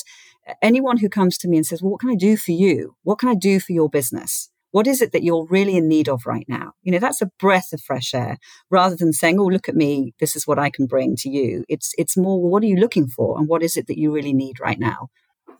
anyone 0.62 0.98
who 0.98 1.10
comes 1.10 1.38
to 1.38 1.48
me 1.48 1.58
and 1.58 1.66
says 1.66 1.82
well 1.82 1.92
what 1.92 2.00
can 2.00 2.10
i 2.10 2.16
do 2.16 2.38
for 2.38 2.52
you 2.52 2.96
what 3.04 3.20
can 3.20 3.30
i 3.30 3.36
do 3.36 3.60
for 3.60 3.74
your 3.74 3.90
business 3.90 4.50
what 4.74 4.88
is 4.88 5.04
it 5.04 5.12
that 5.12 5.24
you're 5.24 5.46
really 5.52 5.78
in 5.78 5.88
need 5.88 6.10
of 6.10 6.26
right 6.26 6.46
now? 6.48 6.74
You 6.82 6.92
know, 6.92 6.98
that's 6.98 7.22
a 7.22 7.30
breath 7.40 7.72
of 7.74 7.82
fresh 7.82 8.12
air 8.16 8.40
rather 8.72 8.96
than 8.96 9.14
saying, 9.14 9.40
oh, 9.40 9.46
look 9.46 9.70
at 9.70 9.76
me. 9.76 10.16
This 10.20 10.36
is 10.36 10.48
what 10.48 10.58
I 10.58 10.72
can 10.72 10.88
bring 10.88 11.16
to 11.18 11.30
you. 11.30 11.64
It's, 11.70 11.94
it's 11.96 12.18
more, 12.18 12.42
well, 12.42 12.50
what 12.50 12.64
are 12.64 12.68
you 12.68 12.78
looking 12.78 13.08
for? 13.08 13.38
And 13.38 13.48
what 13.48 13.62
is 13.62 13.78
it 13.78 13.86
that 13.86 14.00
you 14.00 14.12
really 14.12 14.34
need 14.34 14.60
right 14.60 14.80
now? 14.80 15.10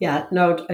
Yeah, 0.00 0.26
no, 0.32 0.66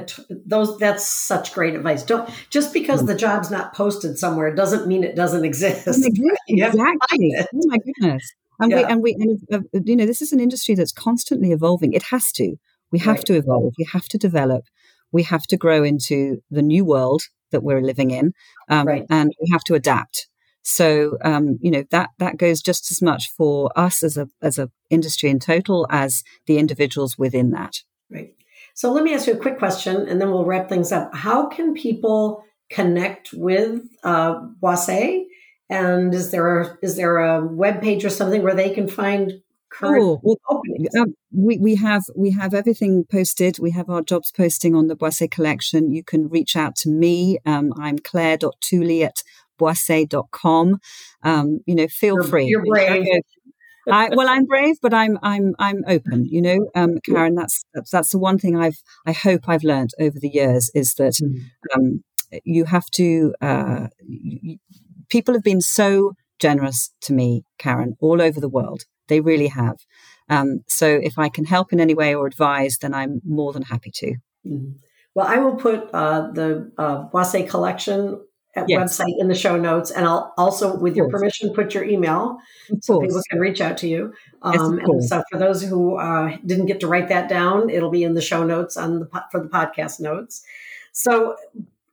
those 0.46 0.78
that's 0.78 1.06
such 1.06 1.52
great 1.52 1.74
advice. 1.74 2.02
Don't 2.02 2.28
just 2.48 2.72
because 2.72 3.02
mm. 3.02 3.08
the 3.08 3.14
job's 3.14 3.50
not 3.50 3.74
posted 3.74 4.18
somewhere 4.18 4.54
doesn't 4.54 4.88
mean 4.88 5.04
it 5.04 5.14
doesn't 5.14 5.44
exist. 5.44 5.86
Exactly. 6.48 7.36
Oh 7.38 7.60
my 7.66 7.76
goodness. 7.76 8.32
And 8.58 8.72
yeah. 8.72 8.78
we 8.78 8.84
and 8.84 9.02
we 9.02 9.12
and, 9.12 9.40
uh, 9.52 9.80
you 9.84 9.94
know 9.94 10.06
this 10.06 10.22
is 10.22 10.32
an 10.32 10.40
industry 10.40 10.74
that's 10.74 10.90
constantly 10.90 11.52
evolving. 11.52 11.92
It 11.92 12.04
has 12.04 12.32
to. 12.32 12.56
We 12.90 12.98
have 13.00 13.16
right. 13.16 13.26
to 13.26 13.34
evolve. 13.34 13.74
We 13.78 13.86
have 13.92 14.08
to 14.08 14.18
develop. 14.18 14.64
We 15.12 15.24
have 15.24 15.42
to 15.48 15.58
grow 15.58 15.84
into 15.84 16.42
the 16.50 16.62
new 16.62 16.86
world 16.86 17.22
that 17.50 17.62
we're 17.62 17.82
living 17.82 18.10
in, 18.10 18.32
um, 18.68 18.86
right. 18.86 19.06
and 19.10 19.32
we 19.40 19.48
have 19.52 19.64
to 19.64 19.74
adapt. 19.74 20.28
So 20.62 21.16
um, 21.24 21.58
you 21.60 21.70
know 21.70 21.84
that 21.90 22.10
that 22.18 22.36
goes 22.36 22.60
just 22.60 22.90
as 22.90 23.00
much 23.00 23.30
for 23.36 23.70
us 23.76 24.02
as 24.02 24.16
a 24.16 24.28
as 24.42 24.58
a 24.58 24.70
industry 24.90 25.30
in 25.30 25.38
total 25.38 25.86
as 25.90 26.22
the 26.46 26.58
individuals 26.58 27.16
within 27.16 27.50
that. 27.52 27.76
Right. 28.10 28.34
So 28.74 28.92
let 28.92 29.04
me 29.04 29.14
ask 29.14 29.26
you 29.26 29.34
a 29.34 29.38
quick 29.38 29.58
question, 29.58 30.08
and 30.08 30.20
then 30.20 30.30
we'll 30.30 30.44
wrap 30.44 30.68
things 30.68 30.92
up. 30.92 31.14
How 31.14 31.48
can 31.48 31.74
people 31.74 32.44
connect 32.70 33.32
with 33.32 33.82
uh, 34.04 34.40
Boisset 34.62 35.24
And 35.68 36.14
is 36.14 36.30
there 36.30 36.60
a, 36.60 36.78
is 36.82 36.96
there 36.96 37.18
a 37.18 37.44
web 37.44 37.82
page 37.82 38.04
or 38.04 38.10
something 38.10 38.42
where 38.42 38.54
they 38.54 38.70
can 38.70 38.88
find 38.88 39.42
current 39.80 40.02
oh, 40.02 40.20
well, 40.22 40.36
openings? 40.48 40.94
Um, 40.96 41.14
we, 41.32 41.58
we 41.58 41.74
have 41.76 42.04
we 42.16 42.30
have 42.32 42.54
everything 42.54 43.04
posted. 43.10 43.58
We 43.58 43.70
have 43.72 43.88
our 43.88 44.02
jobs 44.02 44.32
posting 44.32 44.74
on 44.74 44.88
the 44.88 44.96
Boisset 44.96 45.30
collection. 45.30 45.90
You 45.90 46.04
can 46.04 46.28
reach 46.28 46.56
out 46.56 46.76
to 46.76 46.90
me. 46.90 47.38
Um, 47.46 47.72
I'm 47.78 47.98
claire.tooley 47.98 49.04
at 49.04 49.22
boisset.com. 49.60 50.78
Um, 51.22 51.60
you 51.66 51.74
know, 51.74 51.86
feel 51.88 52.14
you're, 52.14 52.24
free. 52.24 52.46
You're 52.46 52.64
brave. 52.64 53.06
I, 53.90 54.10
well, 54.14 54.28
I'm 54.28 54.44
brave, 54.44 54.76
but 54.82 54.92
I'm 54.92 55.18
I'm 55.22 55.54
I'm 55.58 55.82
open. 55.86 56.26
You 56.26 56.42
know, 56.42 56.70
um, 56.74 56.98
Karen. 57.04 57.34
That's, 57.34 57.64
that's, 57.74 57.90
that's 57.90 58.10
the 58.10 58.18
one 58.18 58.38
thing 58.38 58.56
I've 58.56 58.82
I 59.06 59.12
hope 59.12 59.48
I've 59.48 59.64
learned 59.64 59.90
over 59.98 60.18
the 60.20 60.28
years 60.28 60.70
is 60.74 60.94
that 60.94 61.14
mm. 61.14 61.44
um, 61.74 62.04
you 62.44 62.64
have 62.64 62.86
to. 62.92 63.34
Uh, 63.40 63.88
you, 64.06 64.58
people 65.08 65.34
have 65.34 65.42
been 65.42 65.60
so 65.60 66.12
generous 66.38 66.92
to 67.02 67.12
me, 67.12 67.44
Karen, 67.58 67.96
all 68.00 68.22
over 68.22 68.40
the 68.40 68.48
world. 68.48 68.84
They 69.10 69.20
really 69.20 69.48
have. 69.48 69.76
Um, 70.30 70.64
so 70.68 70.86
if 70.86 71.18
I 71.18 71.28
can 71.28 71.44
help 71.44 71.72
in 71.72 71.80
any 71.80 71.94
way 71.94 72.14
or 72.14 72.26
advise, 72.26 72.78
then 72.78 72.94
I'm 72.94 73.20
more 73.26 73.52
than 73.52 73.62
happy 73.62 73.90
to. 73.96 74.14
Mm. 74.46 74.76
Well, 75.14 75.26
I 75.26 75.38
will 75.38 75.56
put 75.56 75.90
uh, 75.92 76.30
the 76.30 76.70
uh, 76.78 77.08
Boisset 77.08 77.50
collection 77.50 78.20
yes. 78.68 79.00
website 79.00 79.14
in 79.18 79.28
the 79.28 79.34
show 79.34 79.56
notes, 79.56 79.90
and 79.90 80.06
I'll 80.06 80.32
also, 80.36 80.76
with 80.76 80.96
your 80.96 81.08
permission, 81.08 81.52
put 81.52 81.74
your 81.74 81.84
email 81.84 82.38
so 82.80 83.00
people 83.00 83.20
can 83.28 83.40
reach 83.40 83.60
out 83.60 83.76
to 83.78 83.88
you. 83.88 84.14
Um, 84.42 84.78
yes, 84.78 84.88
and 84.88 85.04
so, 85.04 85.22
for 85.30 85.38
those 85.38 85.62
who 85.62 85.96
uh, 85.96 86.36
didn't 86.46 86.66
get 86.66 86.80
to 86.80 86.86
write 86.86 87.08
that 87.08 87.28
down, 87.28 87.70
it'll 87.70 87.90
be 87.90 88.04
in 88.04 88.14
the 88.14 88.22
show 88.22 88.44
notes 88.44 88.76
on 88.76 89.00
the 89.00 89.24
for 89.30 89.42
the 89.42 89.48
podcast 89.48 90.00
notes. 90.00 90.44
So, 90.92 91.36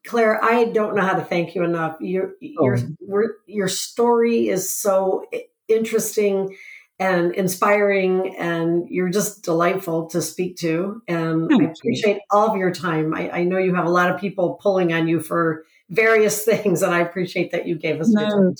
Claire, 0.05 0.43
I 0.43 0.65
don't 0.65 0.95
know 0.95 1.03
how 1.03 1.15
to 1.15 1.23
thank 1.23 1.55
you 1.55 1.63
enough. 1.63 1.97
Your 1.99 2.33
oh. 2.59 2.77
your 2.99 3.35
your 3.47 3.67
story 3.67 4.47
is 4.49 4.71
so 4.71 5.25
interesting 5.67 6.55
and 6.99 7.35
inspiring 7.35 8.35
and 8.37 8.89
you're 8.89 9.09
just 9.09 9.43
delightful 9.43 10.07
to 10.07 10.21
speak 10.21 10.57
to. 10.57 11.01
And 11.07 11.49
Thank 11.49 11.61
i 11.61 11.65
appreciate 11.65 12.15
you. 12.15 12.21
all 12.31 12.49
of 12.49 12.57
your 12.57 12.71
time. 12.71 13.13
I, 13.13 13.29
I, 13.29 13.43
know 13.43 13.59
you 13.59 13.75
have 13.75 13.85
a 13.85 13.89
lot 13.91 14.09
of 14.09 14.19
people 14.19 14.57
pulling 14.61 14.93
on 14.93 15.07
you 15.07 15.19
for 15.19 15.63
various 15.89 16.43
things, 16.45 16.81
and 16.81 16.93
I 16.93 16.99
appreciate 17.01 17.51
that 17.51 17.67
you 17.67 17.75
gave 17.75 18.01
us 18.01 18.09
no, 18.09 18.53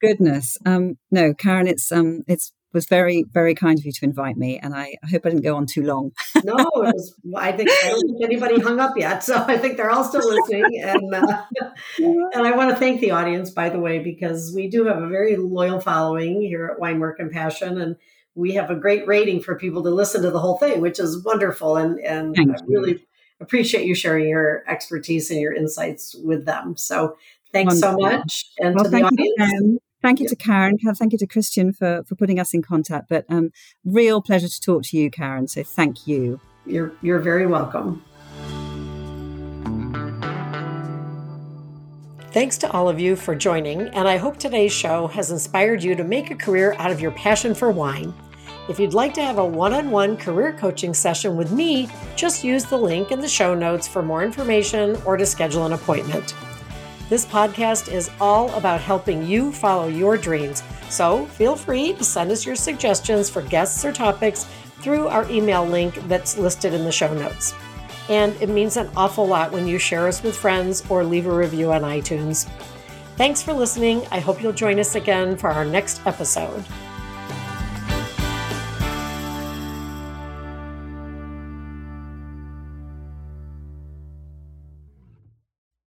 Goodness, 0.00 0.58
um, 0.66 0.98
no, 1.10 1.32
Karen, 1.32 1.66
it's 1.66 1.90
um, 1.90 2.24
it's 2.26 2.52
was 2.74 2.86
very 2.86 3.24
very 3.32 3.54
kind 3.54 3.78
of 3.78 3.86
you 3.86 3.92
to 3.92 4.04
invite 4.04 4.36
me, 4.36 4.58
and 4.58 4.74
I, 4.74 4.96
I 5.02 5.06
hope 5.10 5.24
I 5.24 5.30
didn't 5.30 5.44
go 5.44 5.56
on 5.56 5.66
too 5.66 5.82
long. 5.82 6.10
no, 6.44 6.54
was, 6.74 7.14
I 7.36 7.52
think 7.52 7.70
I 7.70 7.90
don't 7.90 8.06
think 8.06 8.22
anybody 8.22 8.60
hung 8.60 8.80
up 8.80 8.98
yet, 8.98 9.24
so 9.24 9.36
I 9.36 9.56
think 9.56 9.76
they're 9.76 9.90
all 9.90 10.04
still 10.04 10.28
listening, 10.28 10.82
and 10.82 11.14
uh, 11.14 11.42
and 11.98 12.46
I 12.46 12.54
want 12.56 12.70
to 12.70 12.76
thank 12.76 13.00
the 13.00 13.12
audience, 13.12 13.50
by 13.50 13.70
the 13.70 13.78
way, 13.78 14.00
because 14.00 14.52
we 14.54 14.68
do 14.68 14.84
have 14.86 15.02
a 15.02 15.08
very 15.08 15.36
loyal 15.36 15.80
following 15.80 16.42
here 16.42 16.66
at 16.66 16.80
Wine 16.80 16.98
Work 16.98 17.20
and 17.20 17.30
Passion, 17.30 17.80
and 17.80 17.96
we 18.34 18.52
have 18.54 18.70
a 18.70 18.74
great 18.74 19.06
rating 19.06 19.40
for 19.40 19.56
people 19.56 19.82
to 19.84 19.90
listen 19.90 20.22
to 20.22 20.30
the 20.30 20.40
whole 20.40 20.58
thing, 20.58 20.80
which 20.80 20.98
is 20.98 21.24
wonderful, 21.24 21.76
and 21.76 21.98
and 22.00 22.36
I 22.38 22.56
really 22.66 23.06
appreciate 23.40 23.86
you 23.86 23.94
sharing 23.94 24.28
your 24.28 24.64
expertise 24.68 25.30
and 25.30 25.40
your 25.40 25.54
insights 25.54 26.14
with 26.24 26.44
them. 26.44 26.76
So 26.76 27.16
thanks 27.52 27.80
Wonderful. 27.80 28.02
so 28.02 28.16
much. 28.18 28.44
And 28.58 28.74
well, 28.74 28.84
to 28.84 28.90
the 28.90 29.02
audience. 29.02 29.80
You, 30.04 30.08
thank 30.08 30.20
you 30.20 30.24
yeah. 30.24 30.30
to 30.30 30.36
Karen. 30.36 30.78
Thank 30.78 31.12
you 31.12 31.18
to 31.18 31.26
Christian 31.26 31.72
for, 31.72 32.04
for 32.04 32.14
putting 32.14 32.38
us 32.38 32.52
in 32.52 32.62
contact. 32.62 33.08
But 33.08 33.24
um, 33.28 33.50
real 33.84 34.20
pleasure 34.20 34.48
to 34.48 34.60
talk 34.60 34.82
to 34.84 34.98
you, 34.98 35.10
Karen. 35.10 35.48
So 35.48 35.62
thank 35.62 36.06
you. 36.06 36.40
You're, 36.66 36.92
you're 37.02 37.18
very 37.18 37.46
welcome. 37.46 38.04
Thanks 42.32 42.58
to 42.58 42.70
all 42.72 42.88
of 42.88 42.98
you 42.98 43.14
for 43.14 43.36
joining, 43.36 43.82
and 43.82 44.08
I 44.08 44.16
hope 44.16 44.38
today's 44.38 44.72
show 44.72 45.06
has 45.06 45.30
inspired 45.30 45.84
you 45.84 45.94
to 45.94 46.02
make 46.02 46.32
a 46.32 46.34
career 46.34 46.74
out 46.80 46.90
of 46.90 47.00
your 47.00 47.12
passion 47.12 47.54
for 47.54 47.70
wine. 47.70 48.12
If 48.68 48.80
you'd 48.80 48.92
like 48.92 49.14
to 49.14 49.22
have 49.22 49.38
a 49.38 49.44
one 49.46 49.72
on 49.72 49.92
one 49.92 50.16
career 50.16 50.52
coaching 50.52 50.94
session 50.94 51.36
with 51.36 51.52
me, 51.52 51.88
just 52.16 52.42
use 52.42 52.64
the 52.64 52.76
link 52.76 53.12
in 53.12 53.20
the 53.20 53.28
show 53.28 53.54
notes 53.54 53.86
for 53.86 54.02
more 54.02 54.24
information 54.24 55.00
or 55.04 55.16
to 55.16 55.24
schedule 55.24 55.64
an 55.64 55.74
appointment. 55.74 56.34
This 57.10 57.26
podcast 57.26 57.92
is 57.92 58.10
all 58.18 58.50
about 58.54 58.80
helping 58.80 59.26
you 59.26 59.52
follow 59.52 59.88
your 59.88 60.16
dreams, 60.16 60.62
so 60.88 61.26
feel 61.26 61.54
free 61.54 61.92
to 61.92 62.02
send 62.02 62.30
us 62.30 62.46
your 62.46 62.56
suggestions 62.56 63.28
for 63.28 63.42
guests 63.42 63.84
or 63.84 63.92
topics 63.92 64.46
through 64.80 65.08
our 65.08 65.30
email 65.30 65.66
link 65.66 65.96
that's 66.08 66.38
listed 66.38 66.72
in 66.72 66.84
the 66.84 66.90
show 66.90 67.12
notes. 67.12 67.52
And 68.08 68.34
it 68.40 68.48
means 68.48 68.78
an 68.78 68.88
awful 68.96 69.26
lot 69.26 69.52
when 69.52 69.66
you 69.66 69.78
share 69.78 70.08
us 70.08 70.22
with 70.22 70.34
friends 70.34 70.82
or 70.88 71.04
leave 71.04 71.26
a 71.26 71.34
review 71.34 71.72
on 71.72 71.82
iTunes. 71.82 72.48
Thanks 73.16 73.42
for 73.42 73.52
listening. 73.52 74.02
I 74.10 74.20
hope 74.20 74.42
you'll 74.42 74.52
join 74.52 74.80
us 74.80 74.94
again 74.94 75.36
for 75.36 75.50
our 75.50 75.64
next 75.64 76.00
episode. 76.06 76.64